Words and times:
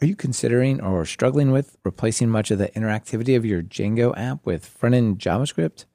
Are 0.00 0.06
you 0.06 0.14
considering 0.14 0.80
or 0.80 1.04
struggling 1.04 1.50
with 1.50 1.76
replacing 1.84 2.30
much 2.30 2.52
of 2.52 2.58
the 2.58 2.68
interactivity 2.68 3.36
of 3.36 3.44
your 3.44 3.62
Django 3.62 4.16
app 4.16 4.46
with 4.46 4.64
front 4.64 4.94
end 4.94 5.18
JavaScript? 5.18 5.86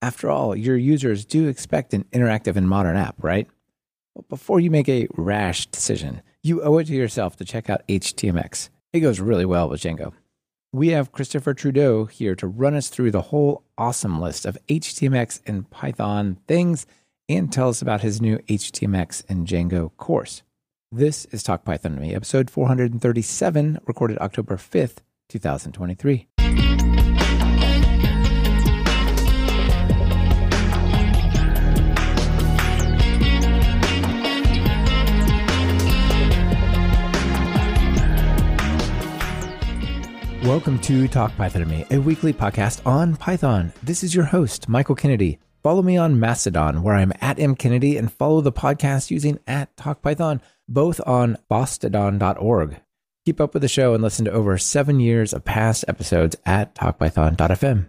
After 0.00 0.30
all, 0.30 0.54
your 0.54 0.76
users 0.76 1.24
do 1.24 1.48
expect 1.48 1.92
an 1.92 2.04
interactive 2.12 2.54
and 2.54 2.68
modern 2.68 2.96
app, 2.96 3.16
right? 3.18 3.48
But 4.14 4.28
before 4.28 4.60
you 4.60 4.70
make 4.70 4.88
a 4.88 5.08
rash 5.16 5.66
decision, 5.66 6.22
you 6.44 6.62
owe 6.62 6.78
it 6.78 6.86
to 6.86 6.94
yourself 6.94 7.36
to 7.36 7.44
check 7.44 7.68
out 7.68 7.86
HTMX. 7.88 8.68
It 8.92 9.00
goes 9.00 9.18
really 9.18 9.44
well 9.44 9.68
with 9.68 9.80
Django. 9.80 10.12
We 10.72 10.90
have 10.90 11.10
Christopher 11.10 11.52
Trudeau 11.52 12.04
here 12.04 12.36
to 12.36 12.46
run 12.46 12.76
us 12.76 12.88
through 12.88 13.10
the 13.10 13.20
whole 13.20 13.64
awesome 13.76 14.20
list 14.20 14.46
of 14.46 14.58
HTMX 14.68 15.40
and 15.44 15.68
Python 15.70 16.38
things 16.46 16.86
and 17.28 17.52
tell 17.52 17.68
us 17.68 17.82
about 17.82 18.02
his 18.02 18.20
new 18.20 18.38
HTMX 18.38 19.24
and 19.28 19.44
Django 19.44 19.90
course. 19.96 20.44
This 20.92 21.24
is 21.26 21.44
Talk 21.44 21.64
Python 21.64 21.94
to 21.94 22.00
Me, 22.00 22.16
episode 22.16 22.50
437, 22.50 23.78
recorded 23.86 24.18
October 24.18 24.56
5th, 24.56 24.96
2023. 25.28 26.26
Welcome 40.42 40.80
to 40.80 41.06
Talk 41.06 41.36
Python 41.36 41.60
to 41.62 41.68
Me, 41.68 41.86
a 41.92 41.98
weekly 42.00 42.32
podcast 42.32 42.84
on 42.84 43.14
Python. 43.14 43.72
This 43.84 44.02
is 44.02 44.12
your 44.12 44.24
host, 44.24 44.68
Michael 44.68 44.96
Kennedy. 44.96 45.38
Follow 45.62 45.82
me 45.82 45.98
on 45.98 46.18
Mastodon, 46.18 46.82
where 46.82 46.94
I'm 46.94 47.12
at 47.20 47.36
mkennedy, 47.36 47.98
and 47.98 48.10
follow 48.10 48.40
the 48.40 48.50
podcast 48.50 49.10
using 49.10 49.38
at 49.46 49.76
TalkPython, 49.76 50.40
both 50.70 51.00
on 51.06 51.36
fosstodon.org. 51.50 52.80
Keep 53.26 53.40
up 53.40 53.52
with 53.52 53.60
the 53.60 53.68
show 53.68 53.92
and 53.92 54.02
listen 54.02 54.24
to 54.24 54.32
over 54.32 54.56
seven 54.56 54.98
years 54.98 55.34
of 55.34 55.44
past 55.44 55.84
episodes 55.86 56.36
at 56.46 56.74
talkpython.fm. 56.74 57.86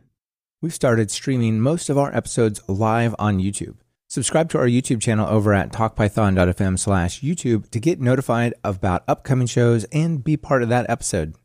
We've 0.62 0.74
started 0.74 1.10
streaming 1.10 1.62
most 1.62 1.90
of 1.90 1.98
our 1.98 2.14
episodes 2.16 2.62
live 2.68 3.16
on 3.18 3.40
YouTube. 3.40 3.78
Subscribe 4.10 4.50
to 4.50 4.58
our 4.58 4.68
YouTube 4.68 5.02
channel 5.02 5.30
over 5.30 5.54
at 5.54 5.72
talkpython.fm 5.72 6.78
slash 6.78 7.22
YouTube 7.22 7.70
to 7.70 7.80
get 7.80 8.02
notified 8.02 8.54
about 8.64 9.06
upcoming 9.08 9.48
shows 9.48 9.86
and 9.86 10.22
be 10.22 10.36
part 10.36 10.64
of 10.64 10.70
that 10.70 10.90
episode. 10.90 11.36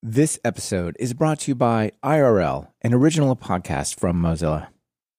This 0.00 0.38
episode 0.44 0.96
is 1.00 1.12
brought 1.12 1.40
to 1.40 1.50
you 1.50 1.54
by 1.54 1.92
IRL, 2.04 2.68
an 2.82 2.94
original 2.94 3.36
podcast 3.36 3.98
from 3.98 4.22
Mozilla. 4.22 4.71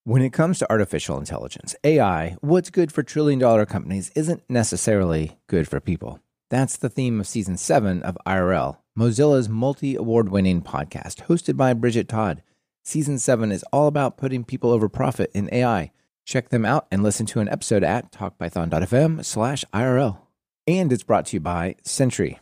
When 0.06 0.22
it 0.22 0.34
comes 0.34 0.60
to 0.60 0.70
artificial 0.70 1.18
intelligence, 1.18 1.78
AI, 1.86 2.36
what's 2.42 2.70
good 2.70 2.92
for 2.92 3.04
trillion 3.04 3.40
dollar 3.40 3.66
companies 3.66 4.12
isn't 4.18 4.44
necessarily 4.50 5.38
good 5.48 5.66
for 5.66 5.80
people. 5.80 6.20
That's 6.50 6.76
the 6.76 6.90
theme 6.90 7.22
of 7.22 7.28
season 7.28 7.56
seven 7.56 8.04
of 8.04 8.18
IRL, 8.28 8.80
Mozilla's 9.00 9.48
multi 9.48 9.96
award 9.96 10.28
winning 10.28 10.62
podcast, 10.62 11.28
hosted 11.28 11.56
by 11.56 11.72
Bridget 11.74 12.10
Todd. 12.10 12.44
Season 12.84 13.18
seven 13.18 13.50
is 13.50 13.64
all 13.72 13.88
about 13.88 14.18
putting 14.18 14.44
people 14.44 14.72
over 14.72 14.90
profit 14.90 15.32
in 15.34 15.48
AI. 15.54 15.94
Check 16.26 16.50
them 16.50 16.66
out 16.66 16.86
and 16.92 17.02
listen 17.02 17.26
to 17.28 17.40
an 17.40 17.48
episode 17.48 17.86
at 17.86 18.12
talkpython.fm 18.12 19.24
slash 19.24 19.64
IRL. 19.74 20.18
And 20.68 20.92
it's 20.92 21.04
brought 21.04 21.28
to 21.28 21.38
you 21.38 21.40
by 21.40 21.78
Sentry. 21.84 22.42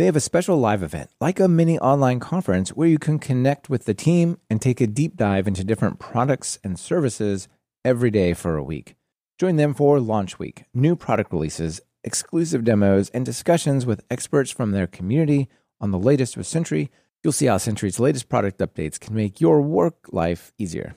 They 0.00 0.06
have 0.06 0.16
a 0.16 0.20
special 0.20 0.56
live 0.56 0.82
event, 0.82 1.10
like 1.20 1.38
a 1.38 1.46
mini 1.46 1.78
online 1.78 2.20
conference, 2.20 2.70
where 2.70 2.88
you 2.88 2.98
can 2.98 3.18
connect 3.18 3.68
with 3.68 3.84
the 3.84 3.92
team 3.92 4.38
and 4.48 4.58
take 4.58 4.80
a 4.80 4.86
deep 4.86 5.14
dive 5.14 5.46
into 5.46 5.62
different 5.62 5.98
products 5.98 6.58
and 6.64 6.78
services 6.78 7.48
every 7.84 8.10
day 8.10 8.32
for 8.32 8.56
a 8.56 8.62
week. 8.62 8.94
Join 9.38 9.56
them 9.56 9.74
for 9.74 10.00
Launch 10.00 10.38
Week, 10.38 10.64
new 10.72 10.96
product 10.96 11.34
releases, 11.34 11.82
exclusive 12.02 12.64
demos, 12.64 13.10
and 13.10 13.26
discussions 13.26 13.84
with 13.84 14.02
experts 14.10 14.50
from 14.50 14.70
their 14.70 14.86
community 14.86 15.50
on 15.82 15.90
the 15.90 15.98
latest 15.98 16.34
with 16.34 16.46
Sentry. 16.46 16.90
You'll 17.22 17.34
see 17.34 17.44
how 17.44 17.58
Sentry's 17.58 18.00
latest 18.00 18.30
product 18.30 18.58
updates 18.60 18.98
can 18.98 19.14
make 19.14 19.38
your 19.38 19.60
work 19.60 20.06
life 20.12 20.54
easier. 20.56 20.94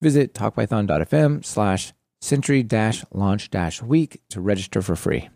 Visit 0.00 0.32
talkpython.fm 0.32 1.44
slash 1.44 1.92
sentry 2.20 2.64
launch 3.10 3.50
week 3.82 4.22
to 4.30 4.40
register 4.40 4.80
for 4.80 4.94
free. 4.94 5.28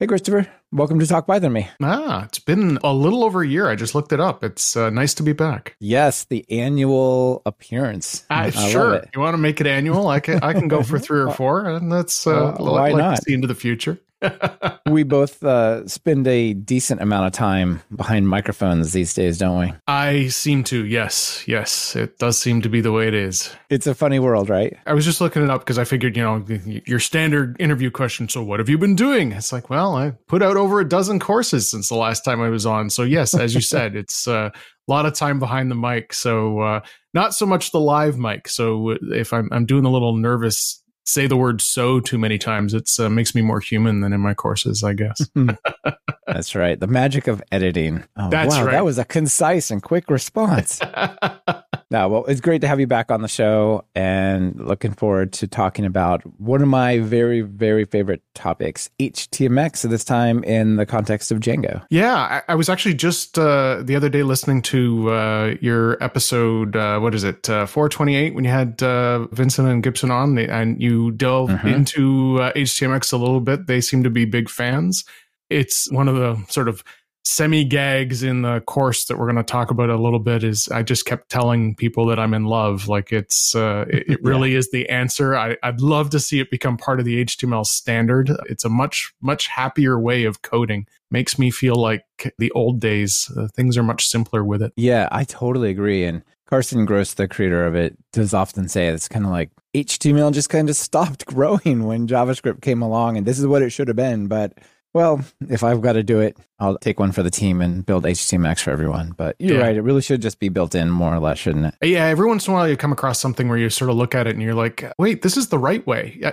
Hey, 0.00 0.06
Christopher. 0.06 0.46
Welcome 0.70 1.00
to 1.00 1.06
Talk 1.08 1.26
Python 1.26 1.52
Me. 1.52 1.68
Ah, 1.82 2.22
it's 2.26 2.38
been 2.38 2.78
a 2.84 2.94
little 2.94 3.24
over 3.24 3.42
a 3.42 3.48
year. 3.48 3.68
I 3.68 3.74
just 3.74 3.96
looked 3.96 4.12
it 4.12 4.20
up. 4.20 4.44
It's 4.44 4.76
uh, 4.76 4.90
nice 4.90 5.12
to 5.14 5.24
be 5.24 5.32
back. 5.32 5.74
Yes, 5.80 6.22
the 6.26 6.48
annual 6.52 7.42
appearance. 7.44 8.24
Uh, 8.30 8.52
sure. 8.52 9.02
You 9.12 9.20
want 9.20 9.34
to 9.34 9.38
make 9.38 9.60
it 9.60 9.66
annual? 9.66 10.06
I 10.06 10.20
can. 10.20 10.40
I 10.40 10.52
can 10.52 10.68
go 10.68 10.84
for 10.84 10.98
three 11.00 11.18
or 11.18 11.32
four, 11.32 11.68
and 11.68 11.90
that's 11.90 12.28
uh, 12.28 12.50
uh 12.50 12.56
why 12.58 12.90
like 12.90 12.96
not? 12.96 13.24
see 13.24 13.34
into 13.34 13.48
the 13.48 13.56
future. 13.56 13.98
we 14.90 15.02
both 15.02 15.42
uh, 15.44 15.86
spend 15.86 16.26
a 16.26 16.52
decent 16.54 17.00
amount 17.00 17.26
of 17.26 17.32
time 17.32 17.80
behind 17.94 18.28
microphones 18.28 18.92
these 18.92 19.14
days, 19.14 19.38
don't 19.38 19.58
we? 19.58 19.72
I 19.86 20.28
seem 20.28 20.64
to, 20.64 20.84
yes. 20.84 21.44
Yes, 21.46 21.94
it 21.94 22.18
does 22.18 22.38
seem 22.38 22.62
to 22.62 22.68
be 22.68 22.80
the 22.80 22.92
way 22.92 23.08
it 23.08 23.14
is. 23.14 23.54
It's 23.70 23.86
a 23.86 23.94
funny 23.94 24.18
world, 24.18 24.48
right? 24.48 24.76
I 24.86 24.94
was 24.94 25.04
just 25.04 25.20
looking 25.20 25.42
it 25.42 25.50
up 25.50 25.60
because 25.60 25.78
I 25.78 25.84
figured, 25.84 26.16
you 26.16 26.22
know, 26.22 26.44
your 26.86 27.00
standard 27.00 27.56
interview 27.60 27.90
question. 27.90 28.28
So, 28.28 28.42
what 28.42 28.60
have 28.60 28.68
you 28.68 28.78
been 28.78 28.96
doing? 28.96 29.32
It's 29.32 29.52
like, 29.52 29.70
well, 29.70 29.96
I 29.96 30.12
put 30.26 30.42
out 30.42 30.56
over 30.56 30.80
a 30.80 30.88
dozen 30.88 31.18
courses 31.18 31.70
since 31.70 31.88
the 31.88 31.96
last 31.96 32.24
time 32.24 32.40
I 32.40 32.48
was 32.48 32.66
on. 32.66 32.90
So, 32.90 33.02
yes, 33.02 33.34
as 33.34 33.54
you 33.54 33.60
said, 33.60 33.94
it's 33.96 34.26
uh, 34.26 34.50
a 34.52 34.90
lot 34.90 35.06
of 35.06 35.14
time 35.14 35.38
behind 35.38 35.70
the 35.70 35.76
mic. 35.76 36.12
So, 36.12 36.60
uh, 36.60 36.80
not 37.14 37.34
so 37.34 37.46
much 37.46 37.72
the 37.72 37.80
live 37.80 38.18
mic. 38.18 38.48
So, 38.48 38.96
if 39.12 39.32
I'm, 39.32 39.48
I'm 39.52 39.66
doing 39.66 39.84
a 39.84 39.90
little 39.90 40.16
nervous 40.16 40.82
say 41.08 41.26
the 41.26 41.36
word 41.36 41.62
so 41.62 42.00
too 42.00 42.18
many 42.18 42.36
times. 42.36 42.74
It 42.74 42.88
uh, 42.98 43.08
makes 43.08 43.34
me 43.34 43.40
more 43.40 43.60
human 43.60 44.00
than 44.00 44.12
in 44.12 44.20
my 44.20 44.34
courses, 44.34 44.84
I 44.84 44.92
guess. 44.92 45.28
That's 46.26 46.54
right. 46.54 46.78
The 46.78 46.86
magic 46.86 47.26
of 47.26 47.42
editing. 47.50 48.04
Oh, 48.16 48.28
That's 48.28 48.54
wow, 48.54 48.64
right. 48.64 48.72
That 48.72 48.84
was 48.84 48.98
a 48.98 49.04
concise 49.04 49.70
and 49.70 49.82
quick 49.82 50.10
response. 50.10 50.80
no, 51.90 52.08
well, 52.08 52.24
it's 52.26 52.40
great 52.40 52.60
to 52.60 52.68
have 52.68 52.80
you 52.80 52.86
back 52.86 53.10
on 53.10 53.22
the 53.22 53.28
show 53.28 53.84
and 53.94 54.54
looking 54.60 54.92
forward 54.92 55.32
to 55.34 55.46
talking 55.46 55.86
about 55.86 56.22
one 56.38 56.60
of 56.60 56.68
my 56.68 56.98
very, 56.98 57.40
very 57.40 57.86
favorite 57.86 58.22
topics, 58.34 58.90
HTMX, 59.00 59.88
this 59.88 60.04
time 60.04 60.44
in 60.44 60.76
the 60.76 60.84
context 60.84 61.32
of 61.32 61.40
Django. 61.40 61.82
Yeah, 61.88 62.14
I, 62.14 62.52
I 62.52 62.54
was 62.56 62.68
actually 62.68 62.94
just 62.94 63.38
uh, 63.38 63.82
the 63.82 63.96
other 63.96 64.10
day 64.10 64.22
listening 64.22 64.60
to 64.62 65.10
uh, 65.10 65.54
your 65.62 66.02
episode, 66.02 66.76
uh, 66.76 66.98
what 66.98 67.14
is 67.14 67.24
it, 67.24 67.48
uh, 67.48 67.64
428, 67.64 68.34
when 68.34 68.44
you 68.44 68.50
had 68.50 68.82
uh, 68.82 69.26
Vincent 69.28 69.66
and 69.66 69.82
Gibson 69.82 70.10
on, 70.10 70.36
and 70.38 70.82
you 70.82 71.12
delved 71.12 71.52
mm-hmm. 71.52 71.68
into 71.68 72.38
HTMX 72.54 73.12
uh, 73.12 73.16
a 73.16 73.18
little 73.18 73.40
bit. 73.40 73.66
They 73.66 73.80
seem 73.80 74.02
to 74.02 74.10
be 74.10 74.26
big 74.26 74.50
fans 74.50 75.04
it's 75.50 75.90
one 75.90 76.08
of 76.08 76.16
the 76.16 76.44
sort 76.48 76.68
of 76.68 76.84
semi 77.28 77.62
gags 77.62 78.22
in 78.22 78.40
the 78.40 78.60
course 78.62 79.04
that 79.04 79.18
we're 79.18 79.26
going 79.26 79.36
to 79.36 79.42
talk 79.42 79.70
about 79.70 79.90
a 79.90 79.96
little 79.96 80.18
bit 80.18 80.42
is 80.42 80.66
I 80.68 80.82
just 80.82 81.04
kept 81.04 81.28
telling 81.28 81.74
people 81.74 82.06
that 82.06 82.18
I'm 82.18 82.32
in 82.32 82.46
love. 82.46 82.88
Like 82.88 83.12
it's, 83.12 83.54
uh, 83.54 83.84
it, 83.88 84.08
it 84.08 84.22
really 84.22 84.52
yeah. 84.52 84.58
is 84.58 84.70
the 84.70 84.88
answer. 84.88 85.36
I, 85.36 85.56
would 85.62 85.82
love 85.82 86.08
to 86.10 86.20
see 86.20 86.40
it 86.40 86.50
become 86.50 86.78
part 86.78 87.00
of 87.00 87.04
the 87.04 87.22
HTML 87.24 87.66
standard. 87.66 88.30
It's 88.48 88.64
a 88.64 88.70
much, 88.70 89.12
much 89.20 89.48
happier 89.48 89.98
way 90.00 90.24
of 90.24 90.40
coding. 90.40 90.86
Makes 91.10 91.38
me 91.38 91.50
feel 91.50 91.74
like 91.74 92.04
the 92.38 92.50
old 92.52 92.80
days. 92.80 93.30
Uh, 93.36 93.48
things 93.48 93.76
are 93.76 93.82
much 93.82 94.06
simpler 94.06 94.42
with 94.42 94.62
it. 94.62 94.72
Yeah, 94.76 95.08
I 95.12 95.24
totally 95.24 95.70
agree. 95.70 96.04
And 96.04 96.22
Carson 96.46 96.86
Gross, 96.86 97.12
the 97.12 97.28
creator 97.28 97.66
of 97.66 97.74
it, 97.74 97.96
does 98.12 98.32
often 98.32 98.68
say 98.68 98.88
it's 98.88 99.08
kind 99.08 99.26
of 99.26 99.30
like 99.30 99.50
HTML 99.74 100.32
just 100.32 100.48
kind 100.48 100.70
of 100.70 100.76
stopped 100.86 101.26
growing 101.26 101.84
when 101.84 102.06
JavaScript 102.06 102.62
came 102.62 102.80
along, 102.80 103.18
and 103.18 103.26
this 103.26 103.38
is 103.38 103.46
what 103.46 103.62
it 103.62 103.70
should 103.70 103.88
have 103.88 103.96
been. 103.96 104.28
But 104.28 104.58
well, 104.94 105.22
if 105.48 105.62
I've 105.62 105.82
got 105.82 105.92
to 105.92 106.02
do 106.02 106.20
it, 106.20 106.36
I'll 106.58 106.78
take 106.78 106.98
one 106.98 107.12
for 107.12 107.22
the 107.22 107.30
team 107.30 107.60
and 107.60 107.84
build 107.84 108.04
HTMX 108.04 108.60
for 108.60 108.70
everyone. 108.70 109.12
But 109.16 109.36
you're 109.38 109.58
yeah. 109.58 109.62
right; 109.62 109.76
it 109.76 109.82
really 109.82 110.00
should 110.00 110.22
just 110.22 110.40
be 110.40 110.48
built 110.48 110.74
in 110.74 110.90
more 110.90 111.14
or 111.14 111.20
less, 111.20 111.38
shouldn't 111.38 111.66
it? 111.66 111.74
Yeah. 111.86 112.06
Every 112.06 112.26
once 112.26 112.46
in 112.46 112.54
a 112.54 112.56
while, 112.56 112.68
you 112.68 112.76
come 112.76 112.90
across 112.90 113.20
something 113.20 113.48
where 113.48 113.58
you 113.58 113.68
sort 113.68 113.90
of 113.90 113.96
look 113.96 114.14
at 114.14 114.26
it 114.26 114.34
and 114.34 114.42
you're 114.42 114.54
like, 114.54 114.90
"Wait, 114.98 115.22
this 115.22 115.36
is 115.36 115.48
the 115.48 115.58
right 115.58 115.86
way." 115.86 116.18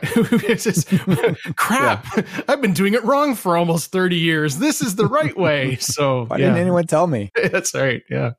just, 0.57 0.87
crap! 1.57 2.05
Yeah. 2.15 2.23
I've 2.47 2.61
been 2.61 2.73
doing 2.73 2.93
it 2.93 3.03
wrong 3.03 3.35
for 3.35 3.57
almost 3.57 3.91
thirty 3.91 4.17
years. 4.17 4.57
This 4.57 4.81
is 4.81 4.95
the 4.95 5.07
right 5.07 5.37
way. 5.37 5.75
So 5.75 6.25
why 6.27 6.37
yeah. 6.37 6.45
didn't 6.45 6.61
anyone 6.61 6.87
tell 6.87 7.07
me? 7.07 7.31
That's 7.35 7.73
right. 7.75 8.03
Yeah. 8.09 8.31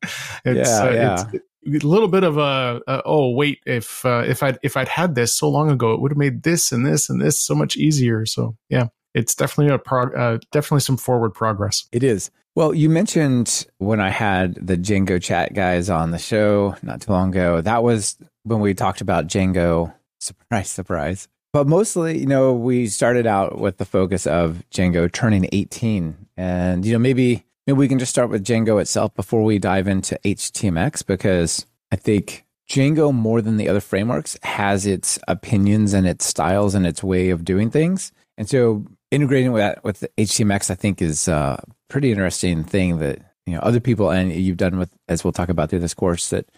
It's, 0.44 0.70
yeah. 0.70 0.82
Uh, 0.82 0.93
yeah. 0.93 1.25
It's, 1.32 1.85
a 1.85 1.88
little 1.88 2.08
bit 2.08 2.23
of 2.23 2.38
a, 2.38 2.81
a 2.87 3.02
oh 3.05 3.31
wait 3.31 3.58
if 3.67 4.05
uh, 4.06 4.23
if 4.26 4.43
I 4.43 4.56
if 4.62 4.76
I'd 4.76 4.88
had 4.88 5.14
this 5.17 5.37
so 5.37 5.49
long 5.49 5.69
ago 5.69 5.93
it 5.94 6.00
would 6.00 6.12
have 6.12 6.19
made 6.19 6.44
this 6.44 6.70
and 6.70 6.87
this 6.87 7.11
and 7.11 7.20
this 7.20 7.43
so 7.43 7.56
much 7.56 7.76
easier 7.76 8.25
so 8.25 8.56
yeah 8.69 8.87
it's 9.16 9.34
definitely 9.34 9.74
a 9.74 9.78
prog- 9.78 10.14
uh, 10.14 10.38
definitely 10.52 10.80
some 10.80 10.98
forward 10.98 11.30
progress. 11.30 11.88
It 11.90 12.02
is. 12.02 12.30
Well, 12.54 12.74
you 12.74 12.90
mentioned 12.90 13.66
when 13.78 13.98
I 13.98 14.10
had 14.10 14.54
the 14.54 14.76
Django 14.76 15.20
chat 15.20 15.54
guys 15.54 15.90
on 15.90 16.10
the 16.10 16.18
show 16.18 16.76
not 16.82 17.00
too 17.00 17.12
long 17.12 17.30
ago. 17.30 17.62
That 17.62 17.82
was 17.82 18.16
when 18.44 18.60
we 18.60 18.74
talked 18.74 19.00
about 19.00 19.26
Django. 19.26 19.92
Surprise, 20.20 20.70
surprise. 20.70 21.28
But 21.52 21.66
mostly, 21.66 22.18
you 22.18 22.26
know, 22.26 22.52
we 22.52 22.86
started 22.86 23.26
out 23.26 23.58
with 23.58 23.76
the 23.76 23.84
focus 23.84 24.26
of 24.26 24.62
Django 24.70 25.10
turning 25.12 25.48
18. 25.52 26.16
And, 26.36 26.84
you 26.84 26.92
know, 26.92 26.98
maybe 26.98 27.44
maybe 27.66 27.78
we 27.78 27.88
can 27.88 27.98
just 27.98 28.10
start 28.10 28.30
with 28.30 28.44
Django 28.44 28.80
itself 28.80 29.14
before 29.14 29.42
we 29.42 29.58
dive 29.58 29.86
into 29.86 30.18
HTMX 30.24 31.06
because 31.06 31.66
I 31.92 31.96
think 31.96 32.44
Django 32.68 33.14
more 33.14 33.40
than 33.40 33.58
the 33.58 33.68
other 33.68 33.80
frameworks 33.80 34.38
has 34.42 34.86
its 34.86 35.18
opinions 35.28 35.92
and 35.92 36.06
its 36.06 36.24
styles 36.24 36.74
and 36.74 36.86
its 36.86 37.02
way 37.02 37.30
of 37.30 37.44
doing 37.44 37.70
things. 37.70 38.12
And 38.38 38.48
so 38.48 38.84
integrating 39.11 39.53
with 39.53 39.61
that 39.61 39.85
with 39.85 40.05
HTMX, 40.19 40.70
I 40.70 40.75
think 40.75 41.00
is 41.00 41.29
a 41.29 41.62
pretty 41.88 42.11
interesting 42.11 42.64
thing 42.64 42.99
that 42.99 43.20
you 43.47 43.55
know 43.55 43.61
other 43.61 43.81
people 43.81 44.11
and 44.11 44.32
you've 44.32 44.56
done 44.56 44.79
with 44.79 44.91
as 45.08 45.25
we'll 45.25 45.32
talk 45.32 45.49
about 45.49 45.70
through 45.70 45.81
this 45.81 45.94
course 45.94 46.31
that 46.31 46.49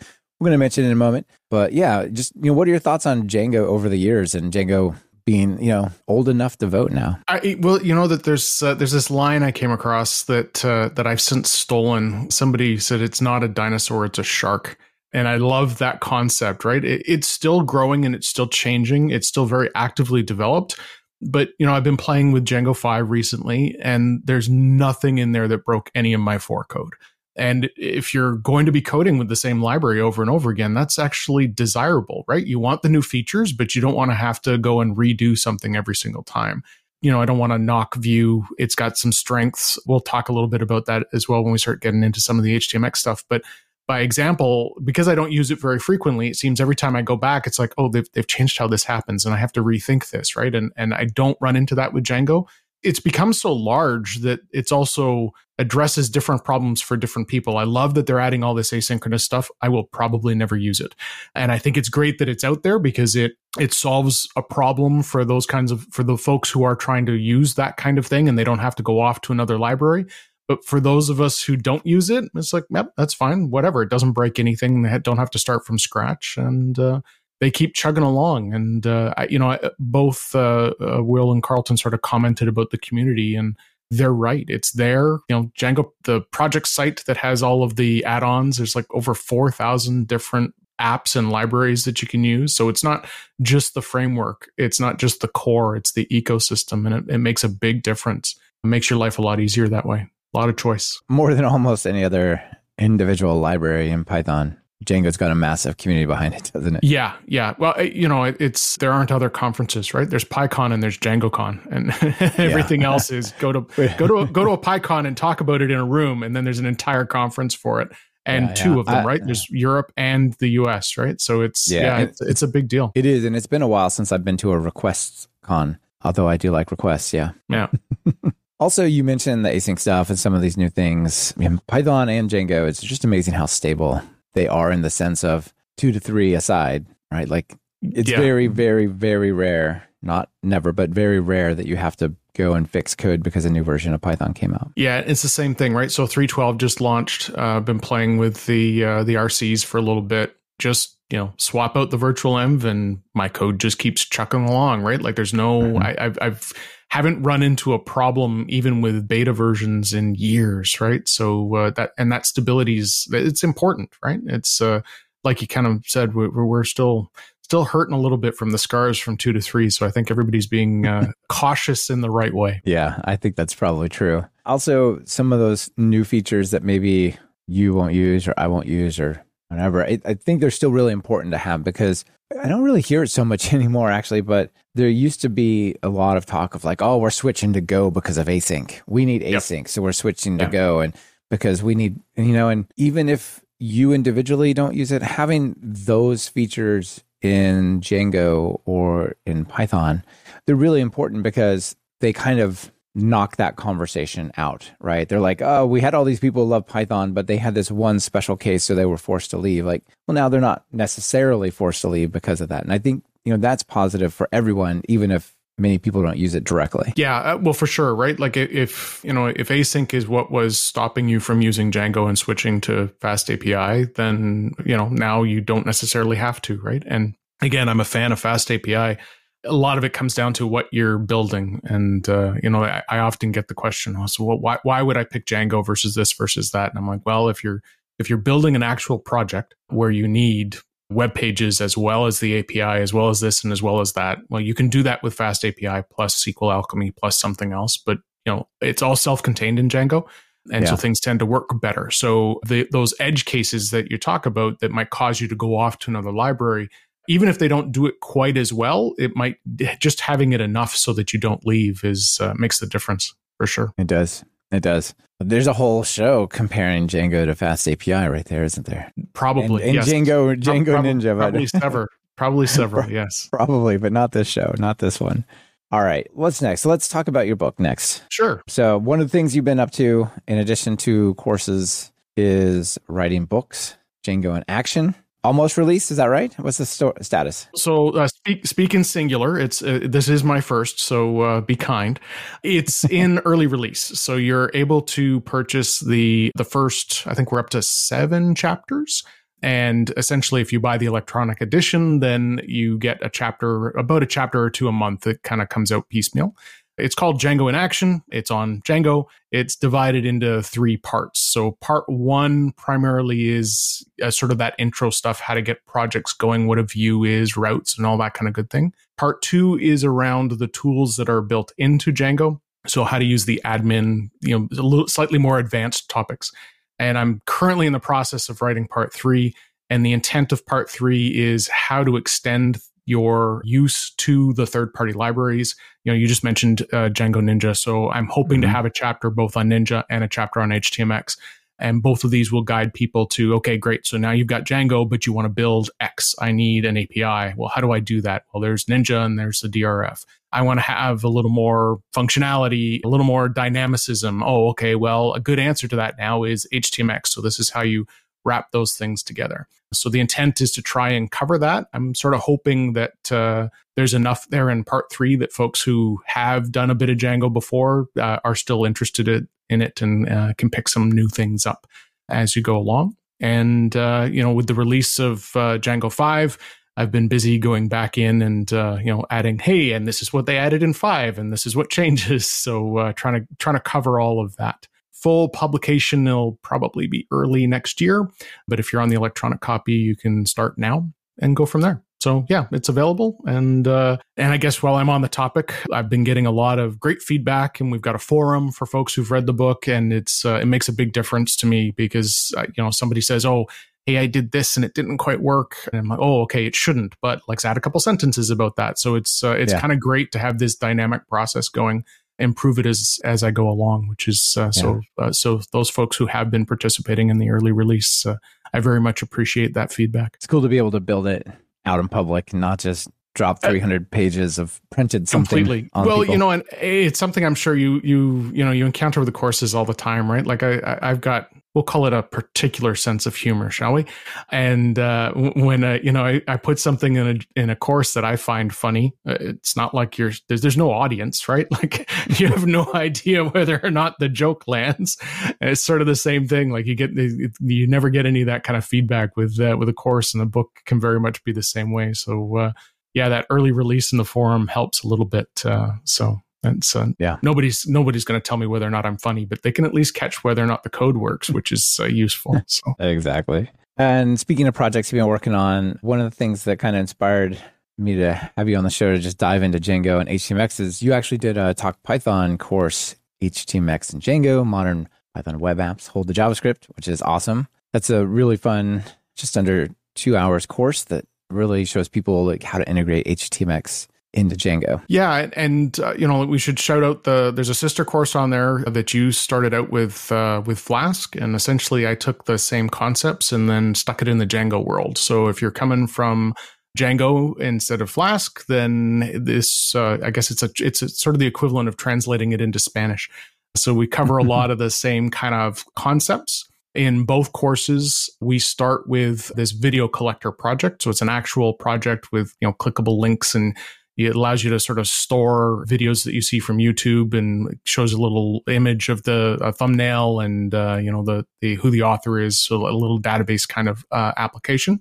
we're 0.41 0.47
going 0.47 0.55
to 0.55 0.59
mention 0.59 0.85
in 0.85 0.93
a 0.93 0.97
moment. 0.97 1.27
But 1.51 1.73
yeah, 1.73 2.07
just 2.07 2.35
you 2.37 2.51
know, 2.51 2.53
what 2.55 2.69
are 2.69 2.71
your 2.71 2.81
thoughts 2.81 3.07
on 3.07 3.29
Django 3.29 3.67
over 3.67 3.89
the 3.89 3.99
years 3.99 4.35
and 4.35 4.53
Django 4.53 4.97
being 5.25 5.61
you 5.63 5.71
know 5.71 5.91
old 6.07 6.29
enough 6.29 6.57
to 6.59 6.67
vote 6.67 6.93
now? 6.93 7.19
I 7.29 7.57
well, 7.61 7.83
you 7.83 7.95
know 7.95 8.07
that 8.07 8.25
there's 8.25 8.63
uh, 8.63 8.75
there's 8.75 8.93
this 8.93 9.11
line 9.11 9.43
I 9.43 9.53
came 9.53 9.71
across 9.71 10.25
that 10.25 10.65
uh, 10.65 10.89
that 10.95 11.07
I've 11.07 11.21
since 11.21 11.51
stolen. 11.51 12.31
Somebody 12.31 12.79
said 12.79 13.01
it's 13.01 13.21
not 13.21 13.45
a 13.45 13.49
dinosaur, 13.49 14.05
it's 14.05 14.19
a 14.19 14.25
shark. 14.25 14.79
And 15.11 15.27
I 15.27 15.37
love 15.37 15.79
that 15.79 16.01
concept, 16.01 16.67
right? 16.67 16.85
It, 16.85 17.03
it's 17.07 17.29
still 17.29 17.63
growing 17.63 18.05
and 18.05 18.15
it's 18.15 18.29
still 18.29 18.47
changing. 18.47 19.09
It's 19.09 19.27
still 19.27 19.47
very 19.47 19.71
actively 19.75 20.23
developed. 20.23 20.79
But, 21.21 21.51
you 21.59 21.67
know, 21.67 21.73
I've 21.75 21.85
been 21.85 21.97
playing 21.97 22.33
with 22.33 22.45
Django 22.45 22.77
5 22.77 23.11
recently, 23.11 23.77
and 23.83 24.21
there's 24.25 24.49
nothing 24.49 25.19
in 25.19 25.33
there 25.33 25.49
that 25.49 25.65
broke 25.65 25.91
any 25.95 26.13
of 26.13 26.21
my 26.21 26.39
four 26.39 26.65
code. 26.65 26.95
And 27.35 27.71
if 27.77 28.13
you're 28.13 28.37
going 28.37 28.67
to 28.67 28.73
be 28.73 28.81
coding 28.81 29.17
with 29.17 29.29
the 29.29 29.37
same 29.37 29.63
library 29.63 30.01
over 30.01 30.23
and 30.23 30.31
over 30.31 30.51
again, 30.51 30.75
that's 30.75 30.99
actually 30.99 31.47
desirable, 31.47 32.25
right? 32.27 32.45
You 32.45 32.59
want 32.59 32.83
the 32.83 32.89
new 32.89 33.03
features, 33.03 33.53
but 33.53 33.75
you 33.75 33.81
don't 33.81 33.95
want 33.95 34.11
to 34.11 34.17
have 34.17 34.43
to 34.43 34.59
go 34.59 34.81
and 34.81 34.97
redo 34.97 35.39
something 35.39 35.77
every 35.77 35.95
single 35.95 36.25
time. 36.25 36.65
You 37.01 37.13
know, 37.13 37.23
I 37.23 37.27
don't 37.27 37.39
want 37.39 37.53
to 37.53 37.59
knock 37.59 37.95
Vue. 37.95 38.45
It's 38.59 38.75
got 38.75 38.99
some 38.99 39.13
strengths. 39.13 39.79
We'll 39.87 40.01
talk 40.01 40.29
a 40.29 40.33
little 40.33 40.49
bit 40.49 40.63
about 40.63 40.87
that 40.87 41.07
as 41.13 41.29
well 41.29 41.45
when 41.45 41.53
we 41.53 41.59
start 41.59 41.81
getting 41.81 42.03
into 42.03 42.21
some 42.21 42.39
of 42.39 42.45
the 42.45 42.57
HTMX 42.57 42.97
stuff. 42.97 43.25
But 43.29 43.43
by 43.89 44.01
example, 44.01 44.77
because 44.85 45.09
I 45.09 45.17
don't 45.17 45.33
use 45.33 45.51
it 45.51 45.61
very 45.61 45.81
frequently, 45.81 46.29
it 46.29 46.37
seems 46.37 46.61
every 46.61 46.77
time 46.77 46.95
I 46.95 47.03
go 47.03 47.17
back, 47.17 47.47
it's 47.47 47.59
like, 47.59 47.73
oh, 47.77 47.89
they've, 47.89 48.09
they've 48.13 48.27
changed 48.27 48.59
how 48.59 48.69
this 48.69 48.85
happens 48.85 49.25
and 49.25 49.35
I 49.35 49.39
have 49.39 49.53
to 49.55 49.65
rethink 49.65 50.11
this, 50.11 50.37
right? 50.37 50.55
And, 50.55 50.71
and 50.77 50.95
I 50.95 51.07
don't 51.07 51.37
run 51.41 51.57
into 51.57 51.75
that 51.75 51.93
with 51.93 52.05
Django 52.05 52.47
it's 52.83 53.01
become 53.01 53.33
so 53.33 53.53
large 53.53 54.21
that 54.21 54.41
it's 54.53 54.71
also 54.71 55.33
addresses 55.59 56.09
different 56.09 56.45
problems 56.45 56.81
for 56.81 56.97
different 56.97 57.27
people. 57.27 57.57
I 57.57 57.65
love 57.65 57.95
that 57.95 58.07
they're 58.07 58.21
adding 58.21 58.45
all 58.45 58.55
this 58.55 58.71
asynchronous 58.71 59.23
stuff. 59.23 59.51
I 59.61 59.69
will 59.69 59.85
probably 59.85 60.37
never 60.37 60.57
use 60.57 60.79
it. 60.79 60.95
And 61.35 61.51
I 61.51 61.59
think 61.59 61.77
it's 61.77 61.89
great 61.89 62.19
that 62.19 62.29
it's 62.29 62.45
out 62.45 62.63
there 62.63 62.79
because 62.79 63.17
it 63.17 63.33
it 63.59 63.73
solves 63.73 64.29
a 64.37 64.43
problem 64.43 65.03
for 65.03 65.25
those 65.25 65.47
kinds 65.47 65.73
of 65.73 65.87
for 65.91 66.05
the 66.05 66.17
folks 66.17 66.51
who 66.51 66.63
are 66.63 66.77
trying 66.77 67.07
to 67.07 67.15
use 67.15 67.55
that 67.55 67.77
kind 67.77 67.99
of 67.99 68.07
thing 68.07 68.29
and 68.29 68.39
they 68.39 68.45
don't 68.45 68.61
have 68.61 68.77
to 68.77 68.83
go 68.85 69.01
off 69.01 69.21
to 69.23 69.33
another 69.33 69.59
library. 69.59 70.07
But 70.49 70.65
for 70.65 70.81
those 70.81 71.11
of 71.11 71.21
us 71.21 71.43
who 71.43 71.57
don't 71.57 71.87
use 71.87 72.09
it, 72.09 72.25
it's 72.35 72.55
like, 72.55 72.65
yep, 72.71 72.95
that's 72.97 73.13
fine. 73.15 73.51
Whatever. 73.51 73.83
It 73.83 73.91
doesn't 73.91 74.13
break 74.13 74.39
anything. 74.39 74.81
They 74.81 74.99
don't 74.99 75.19
have 75.19 75.31
to 75.33 75.39
start 75.39 75.67
from 75.67 75.79
scratch. 75.79 76.39
And 76.39 76.79
uh, 76.79 77.03
they 77.41 77.51
keep 77.51 77.75
chugging 77.75 78.03
along. 78.03 78.55
And 78.55 78.87
uh, 78.87 79.13
I, 79.17 79.27
you 79.27 79.39
know, 79.39 79.59
both 79.79 80.35
uh, 80.35 80.73
uh, 80.81 81.03
Will 81.03 81.31
and 81.33 81.43
Carlton 81.43 81.77
sort 81.77 81.93
of 81.95 82.01
commented 82.01 82.49
about 82.49 82.71
the 82.71 82.79
community, 82.79 83.37
and 83.37 83.57
they're 83.91 84.13
right. 84.13 84.47
It's 84.49 84.73
there. 84.73 85.19
You 85.29 85.37
know, 85.37 85.53
Django, 85.59 85.91
the 86.05 86.23
project 86.23 86.67
site 86.67 87.05
that 87.07 87.19
has 87.19 87.43
all 87.43 87.63
of 87.63 87.77
the 87.77 88.05
add-ons. 88.05 88.57
There's 88.57 88.75
like 88.75 88.87
over 88.91 89.15
four 89.15 89.51
thousand 89.51 90.09
different 90.09 90.55
apps 90.81 91.15
and 91.15 91.31
libraries 91.31 91.85
that 91.85 92.01
you 92.01 92.09
can 92.09 92.25
use. 92.25 92.55
So 92.55 92.69
it's 92.69 92.85
not 92.85 93.07
just 93.43 93.75
the 93.75 93.83
framework. 93.83 94.51
It's 94.57 94.81
not 94.81 94.99
just 94.99 95.21
the 95.21 95.29
core. 95.29 95.77
It's 95.77 95.93
the 95.93 96.07
ecosystem, 96.07 96.87
and 96.87 96.95
it, 96.95 97.15
it 97.15 97.19
makes 97.19 97.45
a 97.45 97.49
big 97.49 97.83
difference. 97.83 98.35
It 98.65 98.69
makes 98.69 98.89
your 98.89 98.99
life 98.99 99.19
a 99.19 99.23
lot 99.23 99.41
easier 99.41 99.69
that 99.69 99.87
way. 99.87 100.09
A 100.35 100.39
lot 100.39 100.49
of 100.49 100.57
choice. 100.57 101.01
More 101.09 101.35
than 101.35 101.45
almost 101.45 101.87
any 101.87 102.05
other 102.05 102.43
individual 102.79 103.39
library 103.41 103.91
in 103.91 104.05
Python. 104.05 104.59
Django's 104.85 105.17
got 105.17 105.31
a 105.31 105.35
massive 105.35 105.77
community 105.77 106.07
behind 106.07 106.35
it, 106.35 106.51
doesn't 106.55 106.77
it? 106.77 106.85
Yeah, 106.85 107.15
yeah. 107.27 107.55
Well, 107.59 107.83
you 107.83 108.07
know, 108.07 108.23
it's 108.23 108.77
there 108.77 108.93
aren't 108.93 109.11
other 109.11 109.29
conferences, 109.29 109.93
right? 109.93 110.09
There's 110.09 110.25
PyCon 110.25 110.73
and 110.73 110.83
there's 110.83 110.97
DjangoCon, 110.97 111.67
and 111.67 111.91
everything 112.39 112.83
yeah. 112.83 112.93
else 112.93 113.11
is 113.11 113.33
go 113.41 113.53
to 113.53 113.61
go 113.99 114.07
to 114.07 114.19
a, 114.19 114.27
go 114.27 114.45
to 114.45 114.53
a 114.53 114.59
PyCon 114.59 115.07
and 115.07 115.17
talk 115.17 115.41
about 115.41 115.63
it 115.63 115.71
in 115.71 115.79
a 115.79 115.85
room, 115.85 116.23
and 116.23 116.35
then 116.37 116.45
there's 116.45 116.61
an 116.61 116.67
entire 116.67 117.05
conference 117.05 117.55
for 117.55 117.81
it, 117.81 117.89
and 118.25 118.49
yeah, 118.49 118.55
two 118.55 118.75
yeah. 118.75 118.81
of 118.81 118.87
them, 118.87 119.07
right? 119.07 119.21
there's 119.25 119.51
Europe 119.51 119.93
and 119.97 120.35
the 120.35 120.51
US, 120.51 120.97
right? 120.97 121.21
So 121.21 121.41
it's 121.41 121.69
yeah, 121.71 121.99
it's, 121.99 122.21
it's 122.21 122.43
a 122.43 122.49
big 122.49 122.69
deal. 122.69 122.93
It 122.95 123.05
is, 123.05 123.25
and 123.25 123.35
it's 123.35 123.47
been 123.49 123.63
a 123.63 123.69
while 123.69 123.91
since 123.91 124.13
I've 124.13 124.25
been 124.25 124.37
to 124.39 124.53
a 124.53 124.59
requests 124.59 125.27
con. 125.43 125.79
Although 126.03 126.29
I 126.29 126.37
do 126.37 126.53
like 126.53 126.71
requests, 126.71 127.13
yeah. 127.13 127.33
Yeah. 127.49 127.67
Also, 128.61 128.85
you 128.85 129.05
mentioned 129.05 129.45
the 129.45 129.51
async 129.51 129.79
stuff 129.79 130.11
and 130.11 130.19
some 130.19 130.35
of 130.35 130.43
these 130.43 130.57
new 130.57 130.69
things. 130.69 131.33
in 131.39 131.59
Python 131.67 132.09
and 132.09 132.29
Django, 132.29 132.69
it's 132.69 132.81
just 132.81 133.05
amazing 133.05 133.35
how 133.35 133.47
stable 133.47 134.03
they 134.35 134.49
are 134.49 134.73
in 134.73 134.83
the 134.83 134.91
sense 134.91 135.23
of 135.23 135.53
two 135.77 135.93
to 135.93 136.01
three 136.01 136.35
aside, 136.35 136.87
right? 137.13 137.29
Like 137.29 137.57
it's 137.83 138.11
yeah. 138.11 138.19
very, 138.19 138.49
very, 138.49 138.87
very 138.87 139.31
rare, 139.31 139.89
not 140.03 140.29
never, 140.43 140.73
but 140.73 140.91
very 140.91 141.21
rare 141.21 141.55
that 141.55 141.67
you 141.67 141.77
have 141.77 141.97
to 141.99 142.15
go 142.37 142.55
and 142.55 142.69
fix 142.69 142.95
code 142.95 143.23
because 143.23 143.45
a 143.45 143.51
new 143.51 143.63
version 143.63 143.95
of 143.95 144.01
Python 144.01 144.35
came 144.35 144.55
out. 144.55 144.71
Yeah, 144.77 144.99
it's 144.99 145.23
the 145.23 145.29
same 145.29 145.55
thing, 145.55 145.75
right? 145.75 145.91
So 145.91 146.07
312 146.07 146.59
just 146.59 146.81
launched. 146.81 147.31
I've 147.31 147.39
uh, 147.39 147.61
been 147.61 147.81
playing 147.81 148.19
with 148.19 148.47
the 148.47 148.85
uh, 148.85 149.05
the 149.05 149.15
RCs 149.15 149.65
for 149.65 149.79
a 149.79 149.83
little 149.83 150.03
bit. 150.03 150.37
Just 150.59 150.98
you 151.11 151.19
know, 151.19 151.33
swap 151.39 151.77
out 151.77 151.91
the 151.91 151.97
virtual 151.97 152.35
env, 152.35 152.65
and 152.65 153.01
my 153.15 153.29
code 153.29 153.59
just 153.59 153.79
keeps 153.79 154.05
chucking 154.05 154.45
along, 154.45 154.83
right? 154.83 155.01
Like 155.01 155.17
there's 155.17 155.35
no, 155.35 155.61
mm-hmm. 155.63 155.83
I, 155.83 155.97
I've, 155.99 156.19
I've 156.21 156.53
haven't 156.91 157.23
run 157.23 157.43
into 157.43 157.75
a 157.75 157.79
problem 157.79 158.47
even 158.49 158.81
with 158.81 159.07
beta 159.07 159.33
versions 159.33 159.93
in 159.93 160.15
years, 160.15 160.81
right? 160.81 161.07
So 161.07 161.55
uh, 161.55 161.71
that 161.73 161.91
and 161.99 162.11
that 162.13 162.27
stability 162.27 162.79
is 162.79 163.07
it's 163.13 163.45
important, 163.45 163.91
right? 164.03 164.21
It's 164.27 164.61
uh, 164.61 164.81
like 165.25 165.41
you 165.41 165.49
kind 165.49 165.67
of 165.67 165.85
said, 165.87 166.15
we're, 166.15 166.31
we're 166.31 166.65
still 166.65 167.13
still 167.43 167.65
hurting 167.65 167.95
a 167.95 167.99
little 167.99 168.19
bit 168.19 168.35
from 168.35 168.51
the 168.51 168.59
scars 168.59 168.99
from 168.99 169.17
two 169.17 169.33
to 169.33 169.41
three. 169.41 169.71
So 169.71 169.87
I 169.87 169.91
think 169.91 170.11
everybody's 170.11 170.47
being 170.47 170.87
uh, 170.87 171.13
cautious 171.29 171.89
in 171.89 172.03
the 172.03 172.11
right 172.11 172.35
way. 172.35 172.61
Yeah, 172.65 173.01
I 173.05 173.17
think 173.17 173.37
that's 173.37 173.55
probably 173.55 173.89
true. 173.89 174.25
Also, 174.45 175.01
some 175.05 175.33
of 175.33 175.39
those 175.39 175.71
new 175.77 176.05
features 176.05 176.51
that 176.51 176.63
maybe 176.63 177.17
you 177.47 177.75
won't 177.75 177.95
use 177.95 178.29
or 178.29 178.35
I 178.37 178.47
won't 178.47 178.67
use 178.67 179.01
or 179.01 179.25
whatever, 179.49 179.85
I, 179.85 180.01
I 180.05 180.15
think 180.15 180.41
they're 180.41 180.51
still 180.51 180.71
really 180.71 180.93
important 180.93 181.33
to 181.33 181.39
have 181.39 181.65
because 181.65 182.05
I 182.41 182.49
don't 182.49 182.63
really 182.63 182.81
hear 182.81 183.03
it 183.03 183.09
so 183.09 183.25
much 183.25 183.53
anymore, 183.55 183.91
actually, 183.91 184.21
but 184.21 184.53
there 184.75 184.89
used 184.89 185.21
to 185.23 185.29
be 185.29 185.75
a 185.83 185.89
lot 185.89 186.17
of 186.17 186.27
talk 186.27 186.55
of 186.55 186.65
like, 186.65 186.83
oh, 186.83 186.99
we're 186.99 187.11
switching 187.11 187.53
to 187.55 187.61
Go 187.61 187.91
because 187.91 188.19
of 188.19 188.27
async. 188.27 188.81
We 188.87 189.05
need 189.05 189.23
async, 189.23 189.59
yep. 189.59 189.69
so 189.69 189.83
we're 189.83 189.93
switching 189.93 190.39
to. 190.39 190.47
Go, 190.47 190.81
and 190.81 190.95
because 191.31 191.63
we 191.63 191.75
need, 191.75 192.01
you 192.17 192.33
know, 192.33 192.49
and 192.49 192.67
even 192.77 193.09
if 193.09 193.45
you 193.59 193.93
individually 193.93 194.55
don't 194.55 194.75
use 194.75 194.93
it, 194.93 195.03
having 195.03 195.57
those 195.61 196.29
features 196.29 197.03
in 197.21 197.81
Django 197.81 198.61
or 198.65 199.17
in 199.27 199.45
Python, 199.45 200.05
they're 200.47 200.57
really 200.57 200.81
important 200.81 201.23
because 201.23 201.77
they 202.01 202.13
kind 202.13 202.41
of 202.41 202.71
knock 202.95 203.37
that 203.37 203.57
conversation 203.57 204.33
out, 204.37 204.71
right? 204.81 205.09
They're 205.09 205.21
like, 205.21 205.41
oh, 205.43 205.67
we 205.67 205.81
had 205.81 205.95
all 205.95 206.05
these 206.05 206.21
people 206.21 206.47
love 206.47 206.67
Python, 206.67 207.13
but 207.13 207.27
they 207.27 207.37
had 207.37 207.55
this 207.55 207.71
one 207.71 208.01
special 208.01 208.37
case, 208.37 208.65
so 208.65 208.75
they 208.75 208.87
were 208.87 208.99
forced 208.99 209.31
to 209.31 209.39
leave. 209.39 209.65
Like, 209.65 209.85
well, 210.07 210.15
now 210.15 210.29
they're 210.29 210.41
not 210.41 210.65
necessarily 210.73 211.51
forced 211.51 211.83
to 211.83 211.89
leave 211.89 212.13
because 212.13 212.41
of 212.41 212.49
that. 212.49 212.65
And 212.65 212.73
I 212.73 212.79
think, 212.79 213.05
you 213.25 213.33
know, 213.33 213.39
that's 213.39 213.63
positive 213.63 214.13
for 214.13 214.29
everyone, 214.33 214.83
even 214.89 215.11
if 215.11 215.35
many 215.59 215.79
people 215.79 216.03
don't 216.03 216.17
use 216.17 216.35
it 216.35 216.45
directly. 216.45 216.93
Yeah, 216.97 217.17
uh, 217.17 217.39
well, 217.39 217.53
for 217.53 217.67
sure, 217.67 217.95
right? 217.95 218.19
Like 218.19 218.37
if, 218.37 219.01
you 219.05 219.13
know, 219.13 219.27
if 219.27 219.49
async 219.49 219.93
is 219.93 220.07
what 220.07 220.31
was 220.31 220.59
stopping 220.59 221.09
you 221.09 221.21
from 221.21 221.43
using 221.43 221.71
Django 221.71 222.09
and 222.09 222.19
switching 222.19 222.61
to 222.63 222.89
Fast 223.01 223.31
API, 223.31 223.85
then, 223.97 224.53
you 224.65 224.77
know, 224.77 224.89
now 224.89 225.23
you 225.23 225.41
don't 225.41 225.67
necessarily 225.67 226.17
have 226.17 226.41
to, 226.43 226.61
right? 226.61 226.83
And 226.87 227.15
again, 227.43 227.69
I'm 227.69 227.81
a 227.81 227.85
fan 227.85 228.13
of 228.13 228.21
Fast 228.21 228.51
API 228.51 228.99
a 229.45 229.53
lot 229.53 229.79
of 229.79 229.85
it 229.85 229.93
comes 229.93 230.15
down 230.15 230.33
to 230.35 230.47
what 230.47 230.67
you're 230.73 230.99
building. 230.99 231.61
And, 231.65 232.09
uh, 232.09 232.35
you 232.43 232.51
know, 232.51 232.65
I, 232.65 232.83
I, 232.89 232.99
often 232.99 233.33
get 233.33 233.49
the 233.49 233.55
question, 233.55 233.97
oh, 233.97 234.07
so 234.07 234.25
why, 234.25 234.59
why 234.63 234.83
would 234.83 234.97
I 234.97 235.05
pick 235.05 235.27
Django 235.27 235.65
versus 235.65 235.95
this 235.95 236.13
versus 236.13 236.51
that? 236.51 236.71
And 236.71 236.79
I'm 236.79 236.89
like, 236.89 237.07
well, 237.07 237.29
if 237.29 237.45
you're, 237.45 237.63
if 237.99 238.09
you're 238.09 238.19
building 238.19 238.57
an 238.57 238.63
actual 238.63 238.99
project 238.99 239.55
where 239.69 239.91
you 239.91 240.09
need 240.09 240.57
web 240.91 241.15
pages 241.15 241.61
as 241.61 241.77
well 241.77 242.07
as 242.07 242.21
the 242.21 242.39
API, 242.39 242.61
as 242.61 242.93
well 242.93 243.11
as 243.11 243.21
this 243.21 243.45
and 243.45 243.53
as 243.53 243.63
well 243.63 243.81
as 243.81 243.93
that, 243.93 244.19
well, 244.29 244.41
you 244.41 244.55
can 244.55 244.69
do 244.69 244.83
that 244.83 245.03
with 245.03 245.15
Fast 245.15 245.45
API 245.45 245.85
plus 245.91 246.23
SQL 246.25 246.53
Alchemy 246.53 246.93
plus 246.93 247.19
something 247.19 247.53
else. 247.53 247.77
But, 247.77 247.99
you 248.25 248.33
know, 248.33 248.49
it's 248.61 248.83
all 248.83 248.97
self-contained 248.97 249.59
in 249.59 249.69
Django. 249.69 250.09
And 250.51 250.65
yeah. 250.65 250.71
so 250.71 250.77
things 250.77 250.99
tend 251.01 251.19
to 251.19 251.27
work 251.27 251.49
better. 251.61 251.91
So 251.91 252.41
the, 252.47 252.67
those 252.73 252.95
edge 253.01 253.25
cases 253.25 253.71
that 253.71 253.91
you 253.91 253.99
talk 253.99 254.27
about 254.27 254.61
that 254.61 254.71
might 254.71 254.91
cause 254.91 255.21
you 255.21 255.29
to 255.29 255.35
go 255.35 255.57
off 255.57 255.79
to 255.81 255.91
another 255.91 256.13
library, 256.13 256.71
even 257.09 257.29
if 257.29 257.39
they 257.39 257.49
don't 257.49 257.73
do 257.73 257.87
it 257.87 258.01
quite 258.01 258.37
as 258.37 258.53
well, 258.53 258.93
it 258.99 259.17
might 259.17 259.39
just 259.81 260.01
having 260.01 260.33
it 260.33 260.41
enough 260.41 260.77
so 260.77 260.93
that 260.93 261.13
you 261.13 261.19
don't 261.19 261.45
leave 261.45 261.83
is 261.83 262.19
uh, 262.21 262.35
makes 262.37 262.61
the 262.61 262.67
difference 262.67 263.15
for 263.39 263.47
sure. 263.47 263.73
It 263.79 263.87
does. 263.87 264.25
It 264.53 264.63
does. 264.63 264.95
There's 265.19 265.47
a 265.47 265.53
whole 265.53 265.83
show 265.83 266.27
comparing 266.27 266.87
Django 266.87 267.27
to 267.27 267.35
Fast 267.35 267.67
API 267.67 267.93
right 267.93 268.25
there, 268.27 268.45
isn't 268.45 268.67
there? 268.67 268.93
Probably. 269.15 269.63
And, 269.63 269.77
and 269.77 269.87
yes. 269.87 269.89
Django, 269.89 270.41
Django 270.41 270.65
Pro- 270.67 270.83
Ninja. 270.83 271.17
Probably 271.17 271.47
several. 271.47 271.87
Probably 272.17 272.47
several. 272.61 272.91
yes. 272.91 273.29
Probably, 273.33 273.79
but 273.79 273.93
not 273.93 274.13
this 274.13 274.29
show. 274.29 274.55
Not 274.59 274.79
this 274.79 275.01
one. 275.01 275.25
All 275.73 275.83
right. 275.83 276.07
What's 276.15 276.41
next? 276.41 276.63
So 276.63 276.69
let's 276.69 276.89
talk 276.89 277.09
about 277.09 277.27
your 277.27 277.37
book 277.37 277.59
next. 277.59 278.03
Sure. 278.11 278.43
So 278.47 278.79
one 278.79 279.01
of 279.01 279.07
the 279.07 279.11
things 279.11 279.35
you've 279.35 279.45
been 279.45 279.61
up 279.61 279.71
to, 279.73 280.09
in 280.27 280.39
addition 280.39 280.77
to 280.79 281.15
courses, 281.15 281.91
is 282.17 282.79
writing 282.87 283.25
books. 283.25 283.77
Django 284.05 284.37
in 284.37 284.45
Action 284.49 284.95
almost 285.25 285.57
released. 285.57 285.91
Is 285.91 285.97
that 285.97 286.07
right? 286.07 286.33
What's 286.39 286.59
the 286.59 286.67
sto- 286.67 286.95
status? 287.01 287.49
So 287.55 287.91
uh, 287.91 288.09
speak 288.09 288.47
speak 288.47 288.75
in 288.75 288.85
singular. 288.85 289.39
It's 289.39 289.63
uh, 289.63 289.81
this 289.83 290.09
is 290.09 290.25
my 290.25 290.41
first, 290.41 290.81
so 290.81 291.21
uh, 291.21 291.41
be 291.41 291.57
kind. 291.57 291.99
It's 292.43 292.85
in 292.91 293.19
early 293.21 293.47
release, 293.47 293.81
so 293.81 294.17
you're 294.17 294.51
able 294.55 294.83
to 294.83 295.21
purchase 295.21 295.81
the 295.81 296.31
the 296.37 296.45
first. 296.45 297.07
I 297.07 297.15
think 297.15 297.33
we're 297.33 297.41
up 297.41 297.51
to 297.51 297.63
seven 297.63 298.35
chapters. 298.35 299.05
And 299.41 299.93
essentially, 299.97 300.41
if 300.41 300.53
you 300.53 300.59
buy 300.59 300.79
the 300.79 300.87
electronic 300.87 301.41
edition, 301.41 302.01
then 302.01 302.41
you 302.45 302.77
get 302.77 302.99
a 303.03 303.09
chapter, 303.09 303.69
about 303.71 304.03
a 304.03 304.07
chapter 304.07 304.43
or 304.43 304.51
two 304.51 304.67
a 304.67 304.73
month. 304.73 305.07
It 305.07 305.23
kind 305.23 305.41
of 305.41 305.49
comes 305.49 305.71
out 305.71 305.89
piecemeal. 305.91 306.35
It's 306.79 306.95
called 306.95 307.21
Django 307.21 307.49
in 307.49 307.55
Action. 307.55 308.03
It's 308.11 308.31
on 308.31 308.63
Django. 308.63 309.07
It's 309.33 309.57
divided 309.57 310.07
into 310.07 310.43
three 310.43 310.77
parts. 310.77 311.21
So, 311.21 311.53
part 311.61 311.85
one 311.89 312.53
primarily 312.53 313.29
is 313.29 313.85
uh, 314.03 314.11
sort 314.11 314.33
of 314.33 314.39
that 314.39 314.55
intro 314.59 314.91
stuff, 314.91 315.21
how 315.21 315.35
to 315.35 315.43
get 315.43 315.67
projects 315.67 316.13
going, 316.13 316.47
what 316.47 316.59
a 316.59 316.63
view 316.63 317.05
is, 317.05 317.37
routes, 317.37 317.77
and 317.77 317.87
all 317.87 317.99
that 317.99 318.15
kind 318.15 318.29
of 318.29 318.35
good 318.35 318.51
thing. 318.51 318.73
Part 318.97 319.21
two 319.23 319.59
is 319.59 319.85
around 319.85 320.33
the 320.33 320.49
tools 320.49 320.97
that 320.97 321.09
are 321.09 321.23
built 321.23 321.53
into 321.59 321.93
Django. 321.93 322.41
So, 322.67 322.85
how 322.85 322.99
to 322.99 323.05
use 323.05 323.25
the 323.25 323.41
admin, 323.45 324.11
you 324.21 324.39
know, 324.39 324.49
little 324.51 324.89
slightly 324.89 325.19
more 325.19 325.39
advanced 325.39 325.91
topics. 325.91 326.31
And 326.79 326.97
I'm 326.97 327.23
currently 327.27 327.67
in 327.67 327.73
the 327.73 327.81
process 327.81 328.29
of 328.29 328.41
writing 328.41 328.69
part 328.69 328.93
three. 328.93 329.35
And 329.71 329.85
the 329.85 329.93
intent 329.93 330.33
of 330.33 330.47
part 330.47 330.71
three 330.71 331.09
is 331.09 331.49
how 331.49 331.85
to 331.85 331.97
extend 331.97 332.59
your 332.89 333.43
use 333.45 333.91
to 333.99 334.33
the 334.33 334.47
third 334.47 334.73
party 334.73 334.95
libraries. 334.95 335.55
You 335.85 335.93
know, 335.93 335.97
you 335.97 336.07
just 336.07 336.25
mentioned 336.25 336.63
uh, 336.73 336.89
Django 336.89 337.17
Ninja. 337.17 337.55
So 337.55 337.91
I'm 337.91 338.07
hoping 338.07 338.41
mm-hmm. 338.41 338.43
to 338.43 338.49
have 338.49 338.65
a 338.65 338.71
chapter 338.71 339.11
both 339.11 339.37
on 339.37 339.51
Ninja 339.51 339.85
and 339.91 340.03
a 340.03 340.09
chapter 340.09 340.41
on 340.41 340.49
HTMX. 340.49 341.19
And 341.59 341.83
both 341.83 342.05
of 342.05 342.11
these 342.11 342.33
will 342.33 342.43
guide 342.43 342.73
people 342.73 343.05
to, 343.09 343.35
okay, 343.35 343.59
great. 343.59 343.87
So 343.87 343.99
now 343.99 344.13
you've 344.13 344.29
got 344.29 344.45
Django, 344.45 344.89
but 344.89 345.07
you 345.07 345.13
want 345.13 345.27
to 345.27 345.31
build 345.31 345.71
X. 345.81 346.15
I 346.19 346.33
need 346.33 346.65
an 346.65 346.79
API. 346.79 347.35
Well, 347.37 347.51
how 347.53 347.61
do 347.61 347.73
I 347.73 347.81
do 347.81 348.01
that? 348.03 348.25
Well, 348.33 348.41
there's 348.41 348.65
Ninja 348.67 349.05
and 349.05 349.19
there's 349.19 349.41
the 349.41 349.49
DRF. 349.49 350.05
I 350.33 350.43
want 350.43 350.59
to 350.59 350.63
have 350.63 351.05
a 351.05 351.09
little 351.09 351.31
more 351.31 351.81
functionality, 351.95 352.81
a 352.85 352.89
little 352.89 353.05
more 353.05 353.29
dynamicism. 353.29 354.23
Oh, 354.23 354.49
okay. 354.51 354.77
Well, 354.77 355.13
a 355.15 355.21
good 355.21 355.39
answer 355.39 355.67
to 355.69 355.77
that 355.77 355.99
now 355.99 356.23
is 356.23 356.47
HTMX. 356.55 357.09
So 357.09 357.21
this 357.21 357.41
is 357.41 357.51
how 357.51 357.63
you 357.63 357.87
wrap 358.25 358.51
those 358.53 358.75
things 358.75 359.03
together. 359.03 359.47
So 359.73 359.89
the 359.89 360.01
intent 360.01 360.41
is 360.41 360.51
to 360.53 360.63
try 360.63 360.91
and 360.91 361.11
cover 361.11 361.39
that. 361.39 361.69
I'm 361.73 361.95
sort 361.95 362.15
of 362.15 362.21
hoping 362.21 362.73
that 362.73 363.13
uh, 363.13 363.49
there's 363.77 363.95
enough 363.95 364.27
there 364.31 364.49
in 364.51 364.65
part 364.65 364.91
three 364.91 365.17
that 365.17 365.33
folks 365.33 365.61
who 365.61 366.01
have 366.07 366.51
done 366.51 366.71
a 366.71 366.75
bit 366.75 366.91
of 366.91 366.97
Django 366.97 367.33
before 367.33 367.87
uh, 367.99 368.19
are 368.25 368.35
still 368.35 368.65
interested 368.65 369.29
in 369.51 369.63
it 369.63 369.83
and 369.83 370.09
uh, 370.09 370.33
can 370.39 370.51
pick 370.51 370.69
some 370.69 370.91
new 370.91 371.09
things 371.09 371.45
up 371.45 371.67
as 372.09 372.35
you 372.35 372.43
go 372.43 372.57
along. 372.57 372.97
And 373.21 373.77
uh, 373.77 374.09
you 374.11 374.23
know, 374.23 374.33
with 374.33 374.47
the 374.47 374.55
release 374.55 374.99
of 374.99 375.37
uh, 375.37 375.59
Django 375.59 375.93
five, 375.93 376.39
I've 376.77 376.93
been 376.93 377.09
busy 377.09 377.39
going 377.39 377.69
back 377.69 377.99
in 377.99 378.23
and 378.23 378.51
uh, 378.53 378.79
you 378.79 378.87
know 378.87 379.05
adding, 379.11 379.39
hey, 379.41 379.73
and 379.73 379.87
this 379.87 380.01
is 380.01 380.13
what 380.13 380.27
they 380.27 380.39
added 380.39 380.63
in 380.63 380.73
five, 380.73 381.19
and 381.19 381.33
this 381.33 381.45
is 381.45 381.57
what 381.57 381.71
changes. 381.71 382.31
So 382.31 382.93
trying 382.97 383.21
to 383.21 383.29
trying 383.39 383.57
to 383.57 383.61
cover 383.61 384.01
all 384.01 384.25
of 384.25 384.37
that. 384.37 384.67
Full 385.03 385.29
publication 385.29 386.05
will 386.05 386.39
probably 386.43 386.87
be 386.87 387.07
early 387.11 387.47
next 387.47 387.81
year, 387.81 388.09
but 388.47 388.59
if 388.59 388.73
you're 388.73 388.83
on 388.83 388.89
the 388.89 388.97
electronic 388.97 389.41
copy, 389.41 389.75
you 389.75 389.97
can 389.97 390.27
start 390.27 390.59
now 390.59 390.91
and 391.21 391.37
go 391.37 391.47
from 391.47 391.61
there. 391.61 391.83
So 392.01 392.25
yeah, 392.29 392.47
it's 392.53 392.69
available, 392.69 393.19
and 393.27 393.67
uh, 393.67 393.97
and 394.17 394.33
I 394.33 394.37
guess 394.37 394.63
while 394.63 394.77
I'm 394.77 394.89
on 394.89 395.03
the 395.03 395.09
topic, 395.09 395.53
I've 395.73 395.91
been 395.91 396.05
getting 396.05 396.27
a 396.27 396.31
lot 396.31 396.61
of 396.61 396.79
great 396.79 397.03
feedback, 397.03 397.59
and 397.59 397.73
we've 397.73 397.83
got 397.83 397.97
a 397.97 397.99
forum 397.99 398.53
for 398.53 398.67
folks 398.67 398.95
who've 398.95 399.11
read 399.11 399.27
the 399.27 399.33
book, 399.33 399.67
and 399.67 399.93
it's 399.93 400.25
uh, 400.25 400.39
it 400.41 400.47
makes 400.47 400.69
a 400.69 400.73
big 400.73 400.93
difference 400.93 401.35
to 401.37 401.47
me 401.47 401.73
because 401.73 402.33
uh, 402.37 402.43
you 402.57 402.63
know 402.63 402.71
somebody 402.71 403.01
says, 403.01 403.27
oh. 403.27 403.47
Hey, 403.87 403.97
I 403.97 404.07
did 404.07 404.33
this 404.33 404.55
and 404.55 404.67
it 404.67 404.75
didn't 404.75 404.99
quite 404.99 405.23
work. 405.23 405.57
And 405.73 405.81
I'm 405.81 405.89
like, 405.89 405.99
oh, 405.99 406.21
okay, 406.25 406.45
it 406.45 406.55
shouldn't, 406.55 406.95
but 407.01 407.23
let's 407.27 407.47
add 407.47 407.57
a 407.57 407.61
couple 407.61 407.81
sentences 407.81 408.29
about 408.29 408.57
that. 408.57 408.79
So 408.79 408.97
it's 408.97 409.25
uh, 409.25 409.31
it's 409.31 409.51
yeah. 409.51 409.61
kind 409.61 409.73
of 409.73 409.81
great 409.81 410.13
to 410.13 410.19
have 410.19 410.39
this 410.39 410.55
dynamic 410.55 411.09
process 411.09 411.49
going 411.49 411.85
improve 412.19 412.59
it 412.59 412.67
as 412.67 412.99
as 413.05 413.23
I 413.23 413.31
go 413.31 413.49
along, 413.49 413.89
which 413.89 414.09
is 414.09 414.35
uh, 414.37 414.45
yeah. 414.45 414.51
so 414.51 414.81
uh, 414.99 415.13
so 415.13 415.41
those 415.53 415.71
folks 415.71 415.97
who 415.97 416.07
have 416.07 416.31
been 416.31 416.47
participating 416.47 417.11
in 417.11 417.19
the 417.19 417.31
early 417.31 417.53
release, 417.53 418.05
uh, 418.07 418.17
I 418.53 418.61
very 418.61 418.81
much 418.81 419.03
appreciate 419.03 419.55
that 419.55 419.73
feedback. 419.73 420.15
It's 420.15 420.27
cool 420.27 420.43
to 420.43 420.49
be 420.49 420.59
able 420.59 420.73
to 420.73 420.81
build 420.81 421.07
it 421.07 421.27
out 421.65 421.81
in 421.81 421.89
public, 421.89 422.33
not 422.33 422.59
just 422.59 422.89
drop 423.15 423.39
uh, 423.43 423.49
300 423.49 423.91
pages 423.91 424.39
of 424.39 424.61
printed 424.71 425.09
something 425.09 425.39
completely 425.39 425.71
well 425.75 426.01
people. 426.01 426.13
you 426.13 426.17
know 426.17 426.31
and 426.31 426.45
it's 426.61 427.01
something 427.01 427.25
i'm 427.25 427.35
sure 427.35 427.57
you 427.57 427.81
you 427.83 428.31
you 428.33 428.45
know 428.45 428.53
you 428.53 428.65
encounter 428.65 429.01
with 429.01 429.09
the 429.09 429.13
courses 429.13 429.57
all 429.57 429.65
the 429.65 429.75
time 429.75 430.09
right 430.09 430.25
like 430.25 430.45
i 430.45 430.79
i've 430.83 431.01
got 431.01 431.29
we'll 431.59 431.65
call 431.65 431.87
it 431.87 431.93
a 431.93 432.05
particular 432.05 432.77
sense 432.77 433.05
of 433.05 433.17
humor, 433.17 433.51
shall 433.51 433.73
we? 433.73 433.85
And 434.31 434.79
uh, 434.79 435.13
when 435.13 435.65
uh, 435.65 435.81
you 435.83 435.91
know 435.91 436.05
I, 436.05 436.23
I, 436.29 436.37
put 436.37 436.61
something 436.61 436.95
in 436.95 437.09
a 437.09 437.41
in 437.41 437.51
a 437.51 437.57
course 437.57 437.95
that 437.95 438.05
I 438.05 438.15
find 438.15 438.55
funny, 438.55 438.95
uh, 439.05 439.17
it's 439.19 439.57
not 439.57 439.75
like 439.75 439.99
you're 439.99 440.13
there's 440.29 440.41
there's 440.41 440.57
no 440.57 440.71
audience, 440.71 441.29
right? 441.29 441.49
Like 441.59 441.91
you 442.21 442.29
have 442.29 442.47
no 442.47 442.73
idea 442.73 443.25
whether 443.25 443.59
or 443.65 443.73
not 443.73 443.99
the 443.99 444.09
joke 444.09 444.45
lands. 444.47 444.97
And 445.41 445.51
it's 445.51 445.65
sort 445.65 445.81
of 445.81 445.89
the 445.89 445.97
same 445.97 446.29
thing. 446.29 446.51
Like 446.53 446.67
you 446.67 446.77
get 446.77 446.91
you 446.95 447.67
never 447.67 447.91
get 447.91 448.07
any 448.07 448.21
of 448.21 448.27
that 448.27 448.45
kind 448.45 448.57
of 448.57 448.65
feedback 448.65 449.17
with 449.17 449.41
uh, 449.41 449.57
with 449.59 449.69
a 449.69 449.73
course, 449.73 450.15
and 450.15 450.21
the 450.21 450.27
book 450.27 450.61
can 450.65 450.81
very 450.81 451.01
much 451.01 451.25
be 451.25 451.33
the 451.33 451.43
same 451.43 451.73
way. 451.73 451.93
So 451.95 452.37
uh, 452.37 452.53
yeah, 452.95 453.09
that 453.09 453.27
early 453.31 453.51
release 453.51 453.91
in 453.91 453.99
the 453.99 454.05
forum 454.05 454.47
helps 454.47 454.85
a 454.85 454.87
little 454.87 455.05
bit. 455.05 455.29
Uh, 455.45 455.73
so 455.83 456.21
and 456.43 456.65
so 456.65 456.93
yeah, 456.99 457.19
nobody's 457.23 457.67
nobody's 457.67 458.05
going 458.05 458.21
to 458.21 458.25
tell 458.27 458.37
me 458.37 458.47
whether 458.47 458.67
or 458.67 458.71
not 458.71 458.87
I'm 458.87 458.99
funny, 458.99 459.25
but 459.25 459.43
they 459.43 459.53
can 459.53 459.65
at 459.65 459.75
least 459.75 459.95
catch 459.95 460.23
whether 460.25 460.43
or 460.43 460.47
not 460.47 460.63
the 460.63 460.71
code 460.71 460.97
works, 460.97 461.31
which 461.31 461.53
is 461.53 461.79
uh, 461.81 461.87
useful. 461.87 462.41
So 462.47 462.75
exactly. 462.79 463.51
And 463.77 464.19
speaking 464.19 464.49
of 464.49 464.55
projects 464.55 464.91
you've 464.93 464.99
been 464.99 465.07
working 465.07 465.35
on, 465.35 465.79
one 465.83 466.01
of 466.01 466.11
the 466.11 466.17
things 466.17 466.45
that 466.45 466.59
kind 466.59 466.75
of 466.75 466.81
inspired 466.81 467.41
me 467.77 467.95
to 467.95 468.31
have 468.37 468.49
you 468.49 468.57
on 468.57 468.65
the 468.65 468.71
show 468.71 468.91
to 468.91 468.99
just 468.99 469.19
dive 469.19 469.43
into 469.45 469.59
Django 469.59 470.01
and 470.01 470.09
HTMX 470.09 470.59
is 470.59 470.83
you 470.83 470.93
actually 470.93 471.19
did 471.19 471.39
a 471.39 471.55
Talk 471.55 471.81
Python 471.85 472.37
course, 472.37 472.97
HTMX 473.23 473.93
and 473.93 474.03
Django, 474.03 474.45
modern 474.45 474.89
Python 475.15 475.39
web 475.39 475.59
apps, 475.59 475.87
hold 475.87 476.09
the 476.09 476.13
JavaScript, 476.13 476.67
which 476.75 476.89
is 476.89 477.01
awesome. 477.03 477.47
That's 477.73 477.89
a 477.89 478.05
really 478.05 478.37
fun, 478.37 478.83
just 479.15 479.37
under 479.39 479.69
two 479.95 480.17
hours 480.17 480.45
course 480.45 480.85
that 480.85 481.05
really 481.31 481.65
shows 481.65 481.89
people 481.89 482.25
like 482.25 482.43
how 482.43 482.59
to 482.59 482.69
integrate 482.69 483.07
HTMX 483.07 483.87
into 484.15 484.37
Django. 484.37 484.83
Yeah, 484.89 485.29
and 485.35 485.79
uh, 485.81 485.95
you 485.99 486.09
know 486.09 486.25
we 486.25 486.39
should 486.39 486.59
shout 486.59 486.83
out 486.83 487.05
the 487.05 487.31
there's 487.31 487.49
a 487.49 487.55
sister 487.55 487.85
course 487.85 488.15
on 488.15 488.31
there 488.31 488.65
that 488.67 488.95
you 488.95 489.13
started 489.13 489.53
out 489.53 489.71
with 489.71 490.11
uh, 490.11 490.43
with 490.45 490.59
Flask, 490.59 491.15
and 491.17 491.35
essentially 491.35 491.87
I 491.87 491.95
took 491.95 492.25
the 492.25 492.39
same 492.39 492.69
concepts 492.69 493.33
and 493.33 493.49
then 493.49 493.75
stuck 493.75 494.03
it 494.03 494.09
in 494.09 494.19
the 494.19 494.27
Django 494.27 494.65
world. 494.65 494.99
So 494.99 495.29
if 495.29 495.43
you're 495.43 495.51
coming 495.51 495.87
from 495.87 496.35
Django 496.77 497.39
instead 497.41 497.81
of 497.81 497.91
Flask, 497.91 498.47
then 498.47 499.11
this 499.15 499.75
uh, 499.75 499.99
I 500.03 500.11
guess 500.11 500.31
it's 500.31 500.43
a 500.43 500.51
it's 500.59 500.81
a, 500.83 500.89
sort 500.89 501.15
of 501.15 501.21
the 501.21 501.27
equivalent 501.27 501.69
of 501.69 501.77
translating 501.77 502.33
it 502.33 502.41
into 502.41 502.59
Spanish. 502.59 503.11
So 503.57 503.75
we 503.75 503.87
cover 503.87 504.17
a 504.17 504.23
lot 504.25 504.51
of 504.51 504.59
the 504.59 504.71
same 504.71 505.11
kind 505.11 505.35
of 505.35 505.65
concepts. 505.77 506.45
In 506.75 507.05
both 507.05 507.33
courses, 507.33 508.09
we 508.21 508.39
start 508.39 508.89
with 508.89 509.35
this 509.35 509.51
video 509.51 509.89
collector 509.89 510.31
project. 510.31 510.83
So 510.83 510.91
it's 510.91 511.03
an 511.03 511.09
actual 511.09 511.53
project 511.53 512.13
with 512.13 512.35
you 512.41 512.49
know 512.49 512.55
clickable 512.55 512.99
links 512.99 513.35
and 513.35 513.57
it 513.99 514.15
allows 514.15 514.45
you 514.45 514.51
to 514.51 514.61
sort 514.61 514.79
of 514.79 514.87
store 514.87 515.65
videos 515.67 516.05
that 516.05 516.15
you 516.15 516.23
see 516.23 516.39
from 516.39 516.59
YouTube 516.59 517.15
and 517.15 517.59
shows 517.65 517.93
a 517.93 518.01
little 518.01 518.43
image 518.47 518.89
of 518.89 519.03
the 519.03 519.53
thumbnail 519.59 520.21
and 520.21 520.55
uh, 520.55 520.79
you 520.81 520.91
know 520.91 521.03
the, 521.03 521.27
the 521.41 521.57
who 521.57 521.71
the 521.71 521.83
author 521.83 522.19
is, 522.19 522.41
so 522.41 522.69
a 522.69 522.71
little 522.71 523.01
database 523.01 523.47
kind 523.47 523.69
of 523.69 523.85
uh, 523.91 524.13
application 524.17 524.81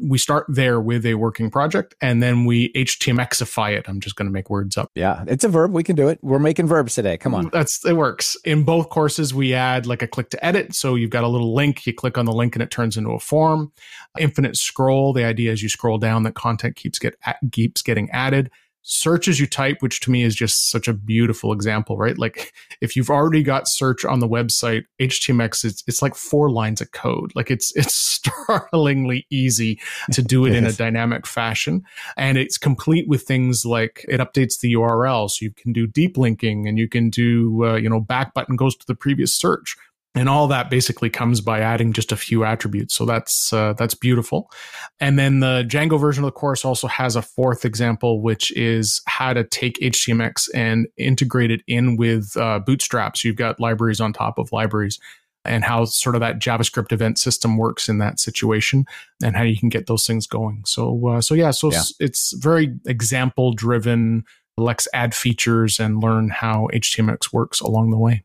we 0.00 0.18
start 0.18 0.46
there 0.48 0.80
with 0.80 1.04
a 1.04 1.14
working 1.14 1.50
project 1.50 1.94
and 2.00 2.22
then 2.22 2.44
we 2.44 2.72
HTMXify 2.72 3.76
it. 3.76 3.86
I'm 3.88 4.00
just 4.00 4.16
going 4.16 4.26
to 4.26 4.32
make 4.32 4.50
words 4.50 4.76
up. 4.76 4.90
Yeah, 4.94 5.24
it's 5.26 5.44
a 5.44 5.48
verb. 5.48 5.72
We 5.72 5.82
can 5.82 5.96
do 5.96 6.08
it. 6.08 6.18
We're 6.22 6.38
making 6.38 6.66
verbs 6.66 6.94
today. 6.94 7.16
Come 7.16 7.34
on. 7.34 7.50
That's 7.52 7.84
it 7.84 7.96
works. 7.96 8.36
In 8.44 8.64
both 8.64 8.88
courses, 8.88 9.34
we 9.34 9.54
add 9.54 9.86
like 9.86 10.02
a 10.02 10.06
click 10.06 10.30
to 10.30 10.44
edit. 10.44 10.74
So 10.74 10.94
you've 10.94 11.10
got 11.10 11.24
a 11.24 11.28
little 11.28 11.54
link. 11.54 11.86
You 11.86 11.94
click 11.94 12.18
on 12.18 12.24
the 12.24 12.32
link 12.32 12.56
and 12.56 12.62
it 12.62 12.70
turns 12.70 12.96
into 12.96 13.10
a 13.10 13.20
form. 13.20 13.72
Infinite 14.18 14.56
scroll. 14.56 15.12
The 15.12 15.24
idea 15.24 15.52
is 15.52 15.62
you 15.62 15.68
scroll 15.68 15.98
down, 15.98 16.22
that 16.24 16.34
content 16.34 16.76
keeps 16.76 16.98
get 16.98 17.14
keeps 17.52 17.82
getting 17.82 18.10
added 18.10 18.50
search 18.82 19.28
as 19.28 19.38
you 19.38 19.46
type, 19.46 19.78
which 19.80 20.00
to 20.00 20.10
me 20.10 20.22
is 20.22 20.34
just 20.34 20.70
such 20.70 20.88
a 20.88 20.92
beautiful 20.92 21.52
example, 21.52 21.96
right? 21.96 22.18
Like 22.18 22.52
if 22.80 22.96
you've 22.96 23.10
already 23.10 23.42
got 23.42 23.68
search 23.68 24.04
on 24.04 24.20
the 24.20 24.28
website, 24.28 24.84
HTMX, 25.00 25.64
it's, 25.64 25.84
it's 25.86 26.02
like 26.02 26.14
four 26.14 26.50
lines 26.50 26.80
of 26.80 26.92
code. 26.92 27.32
Like 27.34 27.50
it's, 27.50 27.74
it's 27.76 27.94
startlingly 28.20 29.26
easy 29.30 29.80
to 30.12 30.22
do 30.22 30.46
it 30.46 30.54
in 30.54 30.64
a 30.64 30.72
dynamic 30.72 31.26
fashion. 31.26 31.82
And 32.16 32.38
it's 32.38 32.58
complete 32.58 33.08
with 33.08 33.22
things 33.22 33.64
like 33.64 34.04
it 34.08 34.20
updates 34.20 34.60
the 34.60 34.74
URL. 34.74 35.30
So 35.30 35.44
you 35.44 35.52
can 35.52 35.72
do 35.72 35.86
deep 35.86 36.16
linking 36.16 36.66
and 36.66 36.78
you 36.78 36.88
can 36.88 37.10
do, 37.10 37.64
uh, 37.64 37.76
you 37.76 37.88
know, 37.88 38.00
back 38.00 38.34
button 38.34 38.56
goes 38.56 38.76
to 38.76 38.86
the 38.86 38.94
previous 38.94 39.34
search 39.34 39.76
and 40.14 40.28
all 40.28 40.48
that 40.48 40.70
basically 40.70 41.08
comes 41.08 41.40
by 41.40 41.60
adding 41.60 41.92
just 41.92 42.12
a 42.12 42.16
few 42.16 42.44
attributes 42.44 42.94
so 42.94 43.04
that's 43.04 43.52
uh, 43.52 43.72
that's 43.74 43.94
beautiful 43.94 44.50
and 44.98 45.18
then 45.18 45.40
the 45.40 45.64
django 45.68 46.00
version 46.00 46.24
of 46.24 46.28
the 46.28 46.32
course 46.32 46.64
also 46.64 46.86
has 46.86 47.16
a 47.16 47.22
fourth 47.22 47.64
example 47.64 48.20
which 48.20 48.50
is 48.56 49.02
how 49.06 49.32
to 49.32 49.44
take 49.44 49.78
htmx 49.80 50.48
and 50.54 50.86
integrate 50.96 51.50
it 51.50 51.62
in 51.66 51.96
with 51.96 52.36
uh, 52.36 52.58
bootstrap 52.58 53.16
so 53.16 53.28
you've 53.28 53.36
got 53.36 53.60
libraries 53.60 54.00
on 54.00 54.12
top 54.12 54.38
of 54.38 54.52
libraries 54.52 54.98
and 55.44 55.64
how 55.64 55.84
sort 55.84 56.14
of 56.14 56.20
that 56.20 56.38
JavaScript 56.38 56.92
event 56.92 57.18
system 57.18 57.56
works 57.56 57.88
in 57.88 57.98
that 57.98 58.20
situation 58.20 58.84
and 59.22 59.36
how 59.36 59.42
you 59.42 59.58
can 59.58 59.68
get 59.68 59.86
those 59.86 60.06
things 60.06 60.26
going. 60.26 60.62
So, 60.66 61.08
uh, 61.08 61.20
so 61.20 61.34
yeah, 61.34 61.50
so 61.50 61.72
yeah. 61.72 61.82
it's 61.98 62.34
very 62.36 62.78
example 62.86 63.52
driven. 63.52 64.24
Let's 64.58 64.86
add 64.92 65.14
features 65.14 65.80
and 65.80 66.02
learn 66.02 66.28
how 66.28 66.68
HTMX 66.74 67.32
works 67.32 67.60
along 67.60 67.90
the 67.90 67.98
way. 67.98 68.22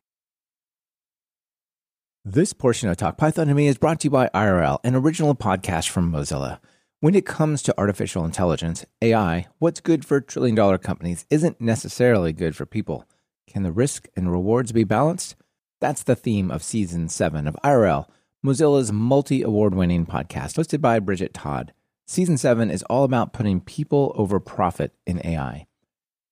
This 2.28 2.52
portion 2.52 2.88
of 2.88 2.96
Talk 2.96 3.18
Python 3.18 3.46
to 3.46 3.54
Me 3.54 3.68
is 3.68 3.78
brought 3.78 4.00
to 4.00 4.06
you 4.06 4.10
by 4.10 4.28
IRL, 4.34 4.80
an 4.82 4.96
original 4.96 5.36
podcast 5.36 5.88
from 5.90 6.10
Mozilla. 6.10 6.58
When 6.98 7.14
it 7.14 7.24
comes 7.24 7.62
to 7.62 7.78
artificial 7.78 8.24
intelligence, 8.24 8.84
AI, 9.00 9.46
what's 9.60 9.78
good 9.78 10.04
for 10.04 10.20
trillion 10.20 10.56
dollar 10.56 10.76
companies 10.76 11.24
isn't 11.30 11.60
necessarily 11.60 12.32
good 12.32 12.56
for 12.56 12.66
people. 12.66 13.04
Can 13.46 13.62
the 13.62 13.70
risk 13.70 14.08
and 14.16 14.28
rewards 14.28 14.72
be 14.72 14.82
balanced? 14.82 15.36
That's 15.80 16.02
the 16.02 16.16
theme 16.16 16.50
of 16.50 16.64
season 16.64 17.08
seven 17.08 17.46
of 17.46 17.56
IRL, 17.62 18.08
Mozilla's 18.44 18.90
multi 18.90 19.42
award 19.42 19.76
winning 19.76 20.04
podcast, 20.04 20.58
hosted 20.58 20.80
by 20.80 20.98
Bridget 20.98 21.32
Todd. 21.32 21.72
Season 22.08 22.36
seven 22.36 22.72
is 22.72 22.82
all 22.90 23.04
about 23.04 23.32
putting 23.32 23.60
people 23.60 24.12
over 24.16 24.40
profit 24.40 24.92
in 25.06 25.24
AI. 25.24 25.68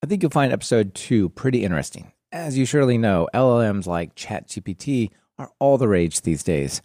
I 0.03 0.07
think 0.09 0.25
you'll 0.25 0.33
find 0.33 0.53
episode 0.53 0.93
two 0.97 1.29
pretty 1.29 1.63
interesting. 1.63 2.11
As 2.33 2.59
you 2.59 2.67
surely 2.67 2.99
know, 2.99 3.29
LLMs 3.33 3.87
like 3.87 4.17
ChatGPT 4.17 5.13
are 5.39 5.51
all 5.59 5.79
the 5.79 5.89
rage 5.89 6.21
these 6.21 6.43
days. 6.43 6.83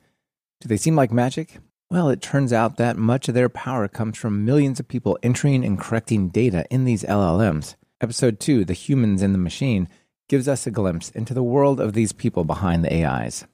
Do 0.62 0.68
they 0.68 0.78
seem 0.78 0.96
like 0.96 1.12
magic? 1.12 1.60
Well, 1.90 2.10
it 2.10 2.22
turns 2.22 2.54
out 2.54 2.78
that 2.78 2.98
much 2.98 3.28
of 3.28 3.34
their 3.34 3.50
power 3.50 3.88
comes 3.88 4.18
from 4.18 4.46
millions 4.46 4.80
of 4.80 4.88
people 4.88 5.18
entering 5.24 5.66
and 5.66 5.80
correcting 5.80 6.30
data 6.30 6.66
in 6.70 6.86
these 6.86 7.04
LLMs. 7.04 7.76
Episode 8.02 8.40
2, 8.40 8.66
The 8.66 8.74
Humans 8.74 9.22
in 9.22 9.32
the 9.32 9.40
Machine, 9.40 9.88
gives 10.28 10.48
us 10.48 10.68
a 10.68 10.72
glimpse 10.72 11.10
into 11.10 11.34
the 11.34 11.44
world 11.44 11.80
of 11.80 11.94
these 11.94 12.12
people 12.12 12.44
behind 12.44 12.84
the 12.84 13.04
AIs. 13.04 13.46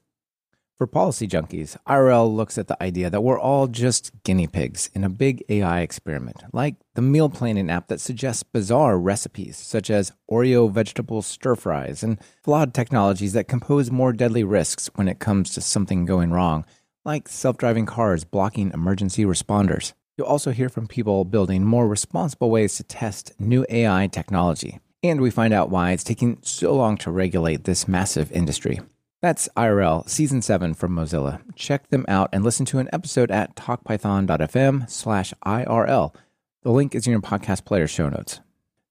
For 0.78 0.88
policy 0.88 1.26
junkies, 1.26 1.78
IRL 1.88 2.36
looks 2.36 2.58
at 2.58 2.68
the 2.68 2.82
idea 2.84 3.10
that 3.10 3.22
we're 3.22 3.40
all 3.40 3.68
just 3.68 4.12
guinea 4.24 4.46
pigs 4.46 4.90
in 4.94 5.06
a 5.06 5.10
big 5.10 5.42
AI 5.48 5.80
experiment, 5.80 6.44
like 6.52 6.76
the 6.96 7.02
meal 7.02 7.30
planning 7.30 7.70
app 7.70 7.88
that 7.88 8.02
suggests 8.02 8.44
bizarre 8.44 9.00
recipes, 9.00 9.56
such 9.56 9.90
as 9.90 10.12
Oreo 10.30 10.70
vegetable 10.70 11.22
stir 11.22 11.56
fries, 11.56 12.04
and 12.04 12.20
flawed 12.44 12.74
technologies 12.74 13.32
that 13.32 13.48
compose 13.48 13.90
more 13.90 14.12
deadly 14.12 14.44
risks 14.44 14.90
when 14.96 15.08
it 15.08 15.20
comes 15.20 15.54
to 15.54 15.62
something 15.62 16.04
going 16.04 16.32
wrong, 16.32 16.66
like 17.06 17.30
self 17.30 17.56
driving 17.56 17.86
cars 17.86 18.26
blocking 18.26 18.72
emergency 18.74 19.24
responders. 19.24 19.94
You'll 20.18 20.28
also 20.28 20.52
hear 20.52 20.68
from 20.68 20.88
people 20.88 21.24
building 21.24 21.64
more 21.64 21.88
responsible 21.88 22.50
ways 22.50 22.76
to 22.76 22.84
test 22.84 23.32
new 23.40 23.66
AI 23.70 24.08
technology. 24.08 24.82
And 25.02 25.22
we 25.22 25.32
find 25.32 25.54
out 25.54 25.70
why 25.70 25.92
it's 25.92 26.04
taking 26.04 26.40
so 26.42 26.76
long 26.76 26.98
to 26.98 27.12
regulate 27.12 27.64
this 27.64 27.88
massive 27.88 28.30
industry. 28.34 28.82
That's 29.26 29.50
IRL 29.58 30.08
Season 30.08 30.44
7 30.44 30.76
from 30.76 30.96
Mozilla. 30.96 31.42
Check 31.56 31.88
them 31.88 32.06
out 32.08 32.30
and 32.32 32.44
listen 32.44 32.64
to 32.68 32.78
an 32.78 32.88
episode 32.94 33.32
at 33.32 33.56
talkpython.fm 33.56 34.88
slash 34.88 35.34
IRL. 35.44 36.14
The 36.62 36.70
link 36.70 36.94
is 36.94 37.08
in 37.08 37.12
your 37.12 37.22
podcast 37.22 37.66
player 37.66 37.88
show 37.88 38.08
notes. 38.08 38.40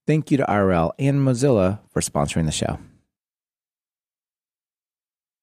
Thank 0.09 0.33
you 0.33 0.37
to 0.38 0.43
IRL 0.43 0.91
and 0.99 1.25
Mozilla 1.25 1.79
for 1.88 2.00
sponsoring 2.00 2.47
the 2.47 2.50
show. 2.50 2.81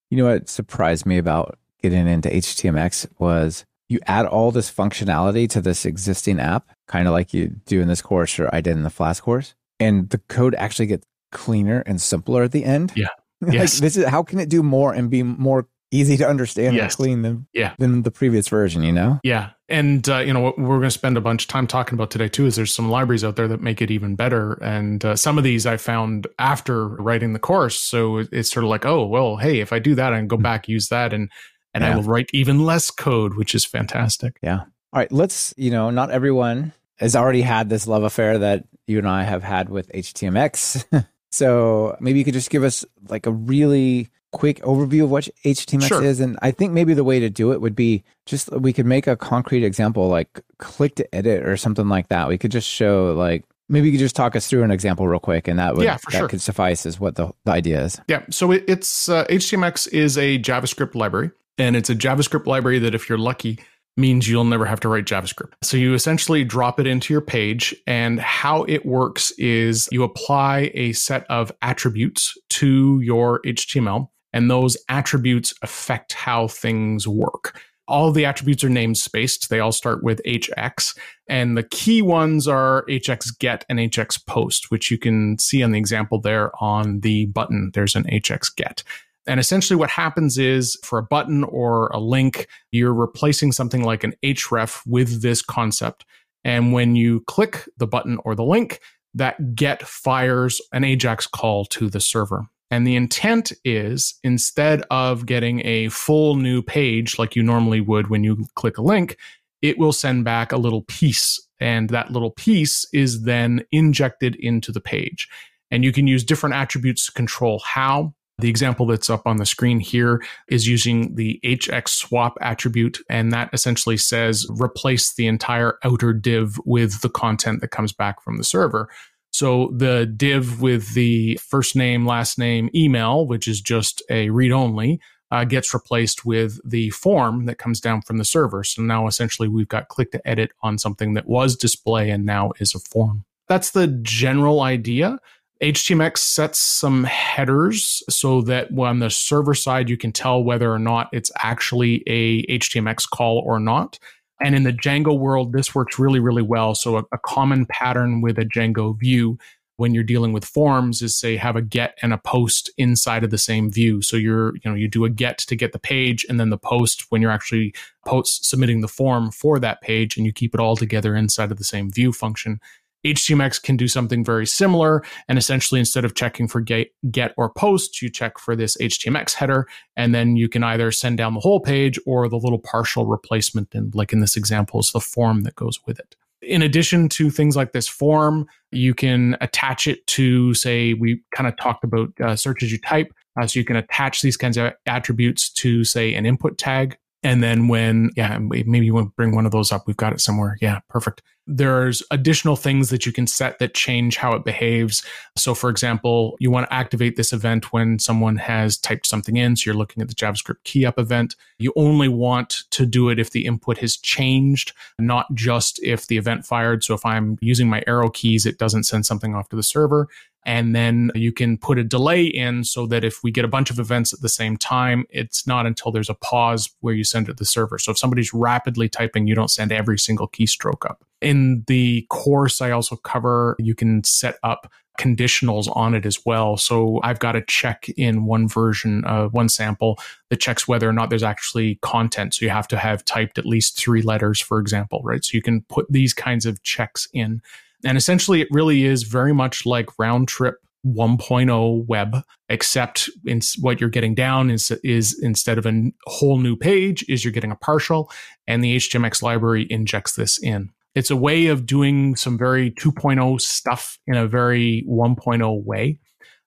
You 0.09 0.17
know 0.17 0.25
what 0.25 0.49
surprised 0.49 1.05
me 1.05 1.17
about 1.17 1.57
getting 1.81 2.05
into 2.05 2.27
HTMX 2.27 3.07
was 3.17 3.63
you 3.87 4.01
add 4.07 4.25
all 4.25 4.51
this 4.51 4.69
functionality 4.69 5.49
to 5.51 5.61
this 5.61 5.85
existing 5.85 6.37
app, 6.37 6.69
kind 6.89 7.07
of 7.07 7.13
like 7.13 7.33
you 7.33 7.61
do 7.65 7.79
in 7.79 7.87
this 7.87 8.01
course 8.01 8.37
or 8.41 8.49
I 8.51 8.59
did 8.59 8.75
in 8.75 8.83
the 8.83 8.89
Flask 8.89 9.23
course, 9.23 9.55
and 9.79 10.09
the 10.09 10.17
code 10.17 10.53
actually 10.55 10.87
gets 10.87 11.07
cleaner 11.31 11.79
and 11.85 12.01
simpler 12.01 12.43
at 12.43 12.51
the 12.51 12.65
end. 12.65 12.91
Yeah. 12.93 13.07
like 13.45 13.53
Yes. 13.53 13.79
this 13.79 13.97
is 13.97 14.05
how 14.05 14.23
can 14.23 14.39
it 14.39 14.49
do 14.49 14.63
more 14.63 14.93
and 14.93 15.09
be 15.09 15.23
more 15.23 15.67
easy 15.93 16.15
to 16.17 16.27
understand 16.27 16.75
Yes. 16.75 16.83
and 16.83 16.97
clean 16.97 17.21
than 17.21 17.47
Yeah. 17.53 17.73
than 17.77 18.03
the 18.03 18.11
previous 18.11 18.47
version, 18.47 18.81
you 18.83 18.93
know? 18.93 19.19
Yeah. 19.23 19.49
And, 19.67 20.07
uh, 20.07 20.19
you 20.19 20.31
know, 20.33 20.39
what 20.39 20.57
we're 20.57 20.77
going 20.77 20.81
to 20.83 20.91
spend 20.91 21.17
a 21.17 21.21
bunch 21.21 21.43
of 21.43 21.47
time 21.49 21.67
talking 21.67 21.95
about 21.95 22.11
today, 22.11 22.29
too, 22.29 22.45
is 22.45 22.55
there's 22.55 22.73
some 22.73 22.89
libraries 22.89 23.23
out 23.25 23.35
there 23.35 23.47
that 23.49 23.61
make 23.61 23.81
it 23.81 23.91
even 23.91 24.15
better. 24.15 24.53
And 24.63 25.03
uh, 25.03 25.15
some 25.17 25.37
of 25.37 25.43
these 25.43 25.65
I 25.65 25.75
found 25.77 26.27
after 26.39 26.87
writing 26.87 27.33
the 27.33 27.39
course. 27.39 27.77
So 27.83 28.19
it's 28.31 28.49
sort 28.51 28.63
of 28.63 28.69
like, 28.69 28.85
oh, 28.85 29.05
well, 29.05 29.35
hey, 29.37 29.59
if 29.59 29.73
I 29.73 29.79
do 29.79 29.95
that, 29.95 30.13
I 30.13 30.17
can 30.17 30.27
go 30.27 30.37
back, 30.37 30.67
use 30.69 30.87
that, 30.89 31.11
and 31.13 31.29
and 31.73 31.83
I 31.85 31.95
will 31.95 32.03
write 32.03 32.29
even 32.33 32.65
less 32.65 32.91
code, 32.91 33.35
which 33.35 33.55
is 33.55 33.65
fantastic. 33.65 34.37
Yeah. 34.43 34.59
All 34.59 34.67
right, 34.99 35.11
let's, 35.11 35.53
you 35.55 35.71
know, 35.71 35.89
not 35.89 36.11
everyone 36.11 36.73
has 36.97 37.15
already 37.15 37.41
had 37.41 37.69
this 37.69 37.87
love 37.87 38.03
affair 38.03 38.39
that 38.39 38.65
you 38.87 38.97
and 38.97 39.07
I 39.07 39.23
have 39.23 39.41
had 39.43 39.69
with 39.69 39.89
HTMX. 39.93 40.85
so 41.31 41.95
maybe 41.99 42.19
you 42.19 42.25
could 42.25 42.33
just 42.33 42.49
give 42.49 42.63
us 42.63 42.85
like 43.09 43.25
a 43.25 43.31
really 43.31 44.09
quick 44.31 44.61
overview 44.61 45.03
of 45.03 45.11
what 45.11 45.27
HTMX 45.43 45.87
Sure. 45.87 46.03
is. 46.03 46.19
And 46.21 46.37
I 46.41 46.51
think 46.51 46.71
maybe 46.71 46.93
the 46.93 47.03
way 47.03 47.19
to 47.19 47.29
do 47.29 47.51
it 47.51 47.59
would 47.61 47.75
be 47.75 48.03
just 48.25 48.49
we 48.51 48.71
could 48.73 48.85
make 48.85 49.07
a 49.07 49.15
concrete 49.17 49.63
example 49.65 50.07
like 50.07 50.39
click 50.57 50.95
to 50.95 51.15
edit 51.15 51.45
or 51.45 51.57
something 51.57 51.89
like 51.89 52.07
that. 52.09 52.27
We 52.29 52.37
could 52.37 52.51
just 52.51 52.67
show 52.69 53.13
like 53.13 53.43
maybe 53.67 53.87
you 53.87 53.93
could 53.93 53.99
just 53.99 54.15
talk 54.15 54.35
us 54.35 54.47
through 54.47 54.63
an 54.63 54.71
example 54.71 55.07
real 55.07 55.19
quick 55.19 55.47
and 55.49 55.59
that 55.59 55.75
would 55.75 55.83
Yeah, 55.83 55.97
for 55.97 56.11
that 56.11 56.17
sure. 56.17 56.27
could 56.29 56.41
suffice 56.41 56.85
as 56.85 56.99
what 56.99 57.15
the, 57.15 57.31
the 57.45 57.51
idea 57.51 57.83
is. 57.83 57.99
Yeah. 58.07 58.23
So 58.29 58.51
it, 58.51 58.63
it's 58.67 59.09
uh, 59.09 59.25
HTMX 59.25 59.91
is 59.91 60.17
a 60.17 60.39
JavaScript 60.39 60.95
library, 60.95 61.31
and 61.57 61.75
it's 61.75 61.89
a 61.89 61.95
JavaScript 61.95 62.45
library 62.45 62.79
that, 62.79 62.95
if 62.95 63.07
you're 63.09 63.17
lucky, 63.17 63.59
means 63.97 64.27
you'll 64.27 64.43
never 64.43 64.65
have 64.65 64.79
to 64.81 64.89
write 64.89 65.05
JavaScript. 65.05 65.53
So 65.61 65.77
you 65.77 65.93
essentially 65.93 66.43
drop 66.43 66.79
it 66.79 66.87
into 66.87 67.13
your 67.13 67.21
page, 67.21 67.75
and 67.85 68.19
how 68.19 68.63
it 68.63 68.85
works 68.85 69.31
is 69.31 69.89
you 69.91 70.03
apply 70.03 70.71
a 70.73 70.93
set 70.93 71.25
of 71.29 71.51
attributes 71.61 72.37
to 72.51 72.99
your 73.01 73.41
HTML, 73.45 74.09
and 74.33 74.49
those 74.49 74.77
attributes 74.89 75.53
affect 75.61 76.13
how 76.13 76.47
things 76.47 77.07
work. 77.07 77.59
All 77.87 78.11
the 78.11 78.23
attributes 78.23 78.63
are 78.63 78.69
namespaced. 78.69 79.49
They 79.49 79.59
all 79.59 79.73
start 79.73 80.01
with 80.01 80.21
HX. 80.25 80.97
And 81.27 81.57
the 81.57 81.63
key 81.63 82.01
ones 82.01 82.47
are 82.47 82.85
HX 82.87 83.37
get 83.37 83.65
and 83.67 83.79
HX 83.79 84.25
post, 84.25 84.71
which 84.71 84.89
you 84.89 84.97
can 84.97 85.37
see 85.39 85.61
on 85.61 85.71
the 85.71 85.79
example 85.79 86.21
there 86.21 86.51
on 86.61 87.01
the 87.01 87.25
button. 87.25 87.71
There's 87.73 87.95
an 87.97 88.05
HX 88.05 88.55
get. 88.55 88.83
And 89.27 89.39
essentially, 89.39 89.77
what 89.77 89.89
happens 89.89 90.37
is 90.37 90.77
for 90.83 90.99
a 90.99 91.03
button 91.03 91.43
or 91.43 91.87
a 91.87 91.99
link, 91.99 92.47
you're 92.71 92.93
replacing 92.93 93.51
something 93.51 93.83
like 93.83 94.03
an 94.03 94.13
href 94.23 94.81
with 94.87 95.21
this 95.21 95.41
concept. 95.41 96.05
And 96.43 96.73
when 96.73 96.95
you 96.95 97.21
click 97.27 97.67
the 97.77 97.87
button 97.87 98.17
or 98.25 98.33
the 98.33 98.43
link, 98.43 98.79
that 99.13 99.55
get 99.55 99.87
fires 99.87 100.61
an 100.71 100.83
AJAX 100.83 101.29
call 101.29 101.65
to 101.65 101.89
the 101.89 101.99
server. 101.99 102.47
And 102.69 102.87
the 102.87 102.95
intent 102.95 103.51
is 103.65 104.17
instead 104.23 104.83
of 104.89 105.25
getting 105.25 105.65
a 105.65 105.89
full 105.89 106.35
new 106.35 106.61
page 106.61 107.19
like 107.19 107.35
you 107.35 107.43
normally 107.43 107.81
would 107.81 108.09
when 108.09 108.23
you 108.23 108.45
click 108.55 108.77
a 108.77 108.81
link, 108.81 109.17
it 109.61 109.77
will 109.77 109.91
send 109.91 110.23
back 110.23 110.51
a 110.51 110.57
little 110.57 110.83
piece. 110.83 111.39
And 111.59 111.89
that 111.89 112.11
little 112.11 112.31
piece 112.31 112.87
is 112.93 113.23
then 113.23 113.65
injected 113.71 114.35
into 114.37 114.71
the 114.71 114.81
page. 114.81 115.27
And 115.69 115.83
you 115.83 115.91
can 115.91 116.07
use 116.07 116.23
different 116.23 116.55
attributes 116.55 117.05
to 117.05 117.11
control 117.11 117.59
how. 117.59 118.13
The 118.41 118.49
example 118.49 118.85
that's 118.85 119.09
up 119.09 119.25
on 119.25 119.37
the 119.37 119.45
screen 119.45 119.79
here 119.79 120.21
is 120.47 120.67
using 120.67 121.15
the 121.15 121.39
HX 121.43 121.89
swap 121.89 122.37
attribute, 122.41 122.99
and 123.09 123.31
that 123.31 123.49
essentially 123.53 123.97
says 123.97 124.45
replace 124.49 125.13
the 125.13 125.27
entire 125.27 125.77
outer 125.83 126.11
div 126.11 126.59
with 126.65 127.01
the 127.01 127.09
content 127.09 127.61
that 127.61 127.69
comes 127.69 127.93
back 127.93 128.21
from 128.21 128.37
the 128.37 128.43
server. 128.43 128.89
So 129.31 129.71
the 129.75 130.05
div 130.05 130.61
with 130.61 130.93
the 130.93 131.37
first 131.37 131.75
name, 131.75 132.05
last 132.05 132.37
name, 132.37 132.69
email, 132.75 133.25
which 133.25 133.47
is 133.47 133.61
just 133.61 134.03
a 134.09 134.29
read 134.29 134.51
only, 134.51 134.99
uh, 135.31 135.45
gets 135.45 135.73
replaced 135.73 136.25
with 136.25 136.59
the 136.69 136.89
form 136.89 137.45
that 137.45 137.57
comes 137.57 137.79
down 137.79 138.01
from 138.01 138.17
the 138.17 138.25
server. 138.25 138.63
So 138.63 138.81
now 138.81 139.07
essentially 139.07 139.47
we've 139.47 139.69
got 139.69 139.87
click 139.87 140.11
to 140.11 140.27
edit 140.27 140.51
on 140.61 140.77
something 140.77 141.13
that 141.13 141.27
was 141.27 141.55
display 141.55 142.09
and 142.09 142.25
now 142.25 142.51
is 142.59 142.75
a 142.75 142.79
form. 142.79 143.23
That's 143.47 143.71
the 143.71 143.87
general 143.87 144.61
idea. 144.61 145.19
HTMX 145.61 146.17
sets 146.17 146.59
some 146.59 147.03
headers 147.03 148.01
so 148.09 148.41
that 148.41 148.69
on 148.77 148.99
the 148.99 149.11
server 149.11 149.53
side, 149.53 149.89
you 149.89 149.97
can 149.97 150.11
tell 150.11 150.43
whether 150.43 150.73
or 150.73 150.79
not 150.79 151.07
it's 151.13 151.31
actually 151.43 152.03
a 152.07 152.43
HTMX 152.47 153.07
call 153.07 153.43
or 153.45 153.59
not. 153.59 153.99
And 154.43 154.55
in 154.55 154.63
the 154.63 154.73
Django 154.73 155.17
world, 155.17 155.53
this 155.53 155.75
works 155.75 155.99
really, 155.99 156.19
really 156.19 156.41
well. 156.41 156.73
So 156.73 156.97
a, 156.97 157.03
a 157.11 157.19
common 157.19 157.67
pattern 157.67 158.21
with 158.21 158.39
a 158.39 158.45
Django 158.45 158.99
view 158.99 159.37
when 159.81 159.93
you're 159.93 160.03
dealing 160.03 160.31
with 160.31 160.45
forms 160.45 161.01
is 161.01 161.17
say 161.17 161.37
have 161.37 161.55
a 161.55 161.61
get 161.61 161.97
and 162.01 162.13
a 162.13 162.17
post 162.17 162.69
inside 162.77 163.23
of 163.23 163.29
the 163.29 163.37
same 163.37 163.71
view. 163.71 164.01
So 164.01 164.17
you're, 164.17 164.55
you 164.57 164.61
know, 164.65 164.75
you 164.75 164.87
do 164.87 165.05
a 165.05 165.09
get 165.09 165.39
to 165.39 165.55
get 165.55 165.73
the 165.73 165.79
page 165.79 166.25
and 166.29 166.39
then 166.39 166.49
the 166.49 166.57
post 166.57 167.05
when 167.09 167.21
you're 167.21 167.31
actually 167.31 167.73
post 168.05 168.45
submitting 168.45 168.81
the 168.81 168.87
form 168.87 169.31
for 169.31 169.59
that 169.59 169.81
page 169.81 170.17
and 170.17 170.25
you 170.25 170.33
keep 170.33 170.53
it 170.53 170.59
all 170.59 170.75
together 170.75 171.15
inside 171.15 171.51
of 171.51 171.57
the 171.57 171.63
same 171.63 171.91
view 171.91 172.11
function. 172.13 172.59
HTMX 173.05 173.61
can 173.61 173.77
do 173.77 173.87
something 173.87 174.23
very 174.23 174.45
similar. 174.45 175.03
And 175.27 175.37
essentially, 175.37 175.79
instead 175.79 176.05
of 176.05 176.15
checking 176.15 176.47
for 176.47 176.61
get, 176.61 176.93
get 177.09 177.33
or 177.37 177.49
post, 177.49 178.01
you 178.01 178.09
check 178.09 178.37
for 178.37 178.55
this 178.55 178.77
HTMX 178.77 179.33
header. 179.33 179.67
And 179.95 180.13
then 180.13 180.35
you 180.35 180.49
can 180.49 180.63
either 180.63 180.91
send 180.91 181.17
down 181.17 181.33
the 181.33 181.39
whole 181.39 181.59
page 181.59 181.99
or 182.05 182.27
the 182.27 182.37
little 182.37 182.59
partial 182.59 183.05
replacement. 183.05 183.73
And 183.73 183.93
like 183.95 184.13
in 184.13 184.19
this 184.19 184.37
example, 184.37 184.79
is 184.79 184.91
the 184.91 184.99
form 184.99 185.41
that 185.41 185.55
goes 185.55 185.79
with 185.85 185.99
it. 185.99 186.15
In 186.41 186.63
addition 186.63 187.07
to 187.09 187.29
things 187.29 187.55
like 187.55 187.71
this 187.71 187.87
form, 187.87 188.47
you 188.71 188.95
can 188.95 189.37
attach 189.41 189.87
it 189.87 190.05
to, 190.07 190.55
say, 190.55 190.93
we 190.95 191.21
kind 191.35 191.47
of 191.47 191.55
talked 191.57 191.83
about 191.83 192.09
uh, 192.19 192.35
search 192.35 192.63
as 192.63 192.71
you 192.71 192.79
type. 192.79 193.13
Uh, 193.39 193.45
so 193.45 193.59
you 193.59 193.65
can 193.65 193.75
attach 193.75 194.21
these 194.21 194.37
kinds 194.37 194.57
of 194.57 194.73
attributes 194.87 195.49
to, 195.49 195.83
say, 195.83 196.15
an 196.15 196.25
input 196.25 196.57
tag. 196.57 196.97
And 197.23 197.43
then 197.43 197.67
when, 197.67 198.09
yeah, 198.15 198.39
maybe 198.39 198.85
you 198.85 198.93
want 198.93 199.07
to 199.07 199.15
bring 199.15 199.35
one 199.35 199.45
of 199.45 199.51
those 199.51 199.71
up. 199.71 199.85
We've 199.85 199.97
got 199.97 200.13
it 200.13 200.21
somewhere. 200.21 200.57
Yeah, 200.59 200.79
perfect. 200.89 201.21
There's 201.47 202.01
additional 202.11 202.55
things 202.55 202.89
that 202.89 203.05
you 203.05 203.11
can 203.11 203.27
set 203.27 203.59
that 203.59 203.73
change 203.73 204.15
how 204.15 204.33
it 204.33 204.43
behaves. 204.43 205.03
So, 205.35 205.53
for 205.53 205.69
example, 205.69 206.35
you 206.39 206.49
want 206.49 206.67
to 206.67 206.73
activate 206.73 207.17
this 207.17 207.33
event 207.33 207.73
when 207.73 207.99
someone 207.99 208.37
has 208.37 208.77
typed 208.77 209.05
something 209.05 209.37
in. 209.37 209.55
So, 209.55 209.69
you're 209.69 209.77
looking 209.77 210.01
at 210.01 210.07
the 210.07 210.15
JavaScript 210.15 210.63
key 210.63 210.85
up 210.85 210.97
event. 210.97 211.35
You 211.57 211.73
only 211.75 212.07
want 212.07 212.63
to 212.71 212.85
do 212.85 213.09
it 213.09 213.19
if 213.19 213.31
the 213.31 213.45
input 213.45 213.79
has 213.79 213.97
changed, 213.97 214.73
not 214.97 215.33
just 215.33 215.83
if 215.83 216.07
the 216.07 216.17
event 216.17 216.45
fired. 216.45 216.83
So, 216.83 216.93
if 216.93 217.05
I'm 217.05 217.37
using 217.41 217.69
my 217.69 217.83
arrow 217.85 218.09
keys, 218.09 218.45
it 218.45 218.57
doesn't 218.57 218.83
send 218.83 219.05
something 219.05 219.35
off 219.35 219.49
to 219.49 219.55
the 219.55 219.63
server. 219.63 220.07
And 220.43 220.75
then 220.75 221.11
you 221.13 221.31
can 221.31 221.57
put 221.57 221.77
a 221.77 221.83
delay 221.83 222.25
in 222.25 222.63
so 222.63 222.87
that 222.87 223.03
if 223.03 223.23
we 223.23 223.31
get 223.31 223.45
a 223.45 223.47
bunch 223.47 223.69
of 223.69 223.79
events 223.79 224.11
at 224.13 224.21
the 224.21 224.29
same 224.29 224.57
time, 224.57 225.05
it's 225.09 225.45
not 225.45 225.65
until 225.65 225.91
there's 225.91 226.09
a 226.09 226.15
pause 226.15 226.69
where 226.79 226.95
you 226.95 227.03
send 227.03 227.27
it 227.27 227.33
to 227.33 227.35
the 227.35 227.45
server. 227.45 227.77
So 227.77 227.91
if 227.91 227.97
somebody's 227.97 228.33
rapidly 228.33 228.89
typing, 228.89 229.27
you 229.27 229.35
don't 229.35 229.51
send 229.51 229.71
every 229.71 229.99
single 229.99 230.27
keystroke 230.27 230.89
up. 230.89 231.05
In 231.21 231.63
the 231.67 232.07
course, 232.09 232.61
I 232.61 232.71
also 232.71 232.95
cover 232.95 233.55
you 233.59 233.75
can 233.75 234.03
set 234.03 234.37
up 234.41 234.71
conditionals 234.99 235.73
on 235.75 235.93
it 235.95 236.05
as 236.05 236.25
well. 236.25 236.57
So 236.57 236.99
I've 237.03 237.19
got 237.19 237.35
a 237.35 237.41
check 237.41 237.89
in 237.89 238.25
one 238.25 238.47
version, 238.47 239.03
uh, 239.05 239.27
one 239.27 239.49
sample 239.49 239.97
that 240.29 240.39
checks 240.39 240.67
whether 240.67 240.87
or 240.87 240.93
not 240.93 241.09
there's 241.09 241.23
actually 241.23 241.79
content. 241.81 242.33
So 242.33 242.45
you 242.45 242.51
have 242.51 242.67
to 242.69 242.77
have 242.77 243.05
typed 243.05 243.37
at 243.37 243.45
least 243.45 243.77
three 243.77 244.01
letters, 244.01 244.39
for 244.39 244.59
example, 244.59 245.01
right? 245.03 245.23
So 245.23 245.35
you 245.35 245.41
can 245.41 245.61
put 245.63 245.87
these 245.89 246.13
kinds 246.13 246.45
of 246.45 246.61
checks 246.63 247.07
in. 247.13 247.41
And 247.83 247.97
essentially, 247.97 248.41
it 248.41 248.47
really 248.51 248.85
is 248.85 249.03
very 249.03 249.33
much 249.33 249.65
like 249.65 249.89
round 249.99 250.27
trip 250.27 250.55
1.0 250.85 251.85
web, 251.87 252.23
except 252.49 253.09
in 253.25 253.41
what 253.59 253.79
you're 253.79 253.89
getting 253.89 254.15
down 254.15 254.49
is, 254.49 254.71
is 254.83 255.19
instead 255.21 255.57
of 255.57 255.65
a 255.65 255.91
whole 256.05 256.37
new 256.37 256.55
page, 256.55 257.05
is 257.07 257.23
you're 257.23 257.31
getting 257.31 257.51
a 257.51 257.55
partial, 257.55 258.11
and 258.47 258.63
the 258.63 258.77
HTMX 258.77 259.21
library 259.21 259.63
injects 259.69 260.15
this 260.15 260.41
in. 260.41 260.71
It's 260.95 261.11
a 261.11 261.15
way 261.15 261.47
of 261.47 261.65
doing 261.65 262.15
some 262.15 262.37
very 262.37 262.71
2.0 262.71 263.39
stuff 263.39 263.99
in 264.07 264.15
a 264.15 264.27
very 264.27 264.85
1.0 264.89 265.63
way, 265.63 265.99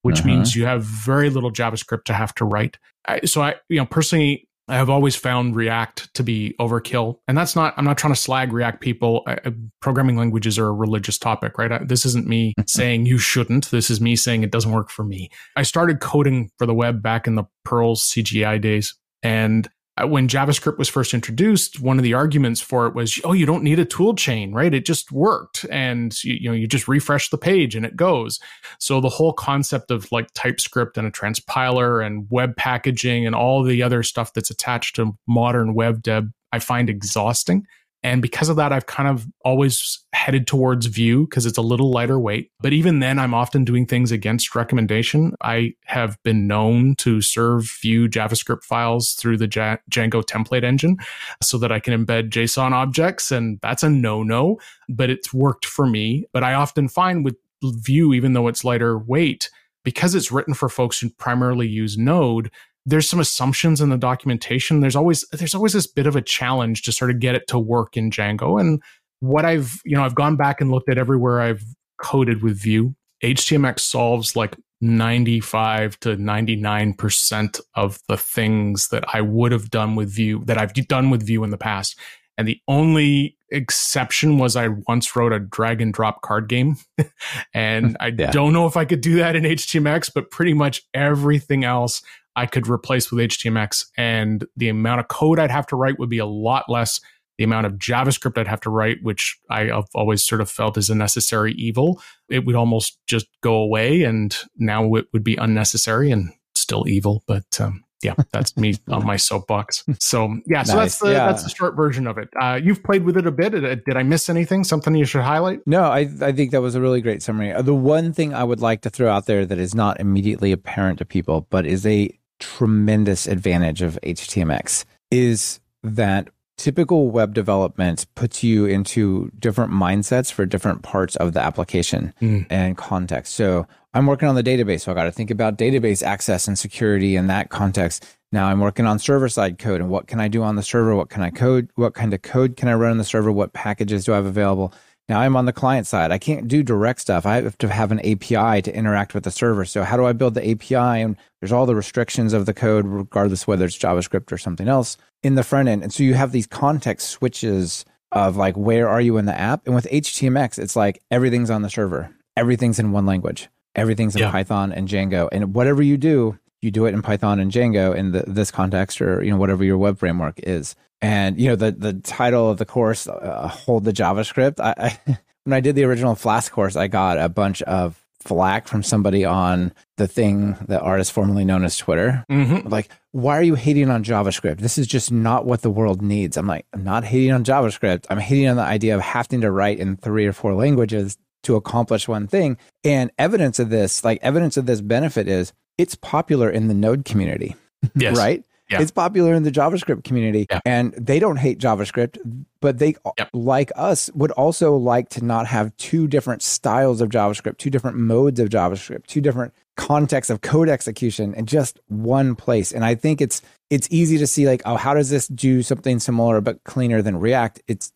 which 0.03 0.20
uh-huh. 0.20 0.29
means 0.29 0.57
you 0.57 0.66
have 0.66 0.83
very 0.83 1.31
little 1.31 1.53
JavaScript 1.53 2.05
to 2.05 2.12
have 2.12 2.35
to 2.35 2.44
write. 2.44 2.79
I, 3.07 3.20
so 3.20 3.42
I, 3.42 3.55
you 3.68 3.79
know, 3.79 3.87
personally, 3.87 4.49
I 4.66 4.77
have 4.77 4.88
always 4.88 5.14
found 5.14 5.57
React 5.57 6.14
to 6.14 6.22
be 6.22 6.55
overkill. 6.59 7.18
And 7.29 7.37
that's 7.37 7.55
not, 7.55 7.74
I'm 7.77 7.85
not 7.85 7.98
trying 7.98 8.14
to 8.14 8.20
slag 8.20 8.53
React 8.53 8.81
people. 8.81 9.22
I, 9.27 9.38
programming 9.81 10.16
languages 10.16 10.59
are 10.59 10.66
a 10.66 10.72
religious 10.72 11.18
topic, 11.18 11.59
right? 11.59 11.70
I, 11.70 11.85
this 11.85 12.07
isn't 12.07 12.27
me 12.27 12.55
saying 12.66 13.07
you 13.07 13.18
shouldn't. 13.18 13.70
This 13.70 13.90
is 13.90 14.00
me 14.00 14.16
saying 14.16 14.42
it 14.42 14.50
doesn't 14.50 14.72
work 14.72 14.90
for 14.90 15.05
me. 15.05 15.31
I 15.57 15.62
started 15.62 16.00
coding 16.00 16.50
for 16.59 16.66
the 16.66 16.74
web 16.74 17.03
back 17.03 17.27
in 17.27 17.35
the 17.35 17.44
Perl 17.64 17.94
CGI 17.94 18.61
days. 18.61 18.94
And 19.22 19.68
Uh, 20.00 20.09
when 20.09 20.26
JavaScript 20.26 20.76
was 20.76 20.88
first 20.88 21.14
introduced, 21.14 21.80
one 21.80 21.98
of 21.98 22.02
the 22.02 22.14
arguments 22.14 22.61
for 22.61 22.87
it 22.87 22.94
was, 22.94 23.20
oh, 23.22 23.33
you 23.33 23.46
don't 23.46 23.62
need 23.62 23.78
a 23.78 23.85
tool 23.85 24.14
chain, 24.14 24.52
right? 24.52 24.74
It 24.74 24.85
just 24.85 25.12
worked. 25.12 25.64
And 25.70 26.12
you, 26.24 26.35
you, 26.35 26.48
know, 26.50 26.54
you 26.54 26.66
just 26.66 26.88
refresh 26.88 27.30
the 27.30 27.38
page 27.38 27.76
and 27.76 27.87
it 27.87 27.94
goes. 27.94 28.40
So 28.80 29.00
the 29.00 29.09
whole 29.09 29.33
concept 29.33 29.90
of 29.92 30.11
like 30.11 30.28
TypeScript 30.35 30.98
and 30.98 31.07
a 31.07 31.12
transpiler 31.12 32.04
and 32.04 32.26
web 32.28 32.57
packaging 32.57 33.24
and 33.24 33.37
all 33.37 33.62
the 33.62 33.83
other 33.83 34.02
stuff 34.02 34.33
that's 34.33 34.50
attached 34.50 34.96
to 34.96 35.16
modern 35.28 35.74
web 35.74 36.02
dev, 36.02 36.28
I 36.50 36.59
find 36.59 36.90
exhausting. 36.90 37.64
And 38.04 38.20
because 38.20 38.50
of 38.50 38.56
that, 38.56 38.70
I've 38.70 38.84
kind 38.84 39.08
of 39.08 39.26
always 39.46 40.04
headed 40.12 40.46
towards 40.46 40.84
Vue 40.86 41.24
because 41.24 41.46
it's 41.46 41.56
a 41.56 41.62
little 41.62 41.90
lighter 41.90 42.20
weight. 42.20 42.50
But 42.60 42.74
even 42.74 42.98
then, 42.98 43.18
I'm 43.18 43.32
often 43.32 43.64
doing 43.64 43.86
things 43.86 44.12
against 44.12 44.54
recommendation. 44.54 45.34
I 45.40 45.72
have 45.86 46.22
been 46.22 46.46
known 46.46 46.96
to 46.96 47.22
serve 47.22 47.72
Vue 47.80 48.06
JavaScript 48.06 48.62
files 48.62 49.14
through 49.14 49.38
the 49.38 49.48
Django 49.48 50.22
template 50.22 50.64
engine 50.64 50.98
so 51.42 51.56
that 51.56 51.72
I 51.72 51.80
can 51.80 51.94
embed 51.94 52.28
JSON 52.28 52.72
objects. 52.72 53.32
And 53.32 53.58
that's 53.62 53.82
a 53.82 53.88
no 53.88 54.22
no, 54.22 54.58
but 54.90 55.08
it's 55.08 55.32
worked 55.32 55.64
for 55.64 55.86
me. 55.86 56.26
But 56.30 56.44
I 56.44 56.52
often 56.52 56.88
find 56.88 57.24
with 57.24 57.36
Vue, 57.62 58.12
even 58.12 58.34
though 58.34 58.48
it's 58.48 58.64
lighter 58.64 58.98
weight, 58.98 59.48
because 59.82 60.14
it's 60.14 60.30
written 60.30 60.52
for 60.52 60.68
folks 60.68 61.00
who 61.00 61.08
primarily 61.08 61.66
use 61.66 61.96
Node, 61.96 62.50
there's 62.87 63.09
some 63.09 63.20
assumptions 63.20 63.81
in 63.81 63.88
the 63.88 63.97
documentation. 63.97 64.81
There's 64.81 64.97
always 64.97 65.25
there's 65.33 65.55
always 65.55 65.73
this 65.73 65.87
bit 65.87 66.07
of 66.07 66.16
a 66.16 66.23
challenge 66.23 66.83
to 66.83 66.92
sort 66.92 67.11
of 67.11 67.18
get 67.18 67.35
it 67.35 67.47
to 67.49 67.59
work 67.59 67.97
in 67.97 68.11
Django. 68.11 68.61
And 68.61 68.83
what 69.20 69.44
I've 69.44 69.81
you 69.85 69.97
know 69.97 70.05
I've 70.05 70.14
gone 70.14 70.37
back 70.37 70.61
and 70.61 70.70
looked 70.70 70.88
at 70.88 70.99
everywhere 70.99 71.40
I've 71.40 71.64
coded 72.01 72.42
with 72.42 72.61
Vue. 72.61 72.94
HTMX 73.23 73.81
solves 73.81 74.37
like 74.37 74.57
95 74.81 75.99
to 76.01 76.16
99% 76.16 77.61
of 77.75 78.01
the 78.09 78.18
things 78.18 78.88
that 78.88 79.05
I 79.14 79.23
would 79.23 79.53
have 79.53 79.70
done 79.70 79.97
with 79.97 80.11
Vue 80.11 80.44
that 80.44 80.59
I've 80.59 80.75
done 80.75 81.11
with 81.11 81.27
Vue 81.27 81.42
in 81.42 81.51
the 81.51 81.57
past. 81.57 81.99
And 82.37 82.47
the 82.49 82.61
only 82.66 83.38
exception 83.51 84.38
was 84.38 84.57
I 84.57 84.68
once 84.88 85.14
wrote 85.14 85.33
a 85.33 85.38
drag 85.38 85.81
and 85.81 85.94
drop 85.94 86.20
card 86.23 86.49
game. 86.49 86.77
and 87.55 87.90
hmm, 87.90 87.97
I 88.01 88.09
yeah. 88.09 88.33
don't 88.33 88.53
know 88.53 88.66
if 88.66 88.77
I 88.77 88.85
could 88.85 89.01
do 89.01 89.16
that 89.16 89.37
in 89.37 89.44
HTMX, 89.44 90.11
but 90.12 90.31
pretty 90.31 90.53
much 90.53 90.83
everything 90.92 91.64
else 91.64 92.03
I 92.37 92.47
could 92.47 92.68
replace 92.68 93.11
with 93.11 93.25
HTMX, 93.31 93.87
and 93.97 94.44
the 94.57 94.68
amount 94.68 95.01
of 95.01 95.09
code 95.09 95.38
I'd 95.38 95.51
have 95.51 95.66
to 95.68 95.77
write 95.77 95.99
would 95.99 96.11
be 96.11 96.18
a 96.18 96.27
lot 96.27 96.64
less. 96.68 97.01
The 97.38 97.44
amount 97.44 97.66
of 97.66 97.73
JavaScript 97.75 98.38
I'd 98.38 98.47
have 98.47 98.61
to 98.61 98.70
write, 98.70 98.99
which 99.03 99.37
I 99.51 99.64
have 99.64 99.87
always 99.94 100.25
sort 100.25 100.40
of 100.40 100.49
felt 100.49 100.79
is 100.79 100.88
a 100.88 100.94
necessary 100.94 101.53
evil, 101.55 102.01
it 102.29 102.44
would 102.44 102.55
almost 102.55 102.99
just 103.07 103.27
go 103.40 103.55
away, 103.55 104.03
and 104.05 104.37
now 104.57 104.94
it 104.94 105.07
would 105.12 105.25
be 105.25 105.37
unnecessary 105.37 106.11
and 106.11 106.33
still 106.55 106.87
evil. 106.87 107.25
But 107.27 107.61
um, 107.61 107.85
yeah, 108.05 108.14
that's 108.33 108.57
me 108.57 108.75
on 108.88 109.05
my 109.05 109.16
soapbox. 109.16 109.85
So 109.99 110.38
yeah, 110.47 110.62
so 110.62 110.77
nice. 110.77 110.83
that's 110.83 110.99
the 110.99 111.11
yeah. 111.12 111.27
that's 111.27 111.42
the 111.42 111.51
short 111.51 111.75
version 111.75 112.07
of 112.07 112.18
it. 112.18 112.29
Uh, 112.40 112.61
you've 112.62 112.85
played 112.85 113.05
with 113.05 113.16
it 113.16 113.27
a 113.27 113.33
bit. 113.33 113.53
Did 113.53 113.97
I 113.97 114.03
miss 114.03 114.29
anything? 114.29 114.62
Something 114.62 114.94
you 114.94 115.05
should 115.05 115.23
highlight? 115.23 115.61
No, 115.66 115.85
I 115.85 116.09
I 116.20 116.33
think 116.33 116.53
that 116.53 116.61
was 116.61 116.75
a 116.75 116.81
really 116.81 117.01
great 117.01 117.23
summary. 117.23 117.53
Uh, 117.53 117.62
the 117.62 117.75
one 117.75 118.12
thing 118.12 118.35
I 118.35 118.44
would 118.44 118.61
like 118.61 118.83
to 118.83 118.90
throw 118.90 119.11
out 119.11 119.27
there 119.27 119.47
that 119.47 119.59
is 119.59 119.75
not 119.75 119.99
immediately 119.99 120.53
apparent 120.53 120.99
to 120.99 121.05
people, 121.05 121.49
but 121.51 121.66
is 121.66 121.87
a 121.87 122.16
tremendous 122.40 123.27
advantage 123.27 123.83
of 123.83 123.99
HTMX 124.03 124.85
is 125.11 125.61
that 125.83 126.29
typical 126.57 127.11
web 127.11 127.35
development 127.35 128.07
puts 128.14 128.42
you 128.42 128.66
into 128.66 129.31
different 129.38 129.73
mindsets 129.73 130.31
for 130.31 130.47
different 130.47 130.83
parts 130.83 131.16
of 131.16 131.33
the 131.33 131.40
application 131.40 132.14
mm. 132.20 132.47
and 132.49 132.77
context. 132.77 133.35
So 133.35 133.66
I'm 133.92 134.07
working 134.07 134.29
on 134.29 134.35
the 134.35 134.42
database, 134.42 134.83
so 134.83 134.92
I 134.92 134.94
got 134.94 135.05
to 135.05 135.12
think 135.12 135.31
about 135.31 135.59
database 135.59 136.03
access 136.03 136.47
and 136.47 136.59
security 136.59 137.16
in 137.16 137.27
that 137.27 137.51
context. 137.51 138.07
Now 138.33 138.47
I'm 138.47 138.61
working 138.61 138.87
on 138.87 138.99
server 138.99 139.29
side 139.29 139.59
code 139.59 139.81
and 139.81 139.90
what 139.90 140.07
can 140.07 140.20
I 140.20 140.29
do 140.29 140.42
on 140.42 140.57
the 140.57 140.62
server? 140.62 140.94
What 140.97 141.11
can 141.11 141.23
I 141.23 141.31
code? 141.31 141.70
What 141.77 141.94
kind 141.94 142.12
of 142.14 142.23
code 142.23 142.57
can 142.57 142.68
I 142.68 142.75
run 142.75 142.92
on 142.92 142.99
the 142.99 143.05
server? 143.05 143.31
What 143.31 143.53
packages 143.53 144.05
do 144.05 144.12
I 144.12 144.16
have 144.16 144.27
available? 144.27 144.73
Now 145.08 145.20
I'm 145.20 145.36
on 145.36 145.44
the 145.44 145.52
client 145.52 145.86
side. 145.86 146.10
I 146.10 146.18
can't 146.18 146.48
do 146.48 146.62
direct 146.62 147.00
stuff. 147.00 147.26
I 147.26 147.42
have 147.42 147.58
to 147.58 147.68
have 147.68 147.92
an 147.92 148.00
API 148.00 148.62
to 148.62 148.74
interact 148.74 149.14
with 149.14 149.24
the 149.24 149.30
server. 149.30 149.64
So 149.64 149.82
how 149.82 149.96
do 149.96 150.06
I 150.06 150.12
build 150.12 150.34
the 150.34 150.50
API? 150.50 151.02
And 151.02 151.16
there's 151.40 151.52
all 151.52 151.66
the 151.66 151.74
restrictions 151.74 152.32
of 152.32 152.46
the 152.46 152.54
code, 152.54 152.86
regardless 152.86 153.46
whether 153.46 153.66
it's 153.66 153.78
JavaScript 153.78 154.32
or 154.32 154.38
something 154.38 154.68
else 154.68 154.96
in 155.22 155.34
the 155.34 155.42
front 155.42 155.68
end. 155.68 155.82
And 155.82 155.92
so 155.92 156.02
you 156.02 156.14
have 156.14 156.32
these 156.32 156.46
context 156.46 157.10
switches 157.10 157.84
of 158.12 158.36
like, 158.36 158.56
where 158.56 158.88
are 158.88 159.00
you 159.00 159.18
in 159.18 159.26
the 159.26 159.38
app? 159.38 159.66
And 159.66 159.74
with 159.74 159.86
HTMX, 159.90 160.58
it's 160.58 160.76
like 160.76 161.02
everything's 161.10 161.50
on 161.50 161.62
the 161.62 161.70
server. 161.70 162.14
Everything's 162.36 162.78
in 162.78 162.92
one 162.92 163.04
language. 163.04 163.48
Everything's 163.74 164.14
in 164.14 164.22
yeah. 164.22 164.30
Python 164.30 164.72
and 164.72 164.88
Django. 164.88 165.28
And 165.32 165.54
whatever 165.54 165.82
you 165.82 165.96
do, 165.96 166.38
you 166.62 166.70
do 166.70 166.86
it 166.86 166.94
in 166.94 167.02
Python 167.02 167.40
and 167.40 167.50
Django 167.50 167.94
in 167.94 168.12
the, 168.12 168.24
this 168.26 168.50
context 168.50 169.02
or, 169.02 169.22
you 169.22 169.30
know, 169.30 169.36
whatever 169.36 169.64
your 169.64 169.76
web 169.76 169.98
framework 169.98 170.38
is. 170.38 170.74
And 171.00 171.38
you 171.38 171.48
know 171.48 171.57
the 171.57 171.72
the 171.72 171.94
title 171.94 172.50
of 172.50 172.59
the 172.59 172.64
course, 172.64 173.07
uh, 173.07 173.48
"Hold 173.48 173.85
the 173.85 173.92
JavaScript." 173.92 174.61
I, 174.61 174.74
I, 175.07 175.18
when 175.44 175.52
I 175.52 175.61
did 175.61 175.74
the 175.74 175.85
original 175.85 176.14
Flask 176.14 176.50
course, 176.50 176.76
I 176.76 176.88
got 176.88 177.18
a 177.18 177.28
bunch 177.28 177.62
of 177.62 178.04
flack 178.24 178.66
from 178.66 178.83
somebody 178.83 179.24
on 179.24 179.72
the 179.98 180.09
thing 180.09 180.57
that 180.66 180.80
artist 180.80 181.12
formerly 181.12 181.44
known 181.44 181.62
as 181.62 181.76
Twitter. 181.76 182.24
Mm-hmm. 182.30 182.68
Like, 182.68 182.90
why 183.12 183.37
are 183.38 183.42
you 183.42 183.54
hating 183.54 183.90
on 183.90 184.02
JavaScript? 184.02 184.59
This 184.59 184.78
is 184.78 184.87
just 184.87 185.12
not 185.12 185.44
what 185.44 185.61
the 185.61 185.70
world 185.70 186.00
needs. 186.00 186.37
I'm 186.37 186.46
like, 186.46 186.66
I'm 186.72 186.85
not 186.85 187.04
hating 187.04 187.33
on 187.33 187.44
JavaScript. 187.44 188.07
I'm 188.09 188.18
hating 188.18 188.48
on 188.48 188.57
the 188.57 188.62
idea 188.62 188.94
of 188.94 189.02
having 189.02 189.42
to 189.42 189.50
write 189.50 189.78
in 189.78 189.96
three 189.96 190.26
or 190.26 190.33
four 190.33 190.54
languages 190.54 191.18
to 191.42 191.57
accomplish 191.57 192.09
one 192.09 192.26
thing. 192.26 192.57
And 192.83 193.11
evidence 193.18 193.59
of 193.59 193.68
this, 193.68 194.02
like 194.02 194.18
evidence 194.22 194.57
of 194.57 194.64
this 194.64 194.80
benefit 194.80 195.28
is 195.28 195.52
it's 195.76 195.94
popular 195.94 196.50
in 196.50 196.68
the 196.68 196.74
node 196.74 197.04
community. 197.04 197.57
Yes. 197.94 198.16
right? 198.18 198.42
Yeah. 198.74 198.82
It's 198.82 198.90
popular 198.90 199.34
in 199.34 199.44
the 199.44 199.50
JavaScript 199.50 200.04
community 200.04 200.46
yeah. 200.50 200.60
and 200.64 200.92
they 200.94 201.18
don't 201.18 201.37
hate 201.37 201.58
JavaScript, 201.58 202.18
but 202.60 202.78
they, 202.78 202.96
yep. 203.18 203.30
like 203.32 203.70
us, 203.76 204.10
would 204.14 204.32
also 204.32 204.74
like 204.76 205.08
to 205.10 205.24
not 205.24 205.46
have 205.46 205.76
two 205.76 206.08
different 206.08 206.42
styles 206.42 207.00
of 207.00 207.08
JavaScript, 207.08 207.58
two 207.58 207.70
different 207.70 207.96
modes 207.96 208.40
of 208.40 208.48
JavaScript, 208.48 209.06
two 209.06 209.20
different 209.20 209.54
contexts 209.76 210.30
of 210.30 210.40
code 210.40 210.68
execution 210.68 211.34
in 211.34 211.46
just 211.46 211.80
one 211.88 212.34
place. 212.34 212.72
And 212.72 212.84
I 212.84 212.94
think 212.94 213.20
it's 213.20 213.42
it's 213.70 213.88
easy 213.90 214.18
to 214.18 214.26
see 214.26 214.46
like, 214.46 214.62
oh, 214.64 214.76
how 214.76 214.94
does 214.94 215.10
this 215.10 215.26
do 215.28 215.62
something 215.62 215.98
similar 215.98 216.40
but 216.40 216.62
cleaner 216.64 217.02
than 217.02 217.18
React? 217.18 217.62
It's 217.68 217.88
it 217.88 217.93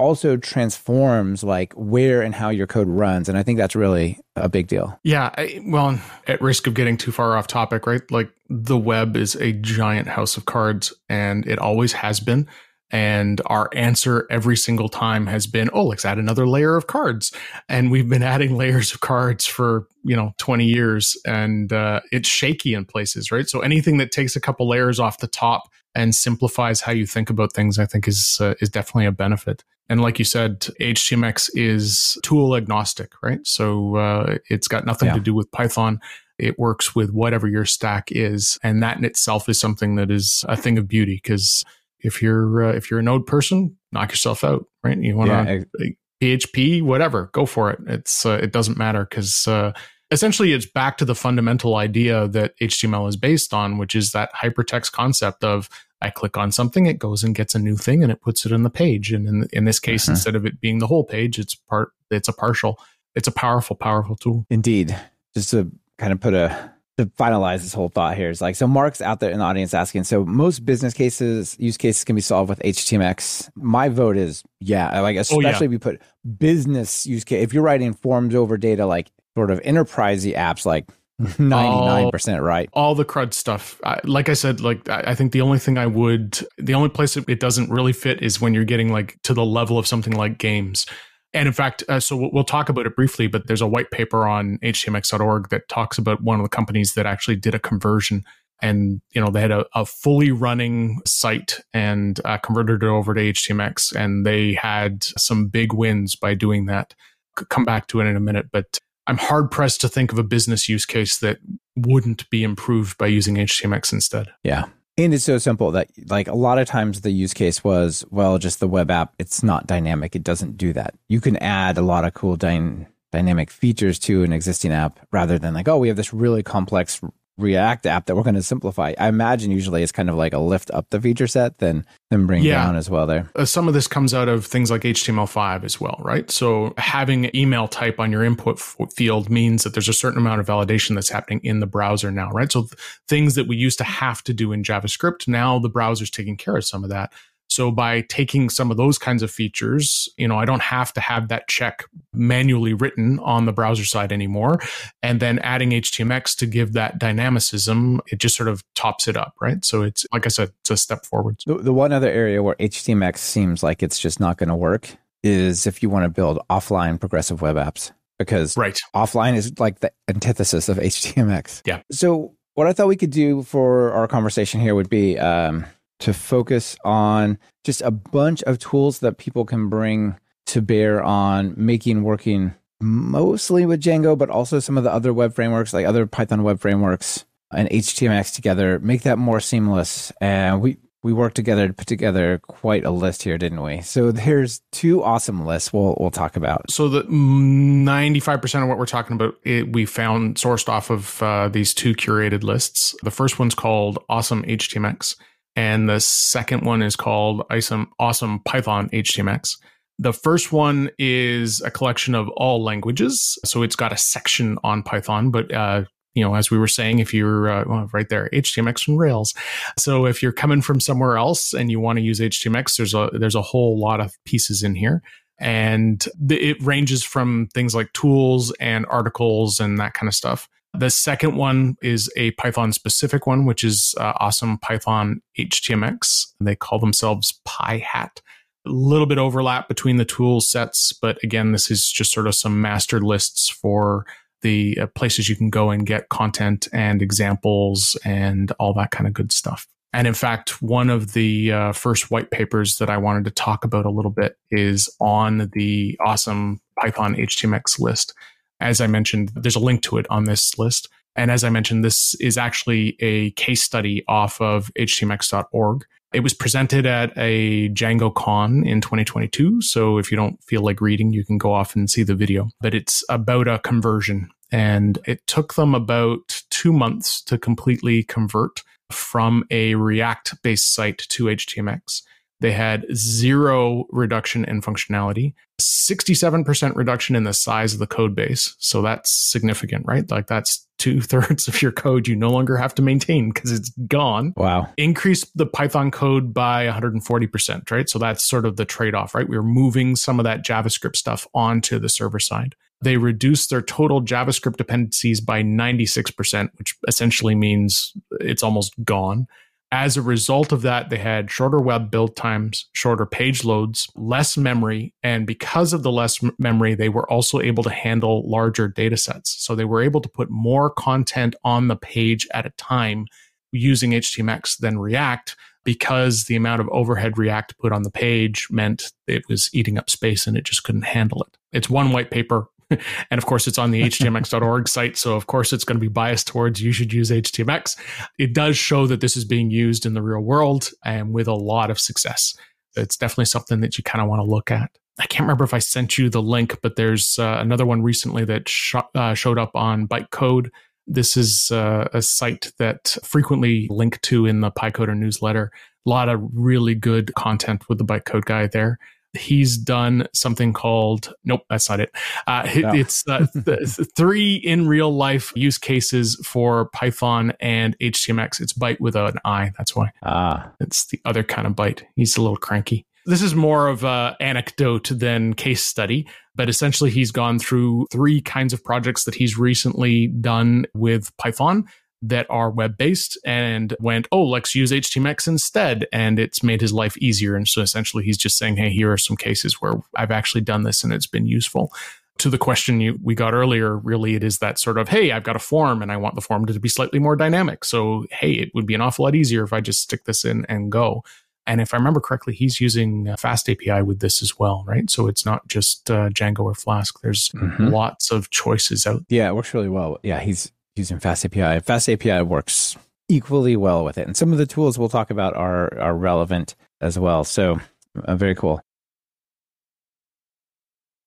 also 0.00 0.36
transforms 0.36 1.44
like 1.44 1.72
where 1.74 2.22
and 2.22 2.34
how 2.34 2.48
your 2.48 2.66
code 2.66 2.88
runs. 2.88 3.28
And 3.28 3.36
I 3.36 3.42
think 3.42 3.58
that's 3.58 3.76
really 3.76 4.18
a 4.34 4.48
big 4.48 4.66
deal. 4.66 4.98
Yeah. 5.04 5.30
I, 5.36 5.60
well, 5.64 6.00
at 6.26 6.40
risk 6.40 6.66
of 6.66 6.74
getting 6.74 6.96
too 6.96 7.12
far 7.12 7.36
off 7.36 7.46
topic, 7.46 7.86
right? 7.86 8.02
Like 8.10 8.30
the 8.48 8.78
web 8.78 9.16
is 9.16 9.36
a 9.36 9.52
giant 9.52 10.08
house 10.08 10.36
of 10.36 10.46
cards 10.46 10.92
and 11.08 11.46
it 11.46 11.58
always 11.58 11.92
has 11.92 12.18
been. 12.18 12.48
And 12.92 13.40
our 13.46 13.70
answer 13.72 14.26
every 14.30 14.56
single 14.56 14.88
time 14.88 15.26
has 15.28 15.46
been, 15.46 15.70
oh, 15.72 15.84
let's 15.84 16.04
add 16.04 16.18
another 16.18 16.48
layer 16.48 16.74
of 16.76 16.88
cards. 16.88 17.32
And 17.68 17.90
we've 17.90 18.08
been 18.08 18.24
adding 18.24 18.56
layers 18.56 18.92
of 18.92 19.00
cards 19.00 19.46
for, 19.46 19.86
you 20.02 20.16
know, 20.16 20.32
20 20.38 20.64
years 20.64 21.16
and 21.24 21.72
uh, 21.72 22.00
it's 22.10 22.28
shaky 22.28 22.74
in 22.74 22.86
places, 22.86 23.30
right? 23.30 23.48
So 23.48 23.60
anything 23.60 23.98
that 23.98 24.10
takes 24.10 24.34
a 24.34 24.40
couple 24.40 24.68
layers 24.68 24.98
off 24.98 25.18
the 25.18 25.28
top 25.28 25.68
and 25.94 26.14
simplifies 26.14 26.80
how 26.80 26.92
you 26.92 27.06
think 27.06 27.30
about 27.30 27.52
things, 27.52 27.78
I 27.78 27.86
think 27.86 28.06
is, 28.06 28.38
uh, 28.40 28.54
is 28.60 28.68
definitely 28.68 29.06
a 29.06 29.12
benefit. 29.12 29.64
And 29.88 30.00
like 30.00 30.18
you 30.20 30.24
said, 30.24 30.60
HTMX 30.80 31.50
is 31.54 32.16
tool 32.22 32.54
agnostic, 32.54 33.12
right? 33.22 33.40
So 33.44 33.96
uh, 33.96 34.38
it's 34.48 34.68
got 34.68 34.86
nothing 34.86 35.08
yeah. 35.08 35.14
to 35.14 35.20
do 35.20 35.34
with 35.34 35.50
Python. 35.50 36.00
It 36.38 36.58
works 36.58 36.94
with 36.94 37.10
whatever 37.10 37.48
your 37.48 37.64
stack 37.64 38.10
is. 38.12 38.56
And 38.62 38.82
that 38.82 38.98
in 38.98 39.04
itself 39.04 39.48
is 39.48 39.58
something 39.58 39.96
that 39.96 40.10
is 40.10 40.44
a 40.48 40.56
thing 40.56 40.78
of 40.78 40.86
beauty 40.86 41.16
because 41.16 41.64
if 41.98 42.22
you're 42.22 42.64
uh, 42.64 42.72
if 42.72 42.90
you're 42.90 43.00
a 43.00 43.02
node 43.02 43.26
person, 43.26 43.76
knock 43.92 44.10
yourself 44.10 44.44
out, 44.44 44.64
right? 44.82 44.96
You 44.96 45.16
want 45.16 45.30
to 45.30 45.66
yeah, 45.78 45.90
PHP, 46.22 46.82
whatever, 46.82 47.30
go 47.32 47.46
for 47.46 47.70
it. 47.70 47.80
It's 47.86 48.24
uh, 48.24 48.38
it 48.42 48.52
doesn't 48.52 48.78
matter 48.78 49.06
because 49.08 49.46
uh, 49.48 49.72
essentially 50.10 50.52
it's 50.52 50.66
back 50.66 50.98
to 50.98 51.04
the 51.04 51.14
fundamental 51.14 51.76
idea 51.76 52.28
that 52.28 52.58
HTML 52.58 53.08
is 53.08 53.16
based 53.16 53.54
on, 53.54 53.78
which 53.78 53.94
is 53.94 54.12
that 54.12 54.32
hypertext 54.34 54.92
concept 54.92 55.44
of 55.44 55.68
I 56.02 56.10
click 56.10 56.36
on 56.36 56.50
something, 56.50 56.86
it 56.86 56.98
goes 56.98 57.22
and 57.22 57.34
gets 57.34 57.54
a 57.54 57.58
new 57.58 57.76
thing, 57.76 58.02
and 58.02 58.10
it 58.10 58.22
puts 58.22 58.46
it 58.46 58.52
in 58.52 58.62
the 58.62 58.70
page. 58.70 59.12
And 59.12 59.28
in 59.28 59.48
in 59.52 59.64
this 59.64 59.78
case, 59.78 60.04
mm-hmm. 60.04 60.12
instead 60.12 60.34
of 60.34 60.46
it 60.46 60.60
being 60.60 60.78
the 60.78 60.86
whole 60.86 61.04
page, 61.04 61.38
it's 61.38 61.54
part 61.54 61.92
it's 62.10 62.28
a 62.28 62.32
partial. 62.32 62.78
It's 63.14 63.28
a 63.28 63.32
powerful, 63.32 63.76
powerful 63.76 64.16
tool. 64.16 64.46
Indeed. 64.50 64.96
Just 65.34 65.50
to 65.50 65.70
kind 65.98 66.12
of 66.12 66.20
put 66.20 66.34
a 66.34 66.72
to 67.00 67.06
finalize 67.06 67.62
this 67.62 67.72
whole 67.72 67.88
thought 67.88 68.16
here 68.16 68.28
is 68.28 68.42
like 68.42 68.54
so 68.54 68.66
mark's 68.66 69.00
out 69.00 69.20
there 69.20 69.30
in 69.30 69.38
the 69.38 69.44
audience 69.44 69.72
asking 69.72 70.04
so 70.04 70.22
most 70.24 70.66
business 70.66 70.92
cases 70.92 71.56
use 71.58 71.78
cases 71.78 72.04
can 72.04 72.14
be 72.14 72.20
solved 72.20 72.50
with 72.50 72.58
htmx 72.58 73.48
my 73.54 73.88
vote 73.88 74.18
is 74.18 74.42
yeah 74.60 75.00
like 75.00 75.16
especially 75.16 75.46
oh, 75.46 75.48
yeah. 75.48 75.64
if 75.64 75.72
you 75.72 75.78
put 75.78 76.02
business 76.36 77.06
use 77.06 77.24
case 77.24 77.42
if 77.42 77.54
you're 77.54 77.62
writing 77.62 77.94
forms 77.94 78.34
over 78.34 78.58
data 78.58 78.84
like 78.84 79.10
sort 79.40 79.50
of 79.50 79.58
enterprisey 79.62 80.36
apps 80.36 80.66
like 80.66 80.86
99% 81.20 82.34
all, 82.34 82.40
right 82.40 82.68
all 82.74 82.94
the 82.94 83.06
crud 83.06 83.32
stuff 83.32 83.80
I, 83.84 84.00
like 84.04 84.28
i 84.28 84.34
said 84.34 84.60
like 84.60 84.86
I, 84.88 85.04
I 85.08 85.14
think 85.14 85.32
the 85.32 85.40
only 85.40 85.58
thing 85.58 85.78
i 85.78 85.86
would 85.86 86.38
the 86.58 86.74
only 86.74 86.90
place 86.90 87.16
it 87.16 87.40
doesn't 87.40 87.70
really 87.70 87.94
fit 87.94 88.22
is 88.22 88.38
when 88.38 88.52
you're 88.52 88.64
getting 88.64 88.92
like 88.92 89.18
to 89.22 89.32
the 89.32 89.44
level 89.44 89.78
of 89.78 89.86
something 89.86 90.12
like 90.12 90.36
games 90.36 90.84
and 91.32 91.46
in 91.46 91.52
fact, 91.52 91.84
uh, 91.88 92.00
so 92.00 92.16
we'll, 92.16 92.30
we'll, 92.32 92.44
talk 92.44 92.68
about 92.68 92.86
it 92.86 92.96
briefly, 92.96 93.28
but 93.28 93.46
there's 93.46 93.60
a 93.60 93.66
white 93.68 93.92
paper 93.92 94.26
on 94.26 94.58
htmx.org 94.64 95.48
that 95.50 95.68
talks 95.68 95.96
about 95.96 96.22
one 96.22 96.40
of 96.40 96.44
the 96.44 96.48
companies 96.48 96.94
that 96.94 97.06
actually 97.06 97.36
did 97.36 97.54
a 97.54 97.60
conversion. 97.60 98.24
And, 98.60 99.00
you 99.12 99.20
know, 99.20 99.30
they 99.30 99.40
had 99.40 99.52
a, 99.52 99.64
a 99.72 99.86
fully 99.86 100.32
running 100.32 101.00
site 101.06 101.60
and 101.72 102.20
uh, 102.24 102.38
converted 102.38 102.82
it 102.82 102.86
over 102.86 103.14
to 103.14 103.20
HTMX. 103.20 103.94
And 103.94 104.26
they 104.26 104.54
had 104.54 105.04
some 105.04 105.46
big 105.46 105.72
wins 105.72 106.16
by 106.16 106.34
doing 106.34 106.66
that. 106.66 106.94
come 107.36 107.64
back 107.64 107.86
to 107.88 108.00
it 108.00 108.06
in 108.06 108.16
a 108.16 108.20
minute. 108.20 108.48
But 108.50 108.78
I'm 109.10 109.18
hard 109.18 109.50
pressed 109.50 109.80
to 109.80 109.88
think 109.88 110.12
of 110.12 110.18
a 110.18 110.22
business 110.22 110.68
use 110.68 110.86
case 110.86 111.18
that 111.18 111.38
wouldn't 111.74 112.30
be 112.30 112.44
improved 112.44 112.96
by 112.96 113.08
using 113.08 113.34
HTMX 113.34 113.92
instead. 113.92 114.32
Yeah. 114.44 114.66
And 114.96 115.12
it's 115.12 115.24
so 115.24 115.36
simple 115.38 115.72
that 115.72 115.88
like 116.08 116.28
a 116.28 116.34
lot 116.34 116.58
of 116.58 116.68
times 116.68 117.00
the 117.00 117.10
use 117.10 117.34
case 117.34 117.64
was, 117.64 118.04
well, 118.10 118.38
just 118.38 118.60
the 118.60 118.68
web 118.68 118.88
app, 118.88 119.12
it's 119.18 119.42
not 119.42 119.66
dynamic. 119.66 120.14
It 120.14 120.22
doesn't 120.22 120.56
do 120.56 120.72
that. 120.74 120.94
You 121.08 121.20
can 121.20 121.36
add 121.38 121.76
a 121.76 121.82
lot 121.82 122.04
of 122.04 122.14
cool 122.14 122.36
dy- 122.36 122.86
dynamic 123.10 123.50
features 123.50 123.98
to 123.98 124.22
an 124.22 124.32
existing 124.32 124.72
app 124.72 125.00
rather 125.10 125.40
than 125.40 125.54
like, 125.54 125.66
oh, 125.66 125.78
we 125.78 125.88
have 125.88 125.96
this 125.96 126.14
really 126.14 126.44
complex 126.44 127.00
React 127.40 127.86
app 127.86 128.06
that 128.06 128.16
we're 128.16 128.22
going 128.22 128.34
to 128.34 128.42
simplify. 128.42 128.94
I 128.98 129.08
imagine 129.08 129.50
usually 129.50 129.82
it's 129.82 129.92
kind 129.92 130.10
of 130.10 130.16
like 130.16 130.32
a 130.32 130.38
lift 130.38 130.70
up 130.72 130.86
the 130.90 131.00
feature 131.00 131.26
set 131.26 131.58
then 131.58 131.84
than 132.10 132.26
bring 132.26 132.42
yeah. 132.42 132.64
down 132.64 132.76
as 132.76 132.90
well 132.90 133.06
there. 133.06 133.30
Uh, 133.34 133.44
some 133.44 133.68
of 133.68 133.74
this 133.74 133.86
comes 133.86 134.12
out 134.12 134.28
of 134.28 134.46
things 134.46 134.70
like 134.70 134.82
HTML5 134.82 135.64
as 135.64 135.80
well, 135.80 136.00
right? 136.00 136.30
So 136.30 136.74
having 136.78 137.30
email 137.34 137.68
type 137.68 138.00
on 138.00 138.10
your 138.10 138.24
input 138.24 138.58
f- 138.58 138.76
field 138.94 139.30
means 139.30 139.64
that 139.64 139.74
there's 139.74 139.88
a 139.88 139.92
certain 139.92 140.18
amount 140.18 140.40
of 140.40 140.46
validation 140.46 140.94
that's 140.94 141.10
happening 141.10 141.40
in 141.44 141.60
the 141.60 141.66
browser 141.66 142.10
now, 142.10 142.30
right? 142.30 142.50
So 142.50 142.62
th- 142.62 142.74
things 143.08 143.34
that 143.34 143.46
we 143.46 143.56
used 143.56 143.78
to 143.78 143.84
have 143.84 144.22
to 144.24 144.34
do 144.34 144.52
in 144.52 144.62
JavaScript, 144.62 145.28
now 145.28 145.58
the 145.58 145.68
browser's 145.68 146.10
taking 146.10 146.36
care 146.36 146.56
of 146.56 146.64
some 146.64 146.84
of 146.84 146.90
that. 146.90 147.12
So 147.50 147.70
by 147.70 148.02
taking 148.02 148.48
some 148.48 148.70
of 148.70 148.76
those 148.76 148.96
kinds 148.96 149.22
of 149.22 149.30
features, 149.30 150.08
you 150.16 150.28
know, 150.28 150.38
I 150.38 150.44
don't 150.44 150.62
have 150.62 150.92
to 150.94 151.00
have 151.00 151.28
that 151.28 151.48
check 151.48 151.84
manually 152.12 152.74
written 152.74 153.18
on 153.18 153.44
the 153.44 153.52
browser 153.52 153.84
side 153.84 154.12
anymore. 154.12 154.60
And 155.02 155.20
then 155.20 155.40
adding 155.40 155.70
HTMX 155.70 156.36
to 156.38 156.46
give 156.46 156.72
that 156.74 156.98
dynamicism, 156.98 158.00
it 158.06 158.18
just 158.18 158.36
sort 158.36 158.48
of 158.48 158.62
tops 158.74 159.08
it 159.08 159.16
up, 159.16 159.34
right? 159.40 159.64
So 159.64 159.82
it's, 159.82 160.06
like 160.12 160.26
I 160.26 160.28
said, 160.28 160.52
it's 160.62 160.70
a 160.70 160.76
step 160.76 161.04
forward. 161.04 161.38
The, 161.44 161.56
the 161.56 161.72
one 161.72 161.92
other 161.92 162.08
area 162.08 162.42
where 162.42 162.54
HTMX 162.56 163.18
seems 163.18 163.62
like 163.62 163.82
it's 163.82 163.98
just 163.98 164.20
not 164.20 164.38
going 164.38 164.48
to 164.48 164.54
work 164.54 164.96
is 165.22 165.66
if 165.66 165.82
you 165.82 165.90
want 165.90 166.04
to 166.04 166.08
build 166.08 166.38
offline 166.48 166.98
progressive 166.98 167.42
web 167.42 167.56
apps 167.56 167.90
because 168.18 168.56
right. 168.56 168.78
offline 168.94 169.34
is 169.34 169.58
like 169.58 169.80
the 169.80 169.90
antithesis 170.08 170.68
of 170.68 170.76
HTMX. 170.76 171.62
Yeah. 171.66 171.82
So 171.90 172.36
what 172.54 172.66
I 172.66 172.72
thought 172.72 172.86
we 172.86 172.96
could 172.96 173.10
do 173.10 173.42
for 173.42 173.92
our 173.92 174.06
conversation 174.06 174.60
here 174.60 174.74
would 174.74 174.90
be 174.90 175.18
um, 175.18 175.64
to 176.00 176.12
focus 176.12 176.76
on 176.84 177.38
just 177.64 177.82
a 177.82 177.90
bunch 177.90 178.42
of 178.44 178.58
tools 178.58 179.00
that 179.00 179.18
people 179.18 179.44
can 179.44 179.68
bring 179.68 180.16
to 180.46 180.60
bear 180.60 181.02
on 181.02 181.54
making 181.56 182.02
working 182.02 182.54
mostly 182.80 183.66
with 183.66 183.82
Django, 183.82 184.16
but 184.16 184.30
also 184.30 184.58
some 184.58 184.78
of 184.78 184.84
the 184.84 184.92
other 184.92 185.12
web 185.12 185.34
frameworks, 185.34 185.72
like 185.72 185.86
other 185.86 186.06
Python 186.06 186.42
web 186.42 186.60
frameworks 186.60 187.24
and 187.52 187.68
HTMX 187.68 188.34
together, 188.34 188.78
make 188.80 189.02
that 189.02 189.18
more 189.18 189.40
seamless. 189.40 190.12
And 190.20 190.60
we 190.60 190.78
we 191.02 191.14
worked 191.14 191.36
together 191.36 191.66
to 191.66 191.72
put 191.72 191.86
together 191.86 192.38
quite 192.46 192.84
a 192.84 192.90
list 192.90 193.22
here, 193.22 193.38
didn't 193.38 193.62
we? 193.62 193.80
So 193.80 194.12
there's 194.12 194.60
two 194.70 195.02
awesome 195.02 195.46
lists 195.46 195.72
we'll 195.72 195.96
we'll 195.98 196.10
talk 196.10 196.36
about. 196.36 196.70
So 196.70 196.88
the 196.88 197.02
95% 197.02 198.62
of 198.62 198.68
what 198.68 198.78
we're 198.78 198.86
talking 198.86 199.14
about 199.14 199.34
it, 199.44 199.72
we 199.72 199.86
found 199.86 200.36
sourced 200.36 200.68
off 200.68 200.90
of 200.90 201.22
uh, 201.22 201.48
these 201.48 201.72
two 201.74 201.94
curated 201.94 202.42
lists. 202.42 202.94
The 203.02 203.10
first 203.10 203.38
one's 203.38 203.54
called 203.54 203.98
Awesome 204.08 204.42
HTMX 204.44 205.16
and 205.56 205.88
the 205.88 206.00
second 206.00 206.64
one 206.64 206.82
is 206.82 206.96
called 206.96 207.44
Awesome, 207.50 207.90
awesome 207.98 208.40
Python 208.44 208.88
HTMX. 208.90 209.56
The 209.98 210.12
first 210.12 210.52
one 210.52 210.90
is 210.98 211.60
a 211.60 211.70
collection 211.70 212.14
of 212.14 212.28
all 212.30 212.62
languages, 212.62 213.38
so 213.44 213.62
it's 213.62 213.76
got 213.76 213.92
a 213.92 213.98
section 213.98 214.56
on 214.64 214.82
Python, 214.82 215.30
but 215.30 215.52
uh, 215.52 215.84
you 216.14 216.24
know, 216.24 216.34
as 216.34 216.50
we 216.50 216.58
were 216.58 216.66
saying, 216.66 216.98
if 216.98 217.14
you're 217.14 217.48
uh, 217.48 217.64
well, 217.66 217.88
right 217.92 218.08
there, 218.08 218.28
HTMX 218.32 218.88
and 218.88 218.98
Rails. 218.98 219.34
So 219.78 220.06
if 220.06 220.22
you're 220.22 220.32
coming 220.32 220.62
from 220.62 220.80
somewhere 220.80 221.16
else 221.16 221.52
and 221.52 221.70
you 221.70 221.80
want 221.80 221.98
to 221.98 222.02
use 222.02 222.18
HTMX, 222.18 222.76
there's 222.76 222.94
a 222.94 223.10
there's 223.12 223.34
a 223.34 223.42
whole 223.42 223.78
lot 223.78 224.00
of 224.00 224.16
pieces 224.24 224.62
in 224.62 224.74
here, 224.74 225.02
and 225.38 226.04
it 226.28 226.60
ranges 226.62 227.04
from 227.04 227.48
things 227.54 227.74
like 227.74 227.92
tools 227.92 228.52
and 228.58 228.86
articles 228.88 229.60
and 229.60 229.78
that 229.78 229.94
kind 229.94 230.08
of 230.08 230.14
stuff. 230.14 230.48
The 230.74 230.90
second 230.90 231.36
one 231.36 231.76
is 231.82 232.10
a 232.16 232.30
Python 232.32 232.72
specific 232.72 233.26
one, 233.26 233.44
which 233.44 233.64
is 233.64 233.94
uh, 233.98 234.12
awesome 234.20 234.58
Python 234.58 235.20
HTMX. 235.38 236.26
They 236.40 236.54
call 236.54 236.78
themselves 236.78 237.40
PyHat. 237.46 238.20
A 238.66 238.70
little 238.70 239.06
bit 239.06 239.18
overlap 239.18 239.68
between 239.68 239.96
the 239.96 240.04
tool 240.04 240.40
sets, 240.40 240.92
but 240.92 241.18
again, 241.24 241.52
this 241.52 241.70
is 241.70 241.90
just 241.90 242.12
sort 242.12 242.26
of 242.26 242.34
some 242.34 242.60
master 242.60 243.00
lists 243.00 243.48
for 243.48 244.06
the 244.42 244.78
uh, 244.78 244.86
places 244.88 245.28
you 245.28 245.36
can 245.36 245.50
go 245.50 245.70
and 245.70 245.86
get 245.86 246.08
content 246.08 246.68
and 246.72 247.02
examples 247.02 247.96
and 248.04 248.52
all 248.58 248.72
that 248.74 248.90
kind 248.90 249.06
of 249.06 249.12
good 249.12 249.32
stuff. 249.32 249.66
And 249.92 250.06
in 250.06 250.14
fact, 250.14 250.62
one 250.62 250.88
of 250.88 251.14
the 251.14 251.52
uh, 251.52 251.72
first 251.72 252.10
white 252.10 252.30
papers 252.30 252.76
that 252.78 252.88
I 252.88 252.96
wanted 252.96 253.24
to 253.24 253.30
talk 253.30 253.64
about 253.64 253.86
a 253.86 253.90
little 253.90 254.10
bit 254.10 254.36
is 254.50 254.88
on 255.00 255.50
the 255.52 255.98
awesome 256.04 256.60
Python 256.78 257.16
HTMX 257.16 257.80
list. 257.80 258.14
As 258.60 258.80
I 258.80 258.86
mentioned, 258.86 259.32
there's 259.34 259.56
a 259.56 259.60
link 259.60 259.82
to 259.82 259.98
it 259.98 260.06
on 260.10 260.24
this 260.24 260.58
list. 260.58 260.88
And 261.16 261.30
as 261.30 261.44
I 261.44 261.50
mentioned, 261.50 261.84
this 261.84 262.14
is 262.16 262.38
actually 262.38 262.96
a 263.00 263.32
case 263.32 263.62
study 263.62 264.04
off 264.06 264.40
of 264.40 264.70
htmx.org. 264.78 265.84
It 266.12 266.20
was 266.20 266.34
presented 266.34 266.86
at 266.86 267.12
a 267.16 267.68
Django 267.70 268.12
Con 268.12 268.64
in 268.66 268.80
2022. 268.80 269.62
So 269.62 269.98
if 269.98 270.10
you 270.10 270.16
don't 270.16 270.42
feel 270.42 270.62
like 270.62 270.80
reading, 270.80 271.12
you 271.12 271.24
can 271.24 271.38
go 271.38 271.52
off 271.52 271.76
and 271.76 271.88
see 271.88 272.02
the 272.02 272.14
video. 272.14 272.48
But 272.60 272.74
it's 272.74 273.04
about 273.08 273.48
a 273.48 273.60
conversion. 273.60 274.28
And 274.50 274.98
it 275.06 275.24
took 275.26 275.54
them 275.54 275.74
about 275.74 276.42
two 276.50 276.72
months 276.72 277.22
to 277.22 277.38
completely 277.38 278.02
convert 278.02 278.62
from 278.90 279.44
a 279.50 279.76
React 279.76 280.42
based 280.42 280.74
site 280.74 280.98
to 281.10 281.24
HTMX. 281.24 282.02
They 282.40 282.52
had 282.52 282.86
zero 282.94 283.86
reduction 283.90 284.44
in 284.46 284.62
functionality, 284.62 285.34
67% 285.60 286.74
reduction 286.74 287.14
in 287.14 287.24
the 287.24 287.34
size 287.34 287.74
of 287.74 287.78
the 287.78 287.86
code 287.86 288.14
base. 288.14 288.56
So 288.58 288.80
that's 288.80 289.12
significant, 289.30 289.84
right? 289.86 290.10
Like 290.10 290.26
that's 290.26 290.66
two 290.78 291.00
thirds 291.00 291.46
of 291.48 291.60
your 291.60 291.72
code 291.72 292.08
you 292.08 292.16
no 292.16 292.30
longer 292.30 292.56
have 292.56 292.74
to 292.76 292.82
maintain 292.82 293.30
because 293.30 293.52
it's 293.52 293.70
gone. 293.86 294.32
Wow. 294.36 294.68
Increase 294.76 295.24
the 295.34 295.46
Python 295.46 295.90
code 295.90 296.32
by 296.32 296.66
140%, 296.66 297.70
right? 297.70 297.88
So 297.88 297.98
that's 297.98 298.28
sort 298.28 298.46
of 298.46 298.56
the 298.56 298.64
trade 298.64 298.94
off, 298.94 299.14
right? 299.14 299.28
We're 299.28 299.42
moving 299.42 299.94
some 299.94 300.18
of 300.18 300.24
that 300.24 300.44
JavaScript 300.44 300.96
stuff 300.96 301.26
onto 301.34 301.78
the 301.78 301.88
server 301.88 302.18
side. 302.18 302.56
They 302.82 302.96
reduced 302.96 303.50
their 303.50 303.60
total 303.60 304.00
JavaScript 304.00 304.56
dependencies 304.56 305.20
by 305.20 305.42
96%, 305.42 306.48
which 306.56 306.76
essentially 306.88 307.34
means 307.34 307.92
it's 308.12 308.42
almost 308.42 308.72
gone. 308.84 309.26
As 309.72 309.96
a 309.96 310.02
result 310.02 310.50
of 310.50 310.62
that, 310.62 310.90
they 310.90 310.98
had 310.98 311.30
shorter 311.30 311.60
web 311.60 311.92
build 311.92 312.16
times, 312.16 312.68
shorter 312.72 313.06
page 313.06 313.44
loads, 313.44 313.88
less 313.94 314.36
memory. 314.36 314.94
And 315.04 315.28
because 315.28 315.72
of 315.72 315.84
the 315.84 315.92
less 315.92 316.22
m- 316.22 316.34
memory, 316.38 316.74
they 316.74 316.88
were 316.88 317.08
also 317.08 317.40
able 317.40 317.62
to 317.62 317.70
handle 317.70 318.28
larger 318.28 318.66
data 318.66 318.96
sets. 318.96 319.36
So 319.38 319.54
they 319.54 319.64
were 319.64 319.80
able 319.80 320.00
to 320.00 320.08
put 320.08 320.28
more 320.28 320.70
content 320.70 321.36
on 321.44 321.68
the 321.68 321.76
page 321.76 322.26
at 322.34 322.46
a 322.46 322.50
time 322.50 323.06
using 323.52 323.92
HTMX 323.92 324.58
than 324.58 324.78
React 324.78 325.36
because 325.64 326.24
the 326.24 326.36
amount 326.36 326.60
of 326.60 326.68
overhead 326.70 327.16
React 327.16 327.58
put 327.58 327.72
on 327.72 327.82
the 327.82 327.90
page 327.90 328.48
meant 328.50 328.92
it 329.06 329.22
was 329.28 329.50
eating 329.52 329.78
up 329.78 329.88
space 329.88 330.26
and 330.26 330.36
it 330.36 330.44
just 330.44 330.64
couldn't 330.64 330.82
handle 330.82 331.22
it. 331.22 331.36
It's 331.52 331.70
one 331.70 331.92
white 331.92 332.10
paper 332.10 332.46
and 332.70 333.18
of 333.18 333.26
course, 333.26 333.46
it's 333.46 333.58
on 333.58 333.70
the 333.70 333.82
htmx.org 333.84 334.68
site. 334.68 334.96
So, 334.96 335.14
of 335.16 335.26
course, 335.26 335.52
it's 335.52 335.64
going 335.64 335.76
to 335.76 335.80
be 335.80 335.88
biased 335.88 336.26
towards 336.26 336.60
you 336.60 336.72
should 336.72 336.92
use 336.92 337.10
HTMX. 337.10 337.76
It 338.18 338.34
does 338.34 338.56
show 338.56 338.86
that 338.86 339.00
this 339.00 339.16
is 339.16 339.24
being 339.24 339.50
used 339.50 339.86
in 339.86 339.94
the 339.94 340.02
real 340.02 340.20
world 340.20 340.70
and 340.84 341.12
with 341.12 341.28
a 341.28 341.34
lot 341.34 341.70
of 341.70 341.78
success. 341.78 342.34
It's 342.76 342.96
definitely 342.96 343.24
something 343.26 343.60
that 343.60 343.78
you 343.78 343.84
kind 343.84 344.02
of 344.02 344.08
want 344.08 344.20
to 344.20 344.24
look 344.24 344.50
at. 344.50 344.70
I 344.98 345.06
can't 345.06 345.22
remember 345.22 345.44
if 345.44 345.54
I 345.54 345.60
sent 345.60 345.96
you 345.96 346.10
the 346.10 346.22
link, 346.22 346.58
but 346.62 346.76
there's 346.76 347.18
uh, 347.18 347.38
another 347.40 347.64
one 347.64 347.82
recently 347.82 348.24
that 348.26 348.48
sh- 348.48 348.74
uh, 348.94 349.14
showed 349.14 349.38
up 349.38 349.52
on 349.54 349.88
Bitecode. 349.88 350.50
This 350.86 351.16
is 351.16 351.50
uh, 351.50 351.88
a 351.94 352.02
site 352.02 352.52
that 352.58 352.96
frequently 353.02 353.66
linked 353.70 354.02
to 354.02 354.26
in 354.26 354.40
the 354.40 354.50
PyCoder 354.50 354.96
newsletter. 354.96 355.52
A 355.86 355.88
lot 355.88 356.08
of 356.08 356.20
really 356.34 356.74
good 356.74 357.14
content 357.14 357.68
with 357.68 357.78
the 357.78 357.84
Bitecode 357.84 358.26
guy 358.26 358.46
there 358.46 358.78
he's 359.14 359.56
done 359.56 360.06
something 360.14 360.52
called 360.52 361.12
nope 361.24 361.42
that's 361.48 361.68
not 361.68 361.80
it. 361.80 361.90
Uh, 362.26 362.42
it's 362.46 363.04
uh, 363.08 363.26
three 363.96 364.36
in 364.36 364.68
real 364.68 364.94
life 364.94 365.32
use 365.34 365.58
cases 365.58 366.16
for 366.24 366.66
python 366.66 367.32
and 367.40 367.78
htmx 367.78 368.40
it's 368.40 368.52
byte 368.52 368.80
with 368.80 368.96
an 368.96 369.18
i 369.24 369.52
that's 369.56 369.74
why. 369.74 369.90
Ah. 370.02 370.50
It's 370.60 370.86
the 370.86 371.00
other 371.04 371.22
kind 371.22 371.46
of 371.46 371.54
byte. 371.54 371.82
He's 371.96 372.16
a 372.16 372.22
little 372.22 372.36
cranky. 372.36 372.86
This 373.06 373.22
is 373.22 373.34
more 373.34 373.68
of 373.68 373.84
an 373.84 374.14
anecdote 374.20 374.90
than 374.92 375.34
case 375.34 375.64
study 375.64 376.06
but 376.36 376.48
essentially 376.48 376.90
he's 376.90 377.10
gone 377.10 377.38
through 377.38 377.86
three 377.90 378.20
kinds 378.20 378.52
of 378.52 378.64
projects 378.64 379.04
that 379.04 379.14
he's 379.14 379.36
recently 379.36 380.06
done 380.06 380.64
with 380.74 381.14
python 381.16 381.66
that 382.02 382.26
are 382.30 382.50
web 382.50 382.76
based 382.76 383.18
and 383.24 383.76
went, 383.78 384.08
oh, 384.10 384.24
let's 384.24 384.54
use 384.54 384.72
HTMX 384.72 385.28
instead. 385.28 385.86
And 385.92 386.18
it's 386.18 386.42
made 386.42 386.60
his 386.60 386.72
life 386.72 386.96
easier. 386.98 387.36
And 387.36 387.46
so 387.46 387.60
essentially 387.60 388.04
he's 388.04 388.18
just 388.18 388.38
saying, 388.38 388.56
hey, 388.56 388.70
here 388.70 388.90
are 388.92 388.98
some 388.98 389.16
cases 389.16 389.60
where 389.60 389.74
I've 389.96 390.10
actually 390.10 390.40
done 390.40 390.62
this 390.62 390.82
and 390.82 390.92
it's 390.92 391.06
been 391.06 391.26
useful. 391.26 391.72
To 392.18 392.28
the 392.28 392.38
question 392.38 392.80
you, 392.80 392.98
we 393.02 393.14
got 393.14 393.32
earlier, 393.32 393.76
really, 393.76 394.14
it 394.14 394.22
is 394.22 394.38
that 394.38 394.58
sort 394.58 394.76
of, 394.76 394.88
hey, 394.88 395.10
I've 395.10 395.22
got 395.22 395.36
a 395.36 395.40
form 395.40 395.80
and 395.80 395.90
I 395.90 395.96
want 395.96 396.14
the 396.16 396.20
form 396.20 396.44
to 396.46 396.60
be 396.60 396.68
slightly 396.68 396.98
more 396.98 397.16
dynamic. 397.16 397.64
So, 397.64 398.04
hey, 398.10 398.32
it 398.32 398.54
would 398.54 398.66
be 398.66 398.74
an 398.74 398.82
awful 398.82 399.06
lot 399.06 399.14
easier 399.14 399.42
if 399.42 399.54
I 399.54 399.60
just 399.60 399.82
stick 399.82 400.04
this 400.04 400.24
in 400.24 400.44
and 400.46 400.70
go. 400.70 401.02
And 401.46 401.60
if 401.60 401.72
I 401.72 401.78
remember 401.78 402.00
correctly, 402.00 402.34
he's 402.34 402.60
using 402.60 403.14
Fast 403.16 403.48
API 403.48 403.82
with 403.82 404.00
this 404.00 404.22
as 404.22 404.38
well, 404.38 404.64
right? 404.66 404.90
So 404.90 405.08
it's 405.08 405.24
not 405.24 405.48
just 405.48 405.90
uh, 405.90 406.10
Django 406.10 406.40
or 406.40 406.54
Flask. 406.54 407.00
There's 407.00 407.30
mm-hmm. 407.30 407.68
lots 407.68 408.10
of 408.10 408.28
choices 408.30 408.86
out. 408.86 409.02
Yeah, 409.08 409.28
it 409.28 409.34
works 409.34 409.54
really 409.54 409.70
well. 409.70 409.98
Yeah, 410.02 410.20
he's 410.20 410.52
using 410.76 410.98
Fast 410.98 411.24
API. 411.24 411.60
Fast 411.60 411.88
API 411.88 412.22
works 412.22 412.76
equally 413.08 413.56
well 413.56 413.84
with 413.84 413.98
it. 413.98 414.06
And 414.06 414.16
some 414.16 414.32
of 414.32 414.38
the 414.38 414.46
tools 414.46 414.78
we'll 414.78 414.88
talk 414.88 415.10
about 415.10 415.34
are, 415.34 415.76
are 415.78 415.94
relevant 415.94 416.54
as 416.80 416.98
well. 416.98 417.24
So 417.24 417.60
uh, 418.04 418.16
very 418.16 418.34
cool. 418.34 418.62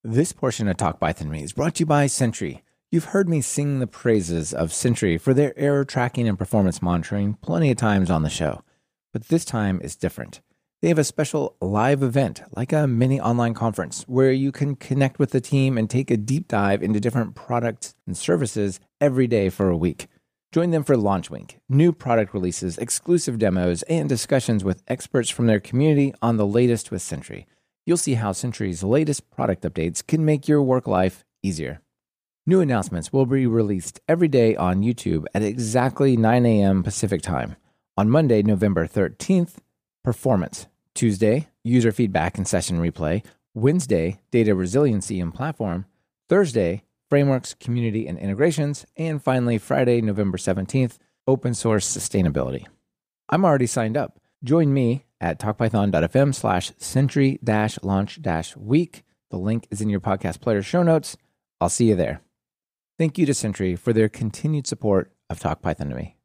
This 0.03 0.33
portion 0.33 0.67
of 0.67 0.75
Talk 0.75 0.99
Python 0.99 1.29
Me 1.29 1.43
is 1.43 1.53
brought 1.53 1.75
to 1.75 1.81
you 1.81 1.85
by 1.85 2.07
Sentry. 2.07 2.61
You've 2.91 3.05
heard 3.05 3.29
me 3.29 3.41
sing 3.41 3.79
the 3.79 3.87
praises 3.87 4.53
of 4.53 4.73
Sentry 4.73 5.17
for 5.17 5.33
their 5.33 5.57
error 5.57 5.85
tracking 5.85 6.27
and 6.27 6.37
performance 6.37 6.81
monitoring 6.81 7.35
plenty 7.35 7.71
of 7.71 7.77
times 7.77 8.11
on 8.11 8.21
the 8.21 8.29
show. 8.29 8.63
But 9.13 9.29
this 9.29 9.45
time 9.45 9.79
is 9.81 9.95
different. 9.95 10.41
They 10.83 10.89
have 10.89 10.99
a 10.99 11.05
special 11.05 11.55
live 11.61 12.03
event, 12.03 12.41
like 12.57 12.73
a 12.73 12.87
mini 12.87 13.17
online 13.17 13.53
conference, 13.53 14.03
where 14.05 14.33
you 14.33 14.51
can 14.51 14.75
connect 14.75 15.17
with 15.17 15.31
the 15.31 15.39
team 15.39 15.77
and 15.77 15.89
take 15.89 16.11
a 16.11 16.17
deep 16.17 16.49
dive 16.49 16.83
into 16.83 16.99
different 16.99 17.35
products 17.35 17.95
and 18.05 18.17
services 18.17 18.81
every 18.99 19.25
day 19.25 19.47
for 19.47 19.69
a 19.69 19.77
week. 19.77 20.07
Join 20.51 20.71
them 20.71 20.83
for 20.83 20.97
Launch 20.97 21.29
Week, 21.31 21.57
new 21.69 21.93
product 21.93 22.33
releases, 22.33 22.77
exclusive 22.77 23.39
demos, 23.39 23.83
and 23.83 24.09
discussions 24.09 24.65
with 24.65 24.83
experts 24.89 25.29
from 25.29 25.47
their 25.47 25.61
community 25.61 26.13
on 26.21 26.35
the 26.35 26.45
latest 26.45 26.91
with 26.91 27.01
Sentry. 27.01 27.47
You'll 27.85 27.95
see 27.95 28.15
how 28.15 28.33
Sentry's 28.33 28.83
latest 28.83 29.31
product 29.31 29.63
updates 29.63 30.05
can 30.05 30.25
make 30.25 30.49
your 30.49 30.61
work 30.61 30.85
life 30.85 31.23
easier. 31.41 31.79
New 32.45 32.59
announcements 32.59 33.13
will 33.13 33.25
be 33.25 33.47
released 33.47 34.01
every 34.09 34.27
day 34.27 34.53
on 34.57 34.83
YouTube 34.83 35.27
at 35.33 35.43
exactly 35.43 36.17
9 36.17 36.45
a.m. 36.45 36.83
Pacific 36.83 37.21
Time. 37.21 37.55
On 37.95 38.09
Monday, 38.09 38.43
November 38.43 38.85
13th, 38.85 39.59
Performance 40.03 40.67
Tuesday, 40.95 41.49
user 41.63 41.91
feedback 41.91 42.37
and 42.37 42.47
session 42.47 42.79
replay. 42.79 43.23
Wednesday, 43.53 44.19
data 44.31 44.55
resiliency 44.55 45.19
and 45.19 45.33
platform. 45.33 45.85
Thursday, 46.29 46.83
frameworks, 47.09 47.53
community, 47.53 48.07
and 48.07 48.17
integrations. 48.17 48.85
And 48.97 49.21
finally, 49.21 49.57
Friday, 49.57 50.01
November 50.01 50.37
17th, 50.37 50.97
open 51.27 51.53
source 51.53 51.87
sustainability. 51.87 52.65
I'm 53.29 53.45
already 53.45 53.67
signed 53.67 53.97
up. 53.97 54.19
Join 54.43 54.73
me 54.73 55.05
at 55.21 55.39
talkpython.fm 55.39 56.35
slash 56.35 56.71
sentry 56.77 57.39
dash 57.43 57.79
launch 57.81 58.21
dash 58.21 58.55
week. 58.57 59.03
The 59.31 59.37
link 59.37 59.67
is 59.71 59.81
in 59.81 59.89
your 59.89 60.01
podcast 60.01 60.41
player 60.41 60.61
show 60.61 60.83
notes. 60.83 61.17
I'll 61.61 61.69
see 61.69 61.89
you 61.89 61.95
there. 61.95 62.21
Thank 62.99 63.17
you 63.17 63.25
to 63.25 63.33
Sentry 63.33 63.75
for 63.75 63.93
their 63.93 64.09
continued 64.09 64.67
support 64.67 65.11
of 65.29 65.39
Talk 65.39 65.61
Python 65.61 65.89
to 65.89 65.95
me 65.95 66.15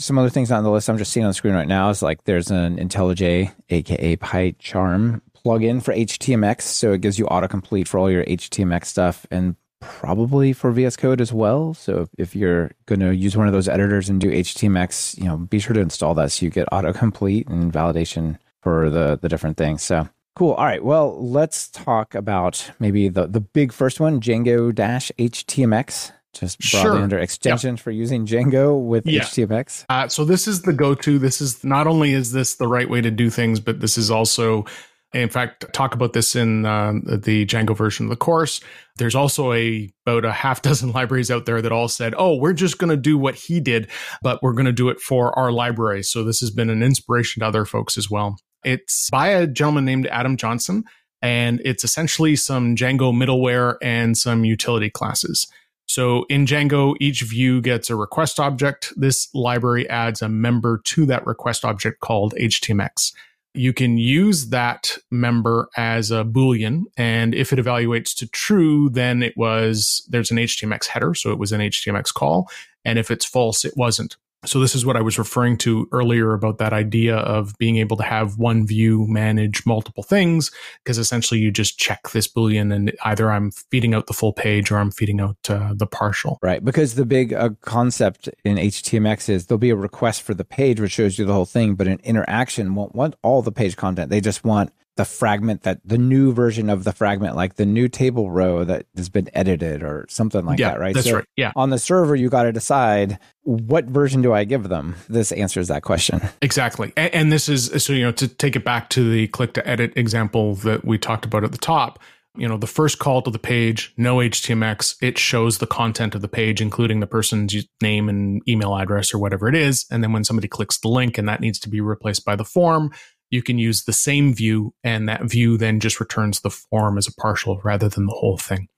some 0.00 0.18
other 0.18 0.30
things 0.30 0.50
on 0.50 0.64
the 0.64 0.70
list 0.70 0.88
I'm 0.88 0.98
just 0.98 1.12
seeing 1.12 1.24
on 1.24 1.30
the 1.30 1.34
screen 1.34 1.54
right 1.54 1.68
now 1.68 1.90
is 1.90 2.02
like 2.02 2.24
there's 2.24 2.50
an 2.50 2.78
IntelliJ, 2.78 3.52
aka 3.68 4.16
PyCharm 4.16 5.20
plugin 5.44 5.82
for 5.82 5.94
HTMX. 5.94 6.62
So 6.62 6.92
it 6.92 7.00
gives 7.00 7.18
you 7.18 7.26
autocomplete 7.26 7.86
for 7.86 7.98
all 7.98 8.10
your 8.10 8.24
HTMX 8.24 8.86
stuff 8.86 9.26
and 9.30 9.56
probably 9.80 10.52
for 10.52 10.70
VS 10.72 10.96
Code 10.96 11.20
as 11.20 11.32
well. 11.32 11.74
So 11.74 12.08
if 12.18 12.36
you're 12.36 12.70
going 12.86 13.00
to 13.00 13.14
use 13.14 13.36
one 13.36 13.46
of 13.46 13.52
those 13.52 13.68
editors 13.68 14.08
and 14.08 14.20
do 14.20 14.30
HTMX, 14.30 15.18
you 15.18 15.24
know, 15.24 15.36
be 15.36 15.58
sure 15.58 15.74
to 15.74 15.80
install 15.80 16.14
that 16.14 16.32
so 16.32 16.44
you 16.44 16.50
get 16.50 16.68
autocomplete 16.70 17.48
and 17.48 17.72
validation 17.72 18.38
for 18.62 18.90
the 18.90 19.18
the 19.20 19.28
different 19.28 19.56
things. 19.56 19.82
So 19.82 20.08
cool. 20.34 20.52
All 20.52 20.64
right. 20.64 20.84
Well, 20.84 21.22
let's 21.22 21.68
talk 21.68 22.14
about 22.14 22.70
maybe 22.78 23.08
the 23.08 23.26
the 23.26 23.40
big 23.40 23.72
first 23.72 24.00
one, 24.00 24.20
Django 24.20 24.74
dash 24.74 25.10
HTMX 25.18 26.12
just 26.32 26.58
broadly 26.58 26.90
sure. 26.90 27.02
under 27.02 27.18
extensions 27.18 27.78
yep. 27.78 27.84
for 27.84 27.90
using 27.90 28.26
Django 28.26 28.80
with 28.80 29.06
yeah. 29.06 29.22
HTMX? 29.22 29.84
Uh, 29.88 30.08
so 30.08 30.24
this 30.24 30.46
is 30.46 30.62
the 30.62 30.72
go-to. 30.72 31.18
This 31.18 31.40
is 31.40 31.64
not 31.64 31.86
only 31.86 32.12
is 32.12 32.32
this 32.32 32.56
the 32.56 32.68
right 32.68 32.88
way 32.88 33.00
to 33.00 33.10
do 33.10 33.30
things, 33.30 33.60
but 33.60 33.80
this 33.80 33.98
is 33.98 34.10
also, 34.10 34.64
in 35.12 35.28
fact, 35.28 35.72
talk 35.72 35.94
about 35.94 36.12
this 36.12 36.36
in 36.36 36.64
uh, 36.64 36.92
the 37.04 37.46
Django 37.46 37.76
version 37.76 38.06
of 38.06 38.10
the 38.10 38.16
course. 38.16 38.60
There's 38.96 39.14
also 39.14 39.52
a 39.52 39.90
about 40.06 40.24
a 40.24 40.32
half 40.32 40.62
dozen 40.62 40.92
libraries 40.94 41.30
out 41.30 41.46
there 41.46 41.60
that 41.62 41.72
all 41.72 41.88
said, 41.88 42.14
"Oh, 42.16 42.36
we're 42.36 42.52
just 42.52 42.78
going 42.78 42.90
to 42.90 42.96
do 42.96 43.18
what 43.18 43.34
he 43.34 43.60
did, 43.60 43.88
but 44.22 44.42
we're 44.42 44.54
going 44.54 44.66
to 44.66 44.72
do 44.72 44.88
it 44.88 45.00
for 45.00 45.36
our 45.38 45.50
library." 45.50 46.02
So 46.02 46.22
this 46.22 46.40
has 46.40 46.50
been 46.50 46.70
an 46.70 46.82
inspiration 46.82 47.40
to 47.40 47.46
other 47.46 47.64
folks 47.64 47.98
as 47.98 48.10
well. 48.10 48.36
It's 48.62 49.08
by 49.10 49.28
a 49.28 49.46
gentleman 49.46 49.84
named 49.84 50.06
Adam 50.08 50.36
Johnson, 50.36 50.84
and 51.22 51.60
it's 51.64 51.82
essentially 51.82 52.36
some 52.36 52.76
Django 52.76 53.12
middleware 53.12 53.76
and 53.82 54.16
some 54.16 54.44
utility 54.44 54.90
classes. 54.90 55.46
So 55.90 56.24
in 56.28 56.46
Django, 56.46 56.94
each 57.00 57.22
view 57.22 57.60
gets 57.60 57.90
a 57.90 57.96
request 57.96 58.38
object. 58.38 58.92
This 58.96 59.28
library 59.34 59.90
adds 59.90 60.22
a 60.22 60.28
member 60.28 60.78
to 60.84 61.04
that 61.06 61.26
request 61.26 61.64
object 61.64 61.98
called 61.98 62.32
HTMX. 62.38 63.12
You 63.54 63.72
can 63.72 63.98
use 63.98 64.50
that 64.50 64.98
member 65.10 65.68
as 65.76 66.12
a 66.12 66.22
Boolean. 66.22 66.84
And 66.96 67.34
if 67.34 67.52
it 67.52 67.58
evaluates 67.58 68.14
to 68.18 68.28
true, 68.28 68.88
then 68.88 69.24
it 69.24 69.36
was, 69.36 70.06
there's 70.08 70.30
an 70.30 70.36
HTMX 70.36 70.86
header. 70.86 71.12
So 71.12 71.32
it 71.32 71.40
was 71.40 71.50
an 71.50 71.60
HTMX 71.60 72.14
call. 72.14 72.48
And 72.84 72.96
if 72.96 73.10
it's 73.10 73.24
false, 73.24 73.64
it 73.64 73.76
wasn't. 73.76 74.16
So 74.46 74.58
this 74.58 74.74
is 74.74 74.86
what 74.86 74.96
I 74.96 75.02
was 75.02 75.18
referring 75.18 75.58
to 75.58 75.86
earlier 75.92 76.32
about 76.32 76.58
that 76.58 76.72
idea 76.72 77.16
of 77.16 77.56
being 77.58 77.76
able 77.76 77.98
to 77.98 78.02
have 78.02 78.38
one 78.38 78.66
view 78.66 79.06
manage 79.06 79.66
multiple 79.66 80.02
things, 80.02 80.50
because 80.82 80.96
essentially 80.96 81.40
you 81.40 81.50
just 81.50 81.78
check 81.78 82.10
this 82.10 82.26
boolean 82.26 82.74
and 82.74 82.92
either 83.04 83.30
I'm 83.30 83.50
feeding 83.50 83.92
out 83.92 84.06
the 84.06 84.14
full 84.14 84.32
page 84.32 84.70
or 84.70 84.78
I'm 84.78 84.90
feeding 84.90 85.20
out 85.20 85.36
uh, 85.50 85.74
the 85.76 85.86
partial. 85.86 86.38
Right, 86.42 86.64
because 86.64 86.94
the 86.94 87.04
big 87.04 87.34
uh, 87.34 87.50
concept 87.60 88.30
in 88.44 88.56
HTMX 88.56 89.28
is 89.28 89.46
there'll 89.46 89.58
be 89.58 89.70
a 89.70 89.76
request 89.76 90.22
for 90.22 90.32
the 90.32 90.44
page 90.44 90.80
which 90.80 90.92
shows 90.92 91.18
you 91.18 91.26
the 91.26 91.34
whole 91.34 91.44
thing, 91.44 91.74
but 91.74 91.86
an 91.86 92.00
interaction 92.02 92.74
won't 92.74 92.94
want 92.94 93.16
all 93.22 93.42
the 93.42 93.52
page 93.52 93.76
content. 93.76 94.10
They 94.10 94.22
just 94.22 94.42
want 94.42 94.72
the 95.00 95.06
fragment 95.06 95.62
that 95.62 95.80
the 95.82 95.96
new 95.96 96.30
version 96.30 96.68
of 96.68 96.84
the 96.84 96.92
fragment, 96.92 97.34
like 97.34 97.54
the 97.54 97.64
new 97.64 97.88
table 97.88 98.30
row 98.30 98.64
that 98.64 98.84
has 98.94 99.08
been 99.08 99.30
edited 99.32 99.82
or 99.82 100.04
something 100.10 100.44
like 100.44 100.58
yeah, 100.58 100.72
that, 100.72 100.78
right? 100.78 100.94
That's 100.94 101.08
so 101.08 101.16
right. 101.16 101.24
Yeah. 101.38 101.52
On 101.56 101.70
the 101.70 101.78
server, 101.78 102.14
you 102.14 102.28
got 102.28 102.42
to 102.42 102.52
decide 102.52 103.18
what 103.44 103.86
version 103.86 104.20
do 104.20 104.34
I 104.34 104.44
give 104.44 104.68
them? 104.68 104.96
This 105.08 105.32
answers 105.32 105.68
that 105.68 105.82
question. 105.84 106.20
Exactly. 106.42 106.92
And, 106.96 107.14
and 107.14 107.32
this 107.32 107.48
is 107.48 107.82
so, 107.82 107.92
you 107.94 108.02
know, 108.02 108.12
to 108.12 108.28
take 108.28 108.56
it 108.56 108.64
back 108.64 108.90
to 108.90 109.10
the 109.10 109.28
click 109.28 109.54
to 109.54 109.66
edit 109.66 109.94
example 109.96 110.54
that 110.56 110.84
we 110.84 110.98
talked 110.98 111.24
about 111.24 111.44
at 111.44 111.52
the 111.52 111.58
top 111.58 111.98
you 112.36 112.46
know 112.46 112.56
the 112.56 112.66
first 112.66 113.00
call 113.00 113.22
to 113.22 113.30
the 113.30 113.40
page 113.40 113.92
no 113.96 114.18
htmx 114.18 114.94
it 115.02 115.18
shows 115.18 115.58
the 115.58 115.66
content 115.66 116.14
of 116.14 116.22
the 116.22 116.28
page 116.28 116.60
including 116.60 117.00
the 117.00 117.06
person's 117.06 117.66
name 117.82 118.08
and 118.08 118.40
email 118.48 118.76
address 118.76 119.12
or 119.12 119.18
whatever 119.18 119.48
it 119.48 119.54
is 119.56 119.84
and 119.90 120.02
then 120.02 120.12
when 120.12 120.22
somebody 120.22 120.46
clicks 120.46 120.78
the 120.78 120.88
link 120.88 121.18
and 121.18 121.28
that 121.28 121.40
needs 121.40 121.58
to 121.58 121.68
be 121.68 121.80
replaced 121.80 122.24
by 122.24 122.36
the 122.36 122.44
form 122.44 122.92
you 123.30 123.42
can 123.42 123.58
use 123.58 123.84
the 123.84 123.92
same 123.92 124.34
view 124.34 124.74
and 124.82 125.08
that 125.08 125.22
view 125.24 125.56
then 125.56 125.80
just 125.80 126.00
returns 126.00 126.40
the 126.40 126.50
form 126.50 126.98
as 126.98 127.06
a 127.06 127.14
partial 127.14 127.60
rather 127.64 127.88
than 127.88 128.06
the 128.06 128.12
whole 128.12 128.36
thing. 128.36 128.68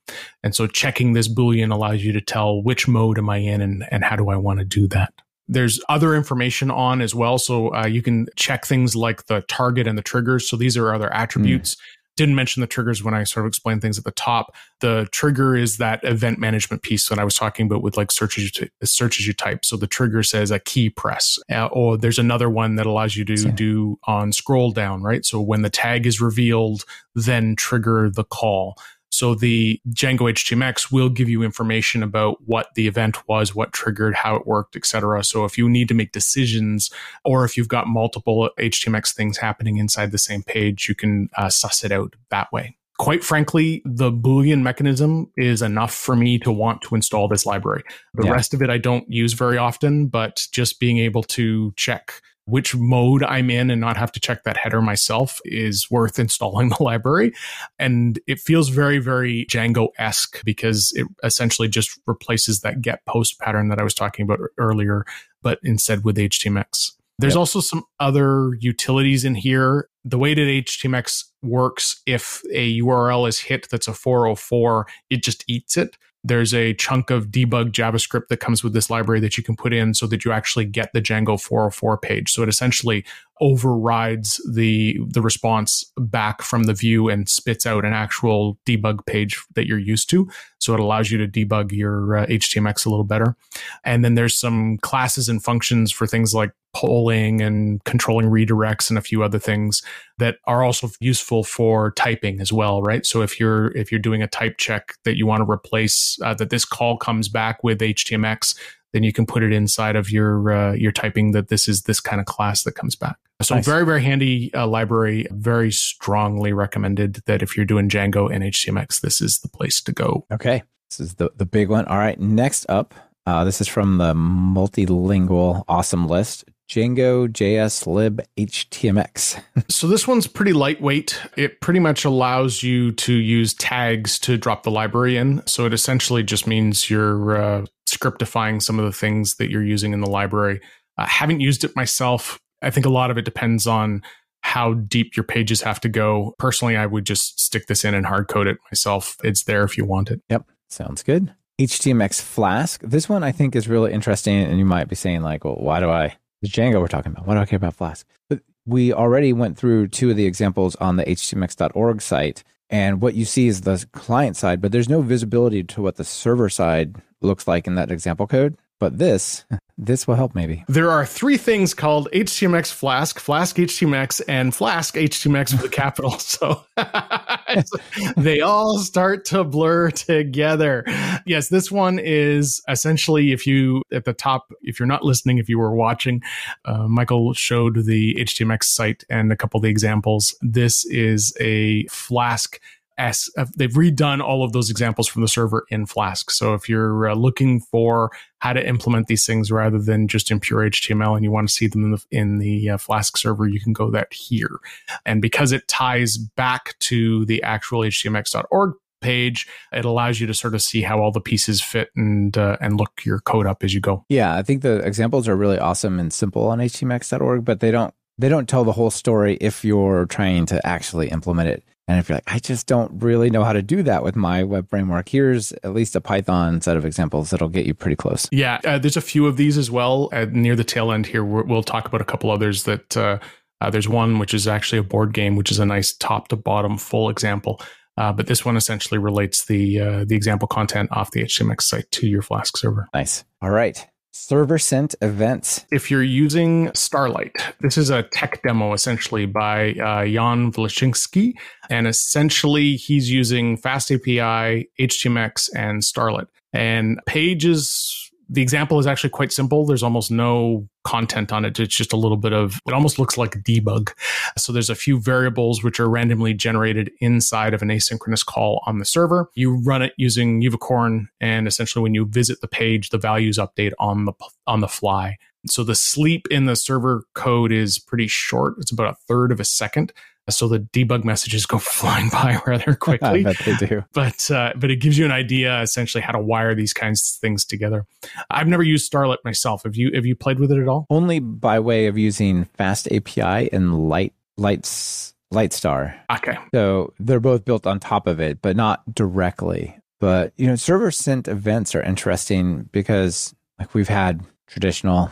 And 0.43 0.55
so 0.55 0.67
checking 0.67 1.13
this 1.13 1.27
Boolean 1.27 1.73
allows 1.73 2.03
you 2.03 2.11
to 2.13 2.21
tell 2.21 2.61
which 2.61 2.87
mode 2.87 3.17
am 3.17 3.29
I 3.29 3.37
in 3.37 3.61
and, 3.61 3.83
and 3.89 4.03
how 4.03 4.15
do 4.15 4.29
I 4.29 4.35
want 4.35 4.59
to 4.59 4.65
do 4.65 4.87
that. 4.89 5.13
There's 5.47 5.81
other 5.89 6.15
information 6.15 6.71
on 6.71 7.01
as 7.01 7.13
well. 7.13 7.37
So 7.37 7.73
uh, 7.73 7.85
you 7.85 8.01
can 8.01 8.27
check 8.37 8.65
things 8.65 8.95
like 8.95 9.25
the 9.25 9.41
target 9.47 9.87
and 9.87 9.97
the 9.97 10.03
triggers. 10.03 10.47
So 10.47 10.55
these 10.55 10.77
are 10.77 10.93
other 10.93 11.11
attributes. 11.13 11.75
Mm 11.75 11.79
didn't 12.15 12.35
mention 12.35 12.61
the 12.61 12.67
triggers 12.67 13.03
when 13.03 13.13
I 13.13 13.23
sort 13.23 13.45
of 13.45 13.49
explained 13.49 13.81
things 13.81 13.97
at 13.97 14.03
the 14.03 14.11
top. 14.11 14.55
The 14.81 15.07
trigger 15.11 15.55
is 15.55 15.77
that 15.77 16.03
event 16.03 16.39
management 16.39 16.83
piece 16.83 17.09
that 17.09 17.19
I 17.19 17.23
was 17.23 17.35
talking 17.35 17.65
about 17.65 17.81
with 17.81 17.97
like 17.97 18.11
search 18.11 18.37
as 18.37 18.43
you, 18.45 18.49
t- 18.49 18.69
search 18.83 19.19
as 19.19 19.27
you 19.27 19.33
type. 19.33 19.65
So 19.65 19.77
the 19.77 19.87
trigger 19.87 20.23
says 20.23 20.51
a 20.51 20.59
key 20.59 20.89
press, 20.89 21.39
uh, 21.51 21.67
or 21.67 21.97
there's 21.97 22.19
another 22.19 22.49
one 22.49 22.75
that 22.75 22.85
allows 22.85 23.15
you 23.15 23.25
to 23.25 23.35
yeah. 23.35 23.51
do 23.51 23.99
on 24.05 24.31
scroll 24.31 24.71
down, 24.71 25.01
right? 25.01 25.25
So 25.25 25.41
when 25.41 25.61
the 25.61 25.69
tag 25.69 26.05
is 26.05 26.21
revealed, 26.21 26.85
then 27.15 27.55
trigger 27.55 28.09
the 28.09 28.23
call. 28.23 28.75
So 29.13 29.35
the 29.35 29.79
Django 29.89 30.21
HTMX 30.21 30.91
will 30.91 31.07
give 31.07 31.29
you 31.29 31.43
information 31.43 32.01
about 32.01 32.37
what 32.47 32.73
the 32.73 32.87
event 32.87 33.27
was, 33.27 33.53
what 33.53 33.71
triggered, 33.71 34.15
how 34.15 34.35
it 34.35 34.47
worked, 34.47 34.75
etc. 34.75 35.23
So 35.23 35.45
if 35.45 35.55
you 35.55 35.69
need 35.69 35.87
to 35.89 35.93
make 35.93 36.11
decisions, 36.11 36.89
or 37.23 37.45
if 37.45 37.55
you've 37.55 37.67
got 37.67 37.85
multiple 37.85 38.49
HTMX 38.57 39.13
things 39.13 39.37
happening 39.37 39.77
inside 39.77 40.11
the 40.11 40.17
same 40.17 40.41
page, 40.41 40.89
you 40.89 40.95
can 40.95 41.29
uh, 41.37 41.49
suss 41.49 41.83
it 41.83 41.91
out 41.91 42.15
that 42.31 42.51
way. 42.51 42.75
Quite 42.97 43.23
frankly, 43.23 43.83
the 43.85 44.11
Boolean 44.11 44.63
mechanism 44.63 45.31
is 45.37 45.61
enough 45.61 45.93
for 45.93 46.15
me 46.15 46.39
to 46.39 46.51
want 46.51 46.81
to 46.81 46.95
install 46.95 47.27
this 47.27 47.45
library. 47.45 47.83
The 48.15 48.25
yeah. 48.25 48.31
rest 48.31 48.55
of 48.55 48.63
it 48.63 48.71
I 48.71 48.79
don't 48.79 49.07
use 49.11 49.33
very 49.33 49.59
often, 49.59 50.07
but 50.07 50.47
just 50.51 50.79
being 50.79 50.97
able 50.97 51.21
to 51.23 51.71
check 51.75 52.19
which 52.45 52.75
mode 52.75 53.23
I'm 53.23 53.49
in 53.49 53.69
and 53.69 53.79
not 53.79 53.97
have 53.97 54.11
to 54.13 54.19
check 54.19 54.43
that 54.43 54.57
header 54.57 54.81
myself 54.81 55.39
is 55.45 55.89
worth 55.89 56.19
installing 56.23 56.69
the 56.69 56.83
library. 56.83 57.33
And 57.79 58.19
it 58.27 58.39
feels 58.39 58.69
very, 58.69 58.99
very 58.99 59.45
Django 59.45 59.89
esque 59.97 60.43
because 60.43 60.91
it 60.95 61.07
essentially 61.23 61.67
just 61.67 61.99
replaces 62.05 62.61
that 62.61 62.81
get 62.81 63.05
post 63.05 63.39
pattern 63.39 63.69
that 63.69 63.79
I 63.79 63.83
was 63.83 63.93
talking 63.93 64.23
about 64.23 64.39
earlier, 64.57 65.05
but 65.41 65.59
instead 65.63 66.03
with 66.03 66.17
HTMX. 66.17 66.91
There's 67.19 67.33
yep. 67.33 67.39
also 67.39 67.59
some 67.59 67.83
other 67.99 68.55
utilities 68.59 69.23
in 69.23 69.35
here. 69.35 69.87
The 70.03 70.17
way 70.17 70.33
that 70.33 70.41
HTMX 70.41 71.25
works, 71.43 72.01
if 72.07 72.41
a 72.51 72.79
URL 72.81 73.29
is 73.29 73.39
hit 73.39 73.67
that's 73.69 73.87
a 73.87 73.93
404, 73.93 74.87
it 75.09 75.23
just 75.23 75.43
eats 75.47 75.77
it 75.77 75.95
there's 76.23 76.53
a 76.53 76.73
chunk 76.75 77.09
of 77.09 77.27
debug 77.27 77.71
JavaScript 77.71 78.29
that 78.29 78.39
comes 78.39 78.63
with 78.63 78.73
this 78.73 78.89
library 78.89 79.19
that 79.19 79.37
you 79.37 79.43
can 79.43 79.55
put 79.55 79.73
in 79.73 79.93
so 79.93 80.07
that 80.07 80.23
you 80.23 80.31
actually 80.31 80.65
get 80.65 80.93
the 80.93 81.01
Django 81.01 81.39
404 81.39 81.97
page. 81.97 82.31
So 82.31 82.43
it 82.43 82.49
essentially 82.49 83.03
overrides 83.41 84.39
the 84.49 84.97
the 85.07 85.21
response 85.21 85.91
back 85.97 86.41
from 86.41 86.63
the 86.63 86.73
view 86.73 87.09
and 87.09 87.27
spits 87.27 87.65
out 87.65 87.83
an 87.83 87.91
actual 87.91 88.57
debug 88.65 89.05
page 89.05 89.43
that 89.55 89.67
you're 89.67 89.79
used 89.79 90.09
to. 90.11 90.29
So 90.59 90.73
it 90.73 90.79
allows 90.79 91.11
you 91.11 91.17
to 91.17 91.27
debug 91.27 91.71
your 91.73 92.17
uh, 92.17 92.25
HTMX 92.27 92.85
a 92.85 92.89
little 92.89 93.03
better. 93.03 93.35
And 93.83 94.05
then 94.05 94.15
there's 94.15 94.39
some 94.39 94.77
classes 94.77 95.27
and 95.27 95.43
functions 95.43 95.91
for 95.91 96.07
things 96.07 96.33
like 96.33 96.51
polling 96.73 97.41
and 97.41 97.83
controlling 97.83 98.27
redirects 98.27 98.89
and 98.89 98.97
a 98.97 99.01
few 99.01 99.23
other 99.23 99.39
things 99.39 99.81
that 100.17 100.37
are 100.45 100.63
also 100.63 100.89
useful 100.99 101.43
for 101.43 101.91
typing 101.91 102.39
as 102.39 102.51
well 102.51 102.81
right? 102.81 103.05
So 103.05 103.21
if 103.21 103.39
you're 103.39 103.67
if 103.77 103.91
you're 103.91 103.99
doing 103.99 104.21
a 104.21 104.27
type 104.27 104.57
check 104.57 104.95
that 105.03 105.17
you 105.17 105.25
want 105.25 105.43
to 105.43 105.49
replace 105.49 106.17
uh, 106.23 106.33
that 106.35 106.49
this 106.49 106.65
call 106.65 106.97
comes 106.97 107.29
back 107.29 107.63
with 107.63 107.79
htmx 107.79 108.55
then 108.93 109.03
you 109.03 109.11
can 109.11 109.25
put 109.25 109.43
it 109.43 109.51
inside 109.51 109.95
of 109.95 110.09
your 110.11 110.51
uh, 110.51 110.73
your 110.73 110.91
typing 110.91 111.31
that 111.31 111.49
this 111.49 111.67
is 111.67 111.83
this 111.83 111.99
kind 111.99 112.19
of 112.19 112.27
class 112.27 112.63
that 112.63 112.73
comes 112.73 112.95
back. 112.95 113.17
So 113.41 113.55
nice. 113.55 113.65
very 113.65 113.85
very 113.85 114.01
handy 114.01 114.53
uh, 114.53 114.67
library. 114.67 115.25
Very 115.31 115.71
strongly 115.71 116.53
recommended 116.53 117.21
that 117.25 117.41
if 117.41 117.57
you're 117.57 117.65
doing 117.65 117.89
django 117.89 118.33
and 118.33 118.43
htmx 118.43 119.01
this 119.01 119.19
is 119.19 119.39
the 119.39 119.49
place 119.49 119.81
to 119.81 119.91
go. 119.91 120.25
Okay. 120.31 120.63
This 120.89 120.99
is 120.99 121.15
the, 121.15 121.31
the 121.35 121.45
big 121.45 121.69
one. 121.69 121.85
All 121.85 121.97
right. 121.97 122.19
Next 122.19 122.65
up 122.69 122.93
uh, 123.25 123.43
this 123.43 123.61
is 123.61 123.67
from 123.67 123.97
the 123.97 124.13
multilingual 124.13 125.63
awesome 125.67 126.07
list. 126.07 126.45
Django 126.69 127.27
JS 127.27 127.87
lib 127.87 128.21
HTMX. 128.37 129.41
so 129.69 129.87
this 129.87 130.07
one's 130.07 130.27
pretty 130.27 130.53
lightweight. 130.53 131.21
It 131.37 131.61
pretty 131.61 131.79
much 131.79 132.05
allows 132.05 132.63
you 132.63 132.91
to 132.93 133.13
use 133.13 133.53
tags 133.53 134.17
to 134.19 134.37
drop 134.37 134.63
the 134.63 134.71
library 134.71 135.17
in. 135.17 135.45
So 135.45 135.65
it 135.65 135.73
essentially 135.73 136.23
just 136.23 136.47
means 136.47 136.89
you're 136.89 137.37
uh, 137.37 137.65
scriptifying 137.87 138.61
some 138.61 138.79
of 138.79 138.85
the 138.85 138.91
things 138.91 139.35
that 139.35 139.49
you're 139.49 139.63
using 139.63 139.93
in 139.93 140.01
the 140.01 140.09
library. 140.09 140.61
I 140.97 141.07
haven't 141.07 141.41
used 141.41 141.63
it 141.63 141.75
myself. 141.75 142.39
I 142.61 142.69
think 142.69 142.85
a 142.85 142.89
lot 142.89 143.11
of 143.11 143.17
it 143.17 143.25
depends 143.25 143.67
on 143.67 144.01
how 144.41 144.73
deep 144.73 145.15
your 145.15 145.23
pages 145.23 145.61
have 145.61 145.79
to 145.81 145.89
go. 145.89 146.35
Personally, 146.37 146.75
I 146.75 146.85
would 146.85 147.05
just 147.05 147.39
stick 147.39 147.67
this 147.67 147.85
in 147.85 147.93
and 147.93 148.05
hard 148.05 148.27
code 148.27 148.47
it 148.47 148.57
myself. 148.71 149.15
It's 149.23 149.45
there 149.45 149.63
if 149.63 149.77
you 149.77 149.85
want 149.85 150.11
it. 150.11 150.21
Yep. 150.29 150.45
Sounds 150.69 151.03
good. 151.03 151.33
HTMX 151.59 152.21
Flask. 152.21 152.81
This 152.81 153.07
one 153.07 153.23
I 153.23 153.31
think 153.31 153.55
is 153.55 153.67
really 153.67 153.93
interesting. 153.93 154.35
And 154.39 154.59
you 154.59 154.65
might 154.65 154.89
be 154.89 154.95
saying, 154.95 155.21
like, 155.21 155.45
well, 155.45 155.55
why 155.55 155.79
do 155.79 155.89
I 155.89 156.17
the 156.43 156.49
Django 156.49 156.81
we're 156.81 156.87
talking 156.87 157.13
about. 157.13 157.25
Why 157.25 157.35
do 157.35 157.39
I 157.39 157.45
care 157.45 157.57
about 157.57 157.73
Flask? 157.73 158.05
But 158.29 158.41
we 158.65 158.91
already 158.93 159.31
went 159.31 159.57
through 159.57 159.87
two 159.87 160.11
of 160.11 160.17
the 160.17 160.25
examples 160.25 160.75
on 160.75 160.97
the 160.97 161.05
htmx.org 161.05 162.01
site. 162.01 162.43
And 162.69 163.01
what 163.01 163.15
you 163.15 163.23
see 163.23 163.47
is 163.47 163.61
the 163.61 163.85
client 163.93 164.35
side, 164.35 164.61
but 164.61 164.73
there's 164.73 164.89
no 164.89 165.01
visibility 165.01 165.63
to 165.63 165.81
what 165.81 165.95
the 165.95 166.03
server 166.03 166.49
side 166.49 166.97
looks 167.21 167.47
like 167.47 167.65
in 167.65 167.75
that 167.75 167.91
example 167.91 168.27
code. 168.27 168.57
But 168.83 168.97
this, 168.97 169.45
this 169.77 170.09
will 170.09 170.15
help 170.15 170.35
maybe. 170.35 170.65
There 170.67 170.91
are 170.91 171.05
three 171.05 171.37
things 171.37 171.73
called 171.73 172.09
HTMX 172.11 172.69
Flask, 172.69 173.17
Flask 173.17 173.55
HTMX, 173.55 174.21
and 174.27 174.53
Flask 174.53 174.95
HTMX 174.95 175.53
with 175.53 175.63
a 175.63 175.69
capital. 175.83 176.19
So 176.19 176.65
they 178.17 178.41
all 178.41 178.79
start 178.79 179.23
to 179.27 179.45
blur 179.45 179.91
together. 179.91 180.83
Yes, 181.25 181.47
this 181.47 181.71
one 181.71 181.97
is 181.97 182.61
essentially 182.67 183.31
if 183.31 183.47
you 183.47 183.83
at 183.93 184.03
the 184.03 184.11
top, 184.11 184.51
if 184.63 184.81
you're 184.81 184.85
not 184.85 185.05
listening, 185.05 185.37
if 185.37 185.47
you 185.47 185.57
were 185.57 185.73
watching, 185.73 186.21
uh, 186.65 186.89
Michael 186.89 187.33
showed 187.33 187.85
the 187.85 188.15
HTMX 188.15 188.65
site 188.65 189.05
and 189.09 189.31
a 189.31 189.37
couple 189.37 189.59
of 189.59 189.61
the 189.61 189.69
examples. 189.69 190.35
This 190.41 190.83
is 190.87 191.33
a 191.39 191.87
Flask 191.87 192.59
uh, 193.03 193.45
they've 193.57 193.71
redone 193.71 194.21
all 194.21 194.43
of 194.43 194.53
those 194.53 194.69
examples 194.69 195.07
from 195.07 195.21
the 195.21 195.27
server 195.27 195.65
in 195.69 195.85
Flask. 195.85 196.31
So 196.31 196.53
if 196.53 196.69
you're 196.69 197.09
uh, 197.09 197.15
looking 197.15 197.59
for 197.59 198.11
how 198.39 198.53
to 198.53 198.67
implement 198.67 199.07
these 199.07 199.25
things 199.25 199.51
rather 199.51 199.79
than 199.79 200.07
just 200.07 200.31
in 200.31 200.39
pure 200.39 200.69
HTML 200.69 201.15
and 201.15 201.23
you 201.23 201.31
want 201.31 201.47
to 201.47 201.53
see 201.53 201.67
them 201.67 201.83
in 201.85 201.91
the, 201.91 202.05
in 202.11 202.37
the 202.37 202.69
uh, 202.71 202.77
Flask 202.77 203.17
server, 203.17 203.47
you 203.47 203.59
can 203.59 203.73
go 203.73 203.89
that 203.91 204.11
here. 204.13 204.59
And 205.05 205.21
because 205.21 205.51
it 205.51 205.67
ties 205.67 206.17
back 206.17 206.77
to 206.79 207.25
the 207.25 207.41
actual 207.43 207.81
htmx.org 207.81 208.73
page, 209.01 209.47
it 209.71 209.85
allows 209.85 210.19
you 210.19 210.27
to 210.27 210.33
sort 210.33 210.55
of 210.55 210.61
see 210.61 210.81
how 210.81 210.99
all 210.99 211.11
the 211.11 211.21
pieces 211.21 211.61
fit 211.61 211.89
and 211.95 212.37
uh, 212.37 212.57
and 212.61 212.77
look 212.77 213.01
your 213.05 213.19
code 213.19 213.45
up 213.45 213.63
as 213.63 213.73
you 213.73 213.81
go. 213.81 214.05
Yeah, 214.09 214.35
I 214.35 214.41
think 214.41 214.61
the 214.61 214.77
examples 214.77 215.27
are 215.27 215.35
really 215.35 215.59
awesome 215.59 215.99
and 215.99 216.11
simple 216.11 216.47
on 216.47 216.59
htmx.org, 216.59 217.43
but 217.43 217.59
they 217.59 217.69
don't 217.69 217.93
they 218.17 218.29
don't 218.29 218.47
tell 218.47 218.63
the 218.63 218.71
whole 218.71 218.91
story 218.91 219.37
if 219.41 219.65
you're 219.65 220.05
trying 220.05 220.45
to 220.47 220.65
actually 220.65 221.09
implement 221.09 221.49
it. 221.49 221.63
And 221.87 221.99
if 221.99 222.07
you're 222.07 222.15
like, 222.15 222.33
I 222.33 222.39
just 222.39 222.65
don't 222.65 223.03
really 223.03 223.29
know 223.29 223.43
how 223.43 223.51
to 223.51 223.61
do 223.61 223.83
that 223.83 224.03
with 224.03 224.15
my 224.15 224.43
web 224.43 224.69
framework, 224.69 225.09
here's 225.09 225.51
at 225.51 225.73
least 225.73 225.95
a 225.95 226.01
Python 226.01 226.61
set 226.61 226.77
of 226.77 226.85
examples 226.85 227.29
that'll 227.29 227.49
get 227.49 227.65
you 227.65 227.73
pretty 227.73 227.97
close. 227.97 228.27
Yeah, 228.31 228.61
uh, 228.63 228.77
there's 228.77 228.95
a 228.95 229.01
few 229.01 229.27
of 229.27 229.35
these 229.35 229.57
as 229.57 229.69
well. 229.69 230.09
Uh, 230.13 230.25
near 230.31 230.55
the 230.55 230.63
tail 230.63 230.91
end 230.91 231.05
here, 231.05 231.25
we 231.25 231.41
will 231.43 231.63
talk 231.63 231.85
about 231.85 231.99
a 231.99 232.05
couple 232.05 232.31
others 232.31 232.63
that 232.63 232.95
uh, 232.95 233.19
uh, 233.59 233.69
there's 233.69 233.89
one 233.89 234.17
which 234.17 234.33
is 234.33 234.47
actually 234.47 234.79
a 234.79 234.83
board 234.83 235.13
game, 235.13 235.35
which 235.35 235.51
is 235.51 235.59
a 235.59 235.65
nice 235.65 235.93
top 235.93 236.29
to 236.29 236.37
bottom 236.37 236.77
full 236.77 237.09
example. 237.09 237.61
Uh, 237.97 238.11
but 238.11 238.27
this 238.27 238.43
one 238.43 238.57
essentially 238.57 238.97
relates 238.97 239.45
the 239.45 239.79
uh, 239.79 240.05
the 240.05 240.15
example 240.15 240.47
content 240.47 240.89
off 240.91 241.11
the 241.11 241.23
HTMX 241.23 241.61
site 241.61 241.91
to 241.91 242.07
your 242.07 242.21
Flask 242.21 242.57
server. 242.57 242.87
Nice. 242.93 243.23
All 243.41 243.51
right. 243.51 243.85
Server 244.13 244.59
sent 244.59 244.93
events. 245.01 245.65
If 245.71 245.89
you're 245.89 246.03
using 246.03 246.67
Starlette, 246.67 247.53
this 247.61 247.77
is 247.79 247.89
a 247.89 248.03
tech 248.03 248.41
demo 248.43 248.73
essentially 248.73 249.25
by 249.25 249.71
uh, 249.71 250.05
Jan 250.05 250.51
Vlashinsky. 250.51 251.33
And 251.71 251.87
essentially, 251.87 252.75
he's 252.75 253.09
using 253.09 253.57
Fast 253.57 253.91
API, 253.91 254.69
HTMX, 254.79 255.49
and 255.55 255.81
Starlette. 255.81 256.27
And 256.53 256.99
Pages 257.07 258.11
the 258.33 258.41
example 258.41 258.79
is 258.79 258.87
actually 258.87 259.11
quite 259.11 259.31
simple. 259.31 259.65
There's 259.65 259.83
almost 259.83 260.09
no 260.09 260.67
content 260.83 261.31
on 261.31 261.45
it. 261.45 261.59
It's 261.59 261.75
just 261.75 261.93
a 261.93 261.97
little 261.97 262.17
bit 262.17 262.33
of, 262.33 262.59
it 262.67 262.73
almost 262.73 262.97
looks 262.97 263.15
like 263.15 263.35
a 263.35 263.39
debug. 263.39 263.91
So 264.37 264.51
there's 264.51 264.71
a 264.71 264.75
few 264.75 264.99
variables 264.99 265.63
which 265.63 265.79
are 265.79 265.87
randomly 265.87 266.33
generated 266.33 266.91
inside 266.99 267.53
of 267.53 267.61
an 267.61 267.69
asynchronous 267.69 268.25
call 268.25 268.63
on 268.65 268.79
the 268.79 268.85
server. 268.85 269.29
You 269.35 269.61
run 269.61 269.83
it 269.83 269.93
using 269.97 270.41
Uvicorn 270.41 271.07
and 271.21 271.47
essentially 271.47 271.83
when 271.83 271.93
you 271.93 272.05
visit 272.05 272.41
the 272.41 272.47
page, 272.47 272.89
the 272.89 272.97
values 272.97 273.37
update 273.37 273.73
on 273.77 274.05
the, 274.05 274.13
on 274.47 274.61
the 274.61 274.67
fly. 274.67 275.17
So 275.45 275.63
the 275.63 275.75
sleep 275.75 276.25
in 276.31 276.45
the 276.45 276.55
server 276.55 277.03
code 277.13 277.51
is 277.51 277.77
pretty 277.77 278.07
short. 278.07 278.55
It's 278.57 278.71
about 278.71 278.93
a 278.93 278.97
third 279.07 279.31
of 279.31 279.39
a 279.39 279.45
second 279.45 279.93
so 280.29 280.47
the 280.47 280.59
debug 280.59 281.03
messages 281.03 281.45
go 281.45 281.57
flying 281.59 282.09
by 282.09 282.39
rather 282.47 282.73
quickly. 282.79 283.19
I 283.19 283.23
bet 283.23 283.37
they 283.45 283.55
do. 283.55 283.83
But 283.93 284.29
uh, 284.31 284.53
but 284.55 284.71
it 284.71 284.77
gives 284.77 284.97
you 284.97 285.05
an 285.05 285.11
idea 285.11 285.61
essentially 285.61 286.01
how 286.01 286.13
to 286.13 286.19
wire 286.19 286.55
these 286.55 286.73
kinds 286.73 287.15
of 287.15 287.21
things 287.21 287.45
together. 287.45 287.85
I've 288.29 288.47
never 288.47 288.63
used 288.63 288.91
Starlette 288.91 289.23
myself. 289.23 289.63
Have 289.63 289.75
you 289.75 289.91
have 289.93 290.05
you 290.05 290.15
played 290.15 290.39
with 290.39 290.51
it 290.51 290.59
at 290.59 290.67
all? 290.67 290.85
Only 290.89 291.19
by 291.19 291.59
way 291.59 291.87
of 291.87 291.97
using 291.97 292.45
Fast 292.45 292.87
API 292.91 293.51
and 293.51 293.89
Light 293.89 294.13
Lights 294.37 295.13
Litestar. 295.33 295.95
Okay. 296.11 296.37
So 296.53 296.93
they're 296.99 297.19
both 297.19 297.43
built 297.43 297.65
on 297.65 297.79
top 297.79 298.07
of 298.07 298.19
it, 298.19 298.41
but 298.41 298.55
not 298.55 298.83
directly. 298.93 299.77
But 299.99 300.33
you 300.37 300.47
know, 300.47 300.55
server 300.55 300.91
sent 300.91 301.27
events 301.27 301.75
are 301.75 301.81
interesting 301.81 302.69
because 302.71 303.33
like 303.59 303.73
we've 303.73 303.87
had 303.87 304.21
traditional 304.47 305.11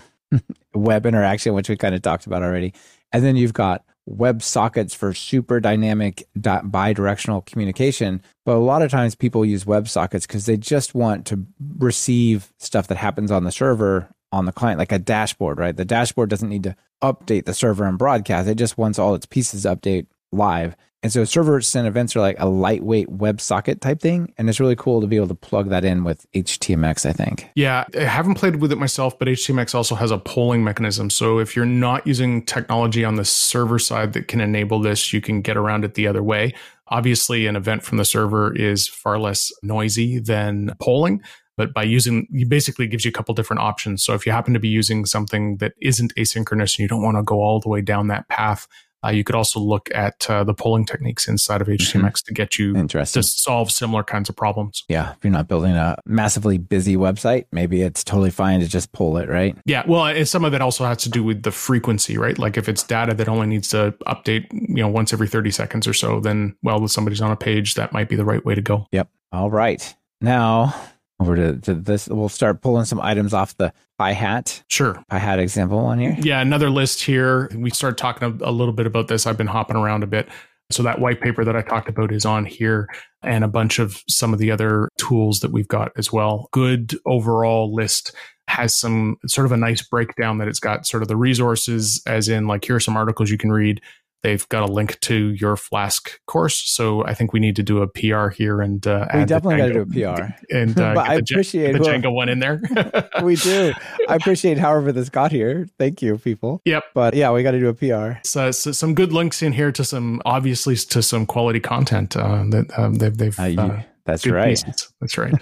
web 0.73 1.05
interaction, 1.05 1.53
which 1.53 1.69
we 1.69 1.75
kind 1.75 1.95
of 1.95 2.01
talked 2.01 2.25
about 2.25 2.43
already, 2.43 2.73
and 3.11 3.23
then 3.23 3.35
you've 3.35 3.53
got 3.53 3.83
web 4.05 4.41
sockets 4.41 4.93
for 4.93 5.13
super 5.13 5.59
dynamic 5.59 6.27
bi-directional 6.63 7.41
communication 7.41 8.21
but 8.45 8.55
a 8.55 8.59
lot 8.59 8.81
of 8.81 8.89
times 8.89 9.13
people 9.15 9.45
use 9.45 9.65
web 9.65 9.87
sockets 9.87 10.25
because 10.25 10.47
they 10.47 10.57
just 10.57 10.95
want 10.95 11.25
to 11.25 11.45
receive 11.77 12.51
stuff 12.57 12.87
that 12.87 12.97
happens 12.97 13.31
on 13.31 13.43
the 13.43 13.51
server 13.51 14.09
on 14.31 14.45
the 14.45 14.51
client 14.51 14.79
like 14.79 14.91
a 14.91 14.99
dashboard 14.99 15.59
right? 15.59 15.75
The 15.75 15.85
dashboard 15.85 16.29
doesn't 16.29 16.49
need 16.49 16.63
to 16.63 16.75
update 17.01 17.45
the 17.45 17.53
server 17.53 17.85
and 17.85 17.97
broadcast. 17.97 18.47
It 18.47 18.55
just 18.55 18.77
wants 18.77 18.99
all 18.99 19.15
its 19.15 19.25
pieces 19.25 19.63
to 19.63 19.75
update 19.75 20.07
live 20.31 20.75
and 21.03 21.11
so 21.11 21.23
server 21.23 21.59
sent 21.61 21.87
events 21.87 22.15
are 22.15 22.19
like 22.19 22.35
a 22.39 22.47
lightweight 22.47 23.09
WebSocket 23.09 23.81
type 23.81 23.99
thing. 23.99 24.33
And 24.37 24.47
it's 24.49 24.59
really 24.59 24.75
cool 24.75 25.01
to 25.01 25.07
be 25.07 25.15
able 25.15 25.29
to 25.29 25.35
plug 25.35 25.69
that 25.69 25.83
in 25.83 26.03
with 26.03 26.31
HTMX, 26.33 27.09
I 27.09 27.13
think. 27.13 27.49
Yeah, 27.55 27.85
I 27.97 28.03
haven't 28.03 28.35
played 28.35 28.57
with 28.57 28.71
it 28.71 28.77
myself, 28.77 29.17
but 29.17 29.27
HTMX 29.27 29.73
also 29.73 29.95
has 29.95 30.11
a 30.11 30.19
polling 30.19 30.63
mechanism. 30.63 31.09
So 31.09 31.39
if 31.39 31.55
you're 31.55 31.65
not 31.65 32.05
using 32.05 32.45
technology 32.45 33.03
on 33.03 33.15
the 33.15 33.25
server 33.25 33.79
side 33.79 34.13
that 34.13 34.27
can 34.27 34.41
enable 34.41 34.79
this, 34.79 35.11
you 35.11 35.21
can 35.21 35.41
get 35.41 35.57
around 35.57 35.85
it 35.85 35.95
the 35.95 36.05
other 36.05 36.21
way. 36.21 36.53
Obviously, 36.89 37.47
an 37.47 37.55
event 37.55 37.83
from 37.83 37.97
the 37.97 38.05
server 38.05 38.55
is 38.55 38.87
far 38.87 39.17
less 39.17 39.51
noisy 39.63 40.19
than 40.19 40.75
polling 40.79 41.21
but 41.57 41.73
by 41.73 41.83
using 41.83 42.27
basically 42.47 42.87
gives 42.87 43.05
you 43.05 43.09
a 43.09 43.11
couple 43.11 43.35
different 43.35 43.61
options 43.61 44.03
so 44.03 44.13
if 44.13 44.25
you 44.25 44.31
happen 44.31 44.53
to 44.53 44.59
be 44.59 44.69
using 44.69 45.05
something 45.05 45.57
that 45.57 45.73
isn't 45.81 46.15
asynchronous 46.15 46.75
and 46.75 46.79
you 46.79 46.87
don't 46.87 47.03
want 47.03 47.17
to 47.17 47.23
go 47.23 47.41
all 47.41 47.59
the 47.59 47.69
way 47.69 47.81
down 47.81 48.07
that 48.07 48.27
path 48.29 48.67
uh, 49.03 49.09
you 49.09 49.23
could 49.23 49.35
also 49.35 49.59
look 49.59 49.89
at 49.93 50.29
uh, 50.29 50.43
the 50.43 50.53
polling 50.53 50.85
techniques 50.85 51.27
inside 51.27 51.61
of 51.61 51.67
HTMX 51.67 52.01
mm-hmm. 52.01 52.11
to 52.25 52.33
get 52.33 52.59
you 52.59 52.73
to 52.73 53.23
solve 53.23 53.71
similar 53.71 54.03
kinds 54.03 54.29
of 54.29 54.35
problems. 54.35 54.83
Yeah, 54.87 55.11
if 55.11 55.17
you're 55.23 55.31
not 55.31 55.47
building 55.47 55.75
a 55.75 55.97
massively 56.05 56.57
busy 56.57 56.95
website, 56.95 57.45
maybe 57.51 57.81
it's 57.81 58.03
totally 58.03 58.31
fine 58.31 58.59
to 58.59 58.67
just 58.67 58.91
pull 58.91 59.17
it, 59.17 59.29
right? 59.29 59.57
Yeah, 59.65 59.83
well, 59.87 60.25
some 60.25 60.45
of 60.45 60.53
it 60.53 60.61
also 60.61 60.85
has 60.85 60.97
to 60.97 61.09
do 61.09 61.23
with 61.23 61.43
the 61.43 61.51
frequency, 61.51 62.17
right? 62.17 62.37
Like 62.37 62.57
if 62.57 62.69
it's 62.69 62.83
data 62.83 63.13
that 63.13 63.27
only 63.27 63.47
needs 63.47 63.69
to 63.69 63.93
update, 64.07 64.47
you 64.51 64.81
know, 64.81 64.87
once 64.87 65.13
every 65.13 65.27
30 65.27 65.51
seconds 65.51 65.87
or 65.87 65.93
so, 65.93 66.19
then 66.19 66.55
well, 66.61 66.83
if 66.83 66.91
somebody's 66.91 67.21
on 67.21 67.31
a 67.31 67.35
page, 67.35 67.75
that 67.75 67.93
might 67.93 68.09
be 68.09 68.15
the 68.15 68.25
right 68.25 68.43
way 68.45 68.55
to 68.55 68.61
go. 68.61 68.87
Yep. 68.91 69.09
All 69.31 69.49
right. 69.49 69.95
Now 70.19 70.75
over 71.21 71.35
to, 71.35 71.57
to 71.59 71.73
this. 71.75 72.07
We'll 72.07 72.29
start 72.29 72.61
pulling 72.61 72.85
some 72.85 72.99
items 72.99 73.33
off 73.33 73.55
the 73.57 73.73
PyHAT. 73.99 74.63
Sure. 74.67 75.01
PyHAT 75.11 75.37
example 75.37 75.79
on 75.79 75.99
here. 75.99 76.17
Yeah, 76.19 76.41
another 76.41 76.69
list 76.69 77.03
here. 77.03 77.49
We 77.55 77.69
started 77.69 77.97
talking 77.97 78.39
a, 78.41 78.49
a 78.49 78.51
little 78.51 78.73
bit 78.73 78.87
about 78.87 79.07
this. 79.07 79.27
I've 79.27 79.37
been 79.37 79.47
hopping 79.47 79.77
around 79.77 80.03
a 80.03 80.07
bit. 80.07 80.27
So 80.71 80.83
that 80.83 80.99
white 80.99 81.21
paper 81.21 81.43
that 81.43 81.55
I 81.55 81.61
talked 81.61 81.89
about 81.89 82.13
is 82.13 82.25
on 82.25 82.45
here 82.45 82.87
and 83.21 83.43
a 83.43 83.47
bunch 83.47 83.77
of 83.77 84.01
some 84.07 84.33
of 84.33 84.39
the 84.39 84.51
other 84.51 84.89
tools 84.97 85.41
that 85.41 85.51
we've 85.51 85.67
got 85.67 85.91
as 85.97 86.11
well. 86.11 86.47
Good 86.51 86.93
overall 87.05 87.73
list 87.73 88.13
has 88.47 88.75
some 88.75 89.17
sort 89.27 89.45
of 89.45 89.51
a 89.51 89.57
nice 89.57 89.81
breakdown 89.81 90.37
that 90.37 90.47
it's 90.47 90.59
got 90.59 90.85
sort 90.85 91.03
of 91.03 91.09
the 91.09 91.15
resources 91.15 92.01
as 92.05 92.27
in 92.27 92.47
like 92.47 92.65
here 92.65 92.75
are 92.75 92.81
some 92.81 92.97
articles 92.97 93.29
you 93.29 93.37
can 93.37 93.51
read 93.51 93.81
They've 94.23 94.47
got 94.49 94.69
a 94.69 94.71
link 94.71 94.99
to 95.01 95.31
your 95.31 95.57
Flask 95.57 96.19
course, 96.27 96.61
so 96.63 97.03
I 97.05 97.13
think 97.15 97.33
we 97.33 97.39
need 97.39 97.55
to 97.55 97.63
do 97.63 97.81
a 97.81 97.87
PR 97.87 98.29
here 98.29 98.61
and 98.61 98.85
uh, 98.85 99.07
we 99.13 99.25
definitely 99.25 99.57
got 99.57 99.67
to 99.67 99.73
do 99.73 99.81
a 99.81 100.15
PR. 100.15 100.23
And 100.51 100.77
uh, 100.79 100.93
but 100.95 101.09
I 101.09 101.15
appreciate 101.15 101.71
the 101.73 101.79
Django 101.79 102.13
one 102.13 102.29
in 102.29 102.39
there. 102.39 102.61
we 103.23 103.35
do. 103.35 103.73
I 104.07 104.15
appreciate 104.15 104.57
however 104.57 104.91
this 104.91 105.09
got 105.09 105.31
here. 105.31 105.67
Thank 105.79 106.01
you, 106.01 106.17
people. 106.17 106.61
Yep. 106.65 106.83
But 106.93 107.13
yeah, 107.15 107.31
we 107.31 107.41
got 107.41 107.51
to 107.51 107.59
do 107.59 107.69
a 107.69 107.73
PR. 107.73 108.19
So, 108.23 108.51
so, 108.51 108.71
some 108.71 108.93
good 108.93 109.13
links 109.13 109.41
in 109.41 109.53
here 109.53 109.71
to 109.71 109.83
some 109.83 110.21
obviously 110.25 110.75
to 110.75 111.01
some 111.01 111.25
quality 111.25 111.59
content 111.59 112.15
uh, 112.15 112.43
that 112.49 112.77
um, 112.77 112.95
they've. 112.95 113.15
they've 113.15 113.39
uh, 113.39 113.43
you, 113.43 113.83
that's 114.05 114.27
right. 114.27 114.49
Pieces. 114.49 114.93
That's 114.99 115.17
right. 115.17 115.33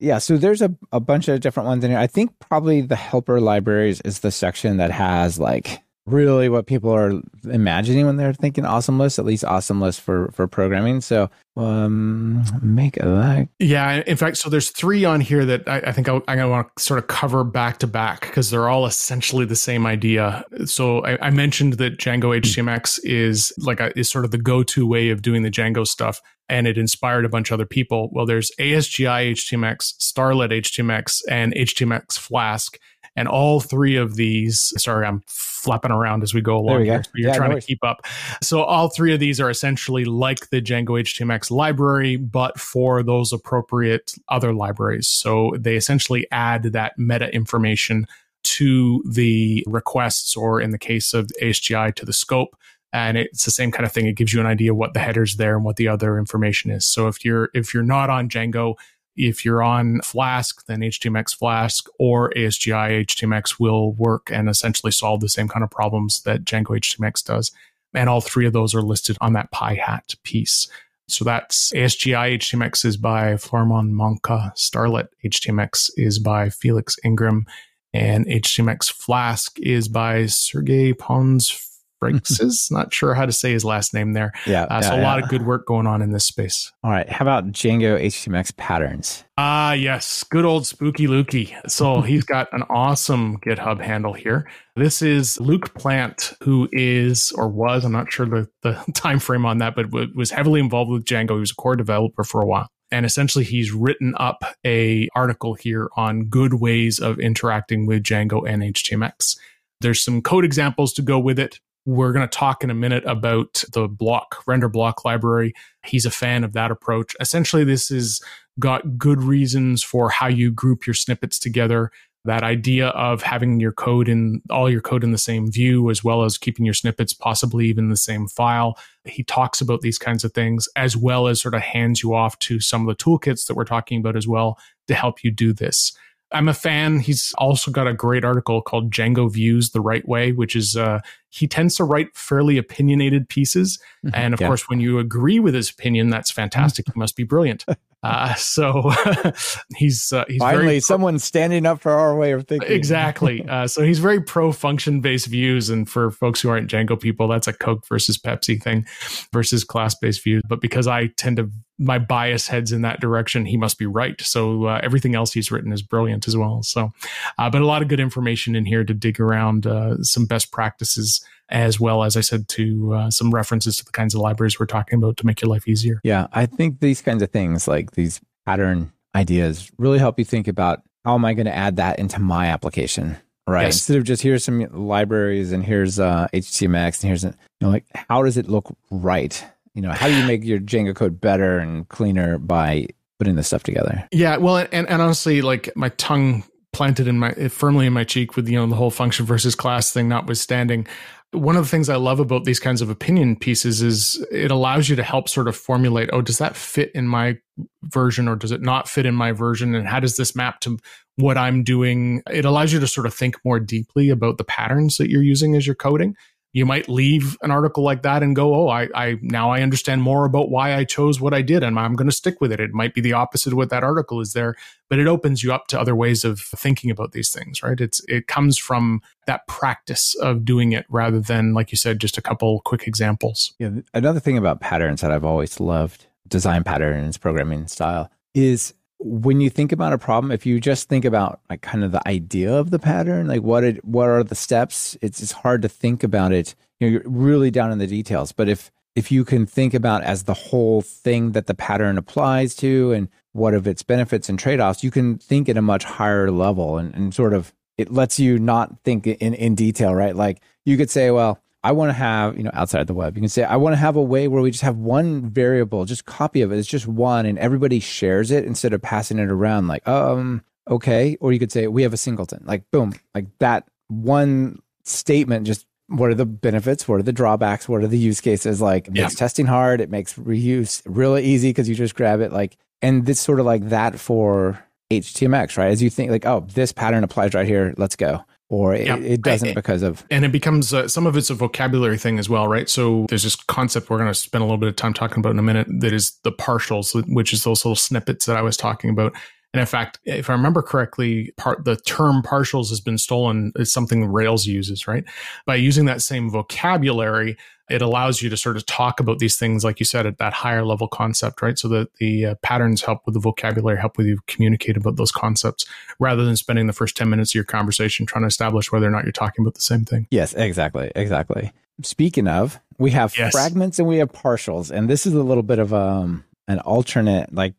yeah. 0.00 0.18
So 0.18 0.36
there's 0.36 0.62
a, 0.62 0.74
a 0.92 1.00
bunch 1.00 1.28
of 1.28 1.40
different 1.40 1.66
ones 1.68 1.84
in 1.84 1.90
here. 1.90 2.00
I 2.00 2.06
think 2.06 2.32
probably 2.40 2.80
the 2.80 2.96
helper 2.96 3.40
libraries 3.40 4.00
is 4.00 4.20
the 4.20 4.30
section 4.30 4.78
that 4.78 4.90
has 4.90 5.38
like 5.38 5.82
really 6.12 6.48
what 6.48 6.66
people 6.66 6.90
are 6.90 7.20
imagining 7.44 8.06
when 8.06 8.16
they're 8.16 8.32
thinking 8.32 8.64
awesome 8.64 8.98
list, 8.98 9.18
at 9.18 9.24
least 9.24 9.44
awesome 9.44 9.80
list 9.80 10.00
for 10.00 10.30
for 10.32 10.46
programming. 10.46 11.00
So 11.00 11.30
um 11.56 12.44
make 12.62 12.94
that. 12.94 13.48
Yeah, 13.58 14.02
in 14.06 14.16
fact, 14.16 14.36
so 14.36 14.48
there's 14.48 14.70
three 14.70 15.04
on 15.04 15.20
here 15.20 15.44
that 15.44 15.68
I, 15.68 15.78
I 15.78 15.92
think 15.92 16.08
I, 16.08 16.20
I 16.28 16.44
want 16.44 16.68
to 16.76 16.82
sort 16.82 16.98
of 16.98 17.06
cover 17.08 17.44
back 17.44 17.78
to 17.78 17.86
back 17.86 18.22
because 18.22 18.50
they're 18.50 18.68
all 18.68 18.86
essentially 18.86 19.44
the 19.44 19.56
same 19.56 19.86
idea. 19.86 20.44
So 20.66 21.04
I, 21.04 21.26
I 21.26 21.30
mentioned 21.30 21.74
that 21.74 21.98
Django 21.98 22.38
HTMX 22.40 23.00
is 23.04 23.52
like 23.58 23.80
a, 23.80 23.96
is 23.98 24.10
sort 24.10 24.24
of 24.24 24.30
the 24.30 24.38
go-to 24.38 24.86
way 24.86 25.10
of 25.10 25.22
doing 25.22 25.42
the 25.42 25.50
Django 25.50 25.86
stuff 25.86 26.20
and 26.48 26.66
it 26.66 26.78
inspired 26.78 27.24
a 27.24 27.28
bunch 27.28 27.50
of 27.50 27.54
other 27.54 27.66
people. 27.66 28.08
Well, 28.12 28.26
there's 28.26 28.50
ASGI 28.58 29.32
HTMX, 29.32 29.94
Starlette 29.98 30.52
HTMX, 30.60 31.20
and 31.28 31.54
HTMX 31.54 32.18
Flask. 32.18 32.78
And 33.18 33.26
all 33.26 33.58
three 33.58 33.96
of 33.96 34.14
these, 34.14 34.72
sorry, 34.76 35.04
I'm 35.04 35.24
flapping 35.26 35.90
around 35.90 36.22
as 36.22 36.32
we 36.32 36.40
go 36.40 36.56
along. 36.56 36.84
Here, 36.84 37.02
so 37.02 37.10
you're 37.16 37.30
yeah, 37.30 37.36
trying 37.36 37.50
no 37.50 37.58
to 37.58 37.66
keep 37.66 37.82
up. 37.82 38.06
So 38.40 38.62
all 38.62 38.90
three 38.90 39.12
of 39.12 39.18
these 39.18 39.40
are 39.40 39.50
essentially 39.50 40.04
like 40.04 40.50
the 40.50 40.62
Django 40.62 41.00
HTMX 41.00 41.50
library, 41.50 42.14
but 42.14 42.60
for 42.60 43.02
those 43.02 43.32
appropriate 43.32 44.12
other 44.28 44.54
libraries. 44.54 45.08
So 45.08 45.52
they 45.58 45.74
essentially 45.74 46.28
add 46.30 46.62
that 46.74 46.92
meta 46.96 47.34
information 47.34 48.06
to 48.44 49.02
the 49.04 49.64
requests, 49.66 50.36
or 50.36 50.60
in 50.60 50.70
the 50.70 50.78
case 50.78 51.12
of 51.12 51.28
ASGI, 51.42 51.92
to 51.96 52.06
the 52.06 52.12
scope 52.12 52.56
and 52.92 53.18
it's 53.18 53.44
the 53.44 53.50
same 53.50 53.70
kind 53.70 53.84
of 53.84 53.92
thing 53.92 54.06
it 54.06 54.14
gives 54.14 54.32
you 54.32 54.40
an 54.40 54.46
idea 54.46 54.72
what 54.72 54.94
the 54.94 55.00
headers 55.00 55.36
there 55.36 55.56
and 55.56 55.64
what 55.64 55.76
the 55.76 55.86
other 55.86 56.18
information 56.18 56.70
is 56.70 56.86
so 56.86 57.06
if 57.06 57.22
you're 57.22 57.50
if 57.52 57.74
you're 57.74 57.82
not 57.82 58.08
on 58.08 58.30
django 58.30 58.76
if 59.18 59.44
you're 59.44 59.62
on 59.62 60.00
Flask, 60.02 60.64
then 60.66 60.80
HTMX 60.80 61.36
Flask 61.36 61.88
or 61.98 62.30
ASGI 62.30 63.04
HTMX 63.04 63.58
will 63.58 63.92
work 63.92 64.30
and 64.32 64.48
essentially 64.48 64.92
solve 64.92 65.20
the 65.20 65.28
same 65.28 65.48
kind 65.48 65.64
of 65.64 65.70
problems 65.70 66.22
that 66.22 66.44
Django 66.44 66.78
HTMX 66.78 67.24
does. 67.24 67.50
And 67.94 68.08
all 68.08 68.20
three 68.20 68.46
of 68.46 68.52
those 68.52 68.74
are 68.74 68.82
listed 68.82 69.16
on 69.20 69.32
that 69.32 69.50
PyHAT 69.50 70.22
piece. 70.22 70.68
So 71.08 71.24
that's 71.24 71.72
ASGI 71.72 72.36
HTMX 72.38 72.84
is 72.84 72.96
by 72.96 73.32
Florimond 73.34 73.90
Manca. 73.90 74.52
Starlette 74.56 75.08
HTMX 75.24 75.90
is 75.96 76.18
by 76.18 76.50
Felix 76.50 76.96
Ingram, 77.02 77.46
and 77.92 78.26
HTMX 78.26 78.92
Flask 78.92 79.58
is 79.58 79.88
by 79.88 80.26
Sergey 80.26 80.92
Pons 80.92 81.67
Briggs 82.00 82.68
not 82.70 82.92
sure 82.92 83.14
how 83.14 83.26
to 83.26 83.32
say 83.32 83.52
his 83.52 83.64
last 83.64 83.94
name 83.94 84.12
there. 84.12 84.32
Yeah. 84.46 84.64
Uh, 84.64 84.82
so 84.82 84.94
yeah, 84.94 85.00
a 85.00 85.02
lot 85.02 85.22
of 85.22 85.28
good 85.28 85.44
work 85.46 85.66
going 85.66 85.86
on 85.86 86.02
in 86.02 86.12
this 86.12 86.26
space. 86.26 86.72
All 86.82 86.90
right. 86.90 87.08
How 87.08 87.24
about 87.24 87.52
Django 87.52 88.00
HTMX 88.00 88.56
patterns? 88.56 89.24
Ah, 89.36 89.70
uh, 89.70 89.72
yes. 89.72 90.24
Good 90.24 90.44
old 90.44 90.66
Spooky 90.66 91.06
Lukey. 91.06 91.54
So 91.70 92.00
he's 92.02 92.24
got 92.24 92.48
an 92.52 92.62
awesome 92.70 93.38
GitHub 93.38 93.80
handle 93.82 94.12
here. 94.12 94.48
This 94.76 95.02
is 95.02 95.40
Luke 95.40 95.74
Plant, 95.74 96.34
who 96.42 96.68
is 96.72 97.32
or 97.32 97.48
was, 97.48 97.84
I'm 97.84 97.92
not 97.92 98.12
sure 98.12 98.26
the, 98.26 98.48
the 98.62 98.82
time 98.94 99.18
frame 99.18 99.44
on 99.44 99.58
that, 99.58 99.74
but 99.74 99.86
was 100.14 100.30
heavily 100.30 100.60
involved 100.60 100.90
with 100.90 101.04
Django. 101.04 101.32
He 101.32 101.40
was 101.40 101.50
a 101.50 101.56
core 101.56 101.76
developer 101.76 102.24
for 102.24 102.40
a 102.40 102.46
while. 102.46 102.68
And 102.90 103.04
essentially 103.04 103.44
he's 103.44 103.70
written 103.72 104.14
up 104.16 104.44
a 104.64 105.08
article 105.14 105.54
here 105.54 105.90
on 105.96 106.24
good 106.24 106.54
ways 106.54 106.98
of 106.98 107.18
interacting 107.18 107.86
with 107.86 108.02
Django 108.02 108.48
and 108.48 108.62
HTMX. 108.62 109.36
There's 109.80 110.02
some 110.02 110.22
code 110.22 110.44
examples 110.44 110.92
to 110.94 111.02
go 111.02 111.18
with 111.18 111.38
it. 111.38 111.60
We're 111.88 112.12
going 112.12 112.28
to 112.28 112.38
talk 112.38 112.62
in 112.62 112.68
a 112.68 112.74
minute 112.74 113.02
about 113.06 113.64
the 113.72 113.88
block, 113.88 114.42
render 114.46 114.68
block 114.68 115.06
library. 115.06 115.54
He's 115.86 116.04
a 116.04 116.10
fan 116.10 116.44
of 116.44 116.52
that 116.52 116.70
approach. 116.70 117.16
Essentially, 117.18 117.64
this 117.64 117.88
has 117.88 118.20
got 118.60 118.98
good 118.98 119.22
reasons 119.22 119.82
for 119.82 120.10
how 120.10 120.26
you 120.26 120.50
group 120.50 120.86
your 120.86 120.92
snippets 120.92 121.38
together. 121.38 121.90
that 122.24 122.42
idea 122.42 122.88
of 122.88 123.22
having 123.22 123.60
your 123.60 123.72
code 123.72 124.08
in 124.08 124.42
all 124.50 124.70
your 124.70 124.80
code 124.80 125.04
in 125.04 125.12
the 125.12 125.18
same 125.18 125.50
view, 125.50 125.90
as 125.90 126.04
well 126.04 126.24
as 126.24 126.38
keeping 126.38 126.64
your 126.64 126.74
snippets 126.74 127.12
possibly 127.12 127.66
even 127.66 127.88
the 127.88 127.96
same 127.96 128.26
file. 128.28 128.78
He 129.04 129.24
talks 129.24 129.60
about 129.60 129.80
these 129.80 129.98
kinds 129.98 130.24
of 130.24 130.32
things, 130.32 130.68
as 130.76 130.96
well 130.96 131.26
as 131.26 131.40
sort 131.40 131.54
of 131.54 131.62
hands 131.62 132.02
you 132.02 132.14
off 132.14 132.38
to 132.40 132.60
some 132.60 132.86
of 132.86 132.96
the 132.96 133.02
toolkits 133.02 133.46
that 133.46 133.54
we're 133.54 133.64
talking 133.64 133.98
about 134.00 134.16
as 134.16 134.28
well 134.28 134.58
to 134.88 134.94
help 134.94 135.24
you 135.24 135.30
do 135.30 135.52
this. 135.52 135.96
I'm 136.32 136.48
a 136.48 136.54
fan. 136.54 137.00
He's 137.00 137.32
also 137.38 137.70
got 137.70 137.86
a 137.86 137.94
great 137.94 138.24
article 138.24 138.60
called 138.60 138.90
Django 138.90 139.32
Views 139.32 139.70
the 139.70 139.80
Right 139.80 140.06
Way, 140.06 140.32
which 140.32 140.54
is 140.54 140.76
uh, 140.76 141.00
he 141.30 141.46
tends 141.46 141.74
to 141.76 141.84
write 141.84 142.14
fairly 142.14 142.58
opinionated 142.58 143.28
pieces. 143.28 143.78
Mm-hmm. 144.04 144.14
And 144.14 144.34
of 144.34 144.40
yeah. 144.40 144.48
course, 144.48 144.68
when 144.68 144.80
you 144.80 144.98
agree 144.98 145.40
with 145.40 145.54
his 145.54 145.70
opinion, 145.70 146.10
that's 146.10 146.30
fantastic. 146.30 146.86
he 146.86 146.92
must 146.98 147.16
be 147.16 147.24
brilliant. 147.24 147.64
Uh, 148.04 148.32
so 148.34 148.92
he's, 149.76 150.12
uh, 150.12 150.24
he's 150.28 150.38
finally 150.38 150.76
pro- 150.76 150.78
someone 150.78 151.18
standing 151.18 151.66
up 151.66 151.80
for 151.80 151.90
our 151.90 152.16
way 152.16 152.30
of 152.30 152.46
thinking. 152.46 152.70
Exactly. 152.70 153.44
Uh, 153.48 153.66
so 153.66 153.82
he's 153.82 153.98
very 153.98 154.22
pro 154.22 154.52
function 154.52 155.00
based 155.00 155.26
views. 155.26 155.68
And 155.68 155.90
for 155.90 156.12
folks 156.12 156.40
who 156.40 156.48
aren't 156.48 156.70
Django 156.70 157.00
people, 157.00 157.26
that's 157.26 157.48
a 157.48 157.52
Coke 157.52 157.84
versus 157.88 158.16
Pepsi 158.16 158.62
thing 158.62 158.86
versus 159.32 159.64
class 159.64 159.96
based 159.96 160.22
views. 160.22 160.42
But 160.48 160.60
because 160.60 160.86
I 160.86 161.08
tend 161.16 161.38
to, 161.38 161.50
my 161.78 161.98
bias 161.98 162.48
heads 162.48 162.72
in 162.72 162.82
that 162.82 163.00
direction, 163.00 163.46
he 163.46 163.56
must 163.56 163.78
be 163.78 163.86
right. 163.86 164.20
So 164.20 164.66
uh, 164.66 164.80
everything 164.82 165.14
else 165.14 165.32
he's 165.32 165.50
written 165.50 165.72
is 165.72 165.82
brilliant 165.82 166.26
as 166.26 166.36
well. 166.36 166.62
So, 166.62 166.92
uh, 167.38 167.50
but 167.50 167.62
a 167.62 167.66
lot 167.66 167.82
of 167.82 167.88
good 167.88 168.00
information 168.00 168.56
in 168.56 168.64
here 168.64 168.84
to 168.84 168.94
dig 168.94 169.20
around 169.20 169.66
uh, 169.66 170.02
some 170.02 170.26
best 170.26 170.50
practices 170.50 171.24
as 171.50 171.80
well 171.80 172.02
as 172.02 172.16
I 172.16 172.20
said 172.20 172.48
to 172.48 172.94
uh, 172.94 173.10
some 173.10 173.30
references 173.30 173.76
to 173.76 173.84
the 173.84 173.92
kinds 173.92 174.14
of 174.14 174.20
libraries 174.20 174.60
we're 174.60 174.66
talking 174.66 174.98
about 174.98 175.16
to 175.18 175.26
make 175.26 175.40
your 175.40 175.48
life 175.48 175.66
easier. 175.66 176.00
Yeah, 176.04 176.26
I 176.32 176.46
think 176.46 176.80
these 176.80 177.00
kinds 177.00 177.22
of 177.22 177.30
things, 177.30 177.66
like 177.66 177.92
these 177.92 178.20
pattern 178.44 178.92
ideas, 179.14 179.70
really 179.78 179.98
help 179.98 180.18
you 180.18 180.24
think 180.24 180.48
about 180.48 180.82
how 181.04 181.14
am 181.14 181.24
I 181.24 181.34
going 181.34 181.46
to 181.46 181.54
add 181.54 181.76
that 181.76 181.98
into 181.98 182.20
my 182.20 182.46
application, 182.46 183.16
right? 183.46 183.64
Yes. 183.64 183.76
Instead 183.76 183.96
of 183.96 184.04
just 184.04 184.22
here's 184.22 184.44
some 184.44 184.60
libraries 184.72 185.52
and 185.52 185.64
here's 185.64 185.98
uh, 185.98 186.28
HTMX 186.34 187.02
and 187.02 187.08
here's 187.08 187.24
you 187.24 187.32
know 187.62 187.70
like 187.70 187.86
how 187.94 188.22
does 188.22 188.36
it 188.36 188.48
look 188.48 188.76
right? 188.90 189.42
You 189.78 189.82
know, 189.82 189.92
how 189.92 190.08
do 190.08 190.16
you 190.16 190.26
make 190.26 190.42
your 190.42 190.58
Django 190.58 190.92
code 190.92 191.20
better 191.20 191.60
and 191.60 191.88
cleaner 191.88 192.36
by 192.36 192.88
putting 193.20 193.36
this 193.36 193.46
stuff 193.46 193.62
together? 193.62 194.08
Yeah, 194.10 194.36
well, 194.36 194.56
and, 194.56 194.88
and 194.88 195.00
honestly, 195.00 195.40
like 195.40 195.70
my 195.76 195.90
tongue 195.90 196.42
planted 196.72 197.06
in 197.06 197.16
my 197.16 197.30
firmly 197.46 197.86
in 197.86 197.92
my 197.92 198.02
cheek 198.02 198.34
with 198.34 198.48
you 198.48 198.58
know 198.58 198.66
the 198.66 198.74
whole 198.74 198.90
function 198.90 199.24
versus 199.24 199.54
class 199.54 199.92
thing 199.92 200.08
notwithstanding 200.08 200.86
one 201.32 201.56
of 201.56 201.64
the 201.64 201.68
things 201.68 201.88
I 201.88 201.96
love 201.96 202.20
about 202.20 202.44
these 202.44 202.58
kinds 202.58 202.80
of 202.80 202.88
opinion 202.88 203.36
pieces 203.36 203.82
is 203.82 204.24
it 204.32 204.50
allows 204.50 204.88
you 204.88 204.96
to 204.96 205.02
help 205.02 205.28
sort 205.28 205.46
of 205.46 205.54
formulate, 205.54 206.08
oh, 206.12 206.22
does 206.22 206.38
that 206.38 206.56
fit 206.56 206.90
in 206.94 207.06
my 207.06 207.36
version 207.82 208.28
or 208.28 208.34
does 208.34 208.50
it 208.50 208.62
not 208.62 208.88
fit 208.88 209.04
in 209.04 209.14
my 209.14 209.32
version? 209.32 209.74
And 209.74 209.86
how 209.86 210.00
does 210.00 210.16
this 210.16 210.34
map 210.34 210.60
to 210.60 210.78
what 211.16 211.36
I'm 211.36 211.64
doing? 211.64 212.22
It 212.30 212.46
allows 212.46 212.72
you 212.72 212.80
to 212.80 212.86
sort 212.86 213.06
of 213.06 213.12
think 213.12 213.36
more 213.44 213.60
deeply 213.60 214.08
about 214.08 214.38
the 214.38 214.44
patterns 214.44 214.96
that 214.96 215.10
you're 215.10 215.22
using 215.22 215.54
as 215.54 215.66
you're 215.66 215.76
coding 215.76 216.16
you 216.58 216.66
might 216.66 216.88
leave 216.88 217.38
an 217.40 217.52
article 217.52 217.84
like 217.84 218.02
that 218.02 218.22
and 218.22 218.34
go, 218.34 218.54
oh, 218.54 218.68
I, 218.68 218.88
I 218.94 219.16
now 219.22 219.50
I 219.50 219.62
understand 219.62 220.02
more 220.02 220.24
about 220.24 220.50
why 220.50 220.74
I 220.74 220.82
chose 220.82 221.20
what 221.20 221.32
I 221.32 221.40
did, 221.40 221.62
and 221.62 221.78
I'm 221.78 221.94
going 221.94 222.08
to 222.08 222.14
stick 222.14 222.40
with 222.40 222.50
it. 222.50 222.58
It 222.58 222.72
might 222.72 222.94
be 222.94 223.00
the 223.00 223.12
opposite 223.12 223.52
of 223.52 223.56
what 223.56 223.70
that 223.70 223.84
article 223.84 224.20
is 224.20 224.32
there, 224.32 224.56
but 224.88 224.98
it 224.98 225.06
opens 225.06 225.44
you 225.44 225.52
up 225.52 225.68
to 225.68 225.80
other 225.80 225.94
ways 225.94 226.24
of 226.24 226.40
thinking 226.40 226.90
about 226.90 227.12
these 227.12 227.30
things, 227.30 227.62
right? 227.62 227.80
It's 227.80 228.00
it 228.08 228.26
comes 228.26 228.58
from 228.58 229.00
that 229.26 229.46
practice 229.46 230.16
of 230.16 230.44
doing 230.44 230.72
it 230.72 230.84
rather 230.88 231.20
than, 231.20 231.54
like 231.54 231.70
you 231.70 231.78
said, 231.78 232.00
just 232.00 232.18
a 232.18 232.22
couple 232.22 232.60
quick 232.64 232.88
examples. 232.88 233.54
Yeah, 233.58 233.70
another 233.94 234.20
thing 234.20 234.36
about 234.36 234.60
patterns 234.60 235.00
that 235.00 235.12
I've 235.12 235.24
always 235.24 235.60
loved, 235.60 236.06
design 236.26 236.64
patterns, 236.64 237.16
programming 237.18 237.68
style, 237.68 238.10
is 238.34 238.74
when 238.98 239.40
you 239.40 239.48
think 239.48 239.72
about 239.72 239.92
a 239.92 239.98
problem, 239.98 240.32
if 240.32 240.44
you 240.44 240.60
just 240.60 240.88
think 240.88 241.04
about 241.04 241.40
like 241.48 241.62
kind 241.62 241.84
of 241.84 241.92
the 241.92 242.06
idea 242.08 242.52
of 242.52 242.70
the 242.70 242.78
pattern, 242.78 243.28
like 243.28 243.42
what 243.42 243.64
it, 243.64 243.84
what 243.84 244.08
are 244.08 244.24
the 244.24 244.34
steps, 244.34 244.96
it's 245.00 245.22
it's 245.22 245.32
hard 245.32 245.62
to 245.62 245.68
think 245.68 246.02
about 246.02 246.32
it. 246.32 246.54
You 246.80 246.86
know, 246.86 246.92
you're 246.92 247.02
really 247.10 247.50
down 247.50 247.70
in 247.70 247.78
the 247.78 247.86
details. 247.86 248.32
But 248.32 248.48
if 248.48 248.70
if 248.96 249.12
you 249.12 249.24
can 249.24 249.46
think 249.46 249.74
about 249.74 250.02
as 250.02 250.24
the 250.24 250.34
whole 250.34 250.82
thing 250.82 251.32
that 251.32 251.46
the 251.46 251.54
pattern 251.54 251.98
applies 251.98 252.56
to 252.56 252.92
and 252.92 253.08
what 253.32 253.54
of 253.54 253.66
its 253.68 253.84
benefits 253.84 254.28
and 254.28 254.38
trade-offs, 254.38 254.82
you 254.82 254.90
can 254.90 255.18
think 255.18 255.48
at 255.48 255.56
a 255.56 255.62
much 255.62 255.84
higher 255.84 256.30
level 256.32 256.78
and, 256.78 256.92
and 256.94 257.14
sort 257.14 257.32
of 257.32 257.54
it 257.76 257.92
lets 257.92 258.18
you 258.18 258.38
not 258.38 258.80
think 258.82 259.06
in, 259.06 259.34
in 259.34 259.54
detail, 259.54 259.94
right? 259.94 260.16
Like 260.16 260.42
you 260.64 260.76
could 260.76 260.90
say, 260.90 261.12
well, 261.12 261.40
I 261.64 261.72
want 261.72 261.88
to 261.90 261.94
have, 261.94 262.36
you 262.36 262.44
know, 262.44 262.50
outside 262.54 262.86
the 262.86 262.94
web, 262.94 263.16
you 263.16 263.22
can 263.22 263.28
say, 263.28 263.42
I 263.42 263.56
want 263.56 263.72
to 263.72 263.78
have 263.78 263.96
a 263.96 264.02
way 264.02 264.28
where 264.28 264.42
we 264.42 264.50
just 264.50 264.62
have 264.62 264.76
one 264.76 265.28
variable, 265.28 265.84
just 265.84 266.04
copy 266.04 266.42
of 266.42 266.52
it. 266.52 266.58
It's 266.58 266.68
just 266.68 266.86
one 266.86 267.26
and 267.26 267.38
everybody 267.38 267.80
shares 267.80 268.30
it 268.30 268.44
instead 268.44 268.72
of 268.72 268.80
passing 268.80 269.18
it 269.18 269.30
around 269.30 269.66
like, 269.66 269.86
um, 269.88 270.44
okay. 270.68 271.16
Or 271.20 271.32
you 271.32 271.38
could 271.38 271.50
say, 271.50 271.66
we 271.66 271.82
have 271.82 271.92
a 271.92 271.96
singleton, 271.96 272.44
like, 272.46 272.70
boom, 272.70 272.94
like 273.14 273.26
that 273.38 273.68
one 273.88 274.60
statement 274.84 275.46
just 275.46 275.66
what 275.88 276.10
are 276.10 276.14
the 276.14 276.26
benefits? 276.26 276.86
What 276.86 277.00
are 277.00 277.02
the 277.02 277.12
drawbacks? 277.12 277.66
What 277.66 277.82
are 277.82 277.86
the 277.86 277.98
use 277.98 278.20
cases? 278.20 278.60
Like 278.60 278.88
it 278.88 278.96
yeah. 278.96 279.04
makes 279.04 279.14
testing 279.14 279.46
hard. 279.46 279.80
It 279.80 279.90
makes 279.90 280.14
reuse 280.14 280.82
really 280.84 281.24
easy 281.24 281.48
because 281.48 281.66
you 281.66 281.74
just 281.74 281.94
grab 281.94 282.20
it. 282.20 282.30
Like, 282.30 282.58
and 282.82 283.06
this 283.06 283.20
sort 283.20 283.40
of 283.40 283.46
like 283.46 283.70
that 283.70 283.98
for 283.98 284.62
HTMX, 284.90 285.56
right? 285.56 285.70
As 285.70 285.82
you 285.82 285.88
think 285.88 286.10
like, 286.10 286.26
oh, 286.26 286.46
this 286.52 286.72
pattern 286.72 287.04
applies 287.04 287.32
right 287.32 287.46
here. 287.46 287.74
Let's 287.78 287.96
go 287.96 288.22
or 288.50 288.74
it, 288.74 288.86
yep. 288.86 289.00
it 289.00 289.22
doesn't 289.22 289.54
because 289.54 289.82
of 289.82 290.04
and 290.10 290.24
it 290.24 290.32
becomes 290.32 290.72
uh, 290.72 290.88
some 290.88 291.06
of 291.06 291.16
it's 291.16 291.30
a 291.30 291.34
vocabulary 291.34 291.98
thing 291.98 292.18
as 292.18 292.28
well 292.28 292.48
right? 292.48 292.68
So 292.68 293.06
there's 293.08 293.24
this 293.24 293.36
concept 293.36 293.90
we're 293.90 293.98
going 293.98 294.10
to 294.10 294.14
spend 294.14 294.42
a 294.42 294.44
little 294.44 294.58
bit 294.58 294.68
of 294.68 294.76
time 294.76 294.94
talking 294.94 295.18
about 295.18 295.32
in 295.32 295.38
a 295.38 295.42
minute 295.42 295.66
that 295.80 295.92
is 295.92 296.18
the 296.24 296.32
partials 296.32 296.94
which 297.12 297.32
is 297.32 297.44
those 297.44 297.64
little 297.64 297.76
snippets 297.76 298.26
that 298.26 298.36
i 298.36 298.42
was 298.42 298.56
talking 298.56 298.90
about. 298.90 299.14
And 299.52 299.60
in 299.60 299.66
fact 299.66 299.98
if 300.04 300.30
i 300.30 300.32
remember 300.32 300.62
correctly 300.62 301.32
part 301.36 301.64
the 301.64 301.76
term 301.76 302.22
partials 302.22 302.68
has 302.70 302.80
been 302.80 302.98
stolen 302.98 303.52
it's 303.56 303.72
something 303.72 304.06
rails 304.06 304.46
uses 304.46 304.86
right? 304.86 305.04
By 305.46 305.56
using 305.56 305.84
that 305.86 306.02
same 306.02 306.30
vocabulary 306.30 307.36
it 307.70 307.82
allows 307.82 308.22
you 308.22 308.30
to 308.30 308.36
sort 308.36 308.56
of 308.56 308.66
talk 308.66 309.00
about 309.00 309.18
these 309.18 309.36
things, 309.36 309.64
like 309.64 309.78
you 309.80 309.86
said, 309.86 310.06
at 310.06 310.18
that 310.18 310.32
higher 310.32 310.64
level 310.64 310.88
concept, 310.88 311.42
right? 311.42 311.58
So 311.58 311.68
that 311.68 311.94
the 311.94 312.26
uh, 312.26 312.34
patterns 312.42 312.82
help 312.82 313.02
with 313.04 313.14
the 313.14 313.20
vocabulary, 313.20 313.78
help 313.78 313.96
with 313.96 314.06
you 314.06 314.18
communicate 314.26 314.76
about 314.76 314.96
those 314.96 315.12
concepts 315.12 315.66
rather 315.98 316.24
than 316.24 316.36
spending 316.36 316.66
the 316.66 316.72
first 316.72 316.96
10 316.96 317.08
minutes 317.08 317.32
of 317.32 317.34
your 317.36 317.44
conversation 317.44 318.06
trying 318.06 318.22
to 318.22 318.28
establish 318.28 318.72
whether 318.72 318.86
or 318.86 318.90
not 318.90 319.04
you're 319.04 319.12
talking 319.12 319.44
about 319.44 319.54
the 319.54 319.60
same 319.60 319.84
thing. 319.84 320.06
Yes, 320.10 320.34
exactly. 320.34 320.90
Exactly. 320.96 321.52
Speaking 321.82 322.26
of, 322.26 322.58
we 322.78 322.90
have 322.92 323.16
yes. 323.16 323.32
fragments 323.32 323.78
and 323.78 323.86
we 323.86 323.98
have 323.98 324.12
partials. 324.12 324.70
And 324.70 324.88
this 324.88 325.06
is 325.06 325.14
a 325.14 325.22
little 325.22 325.42
bit 325.42 325.58
of 325.58 325.72
um, 325.72 326.24
an 326.48 326.58
alternate, 326.60 327.32
like 327.32 327.54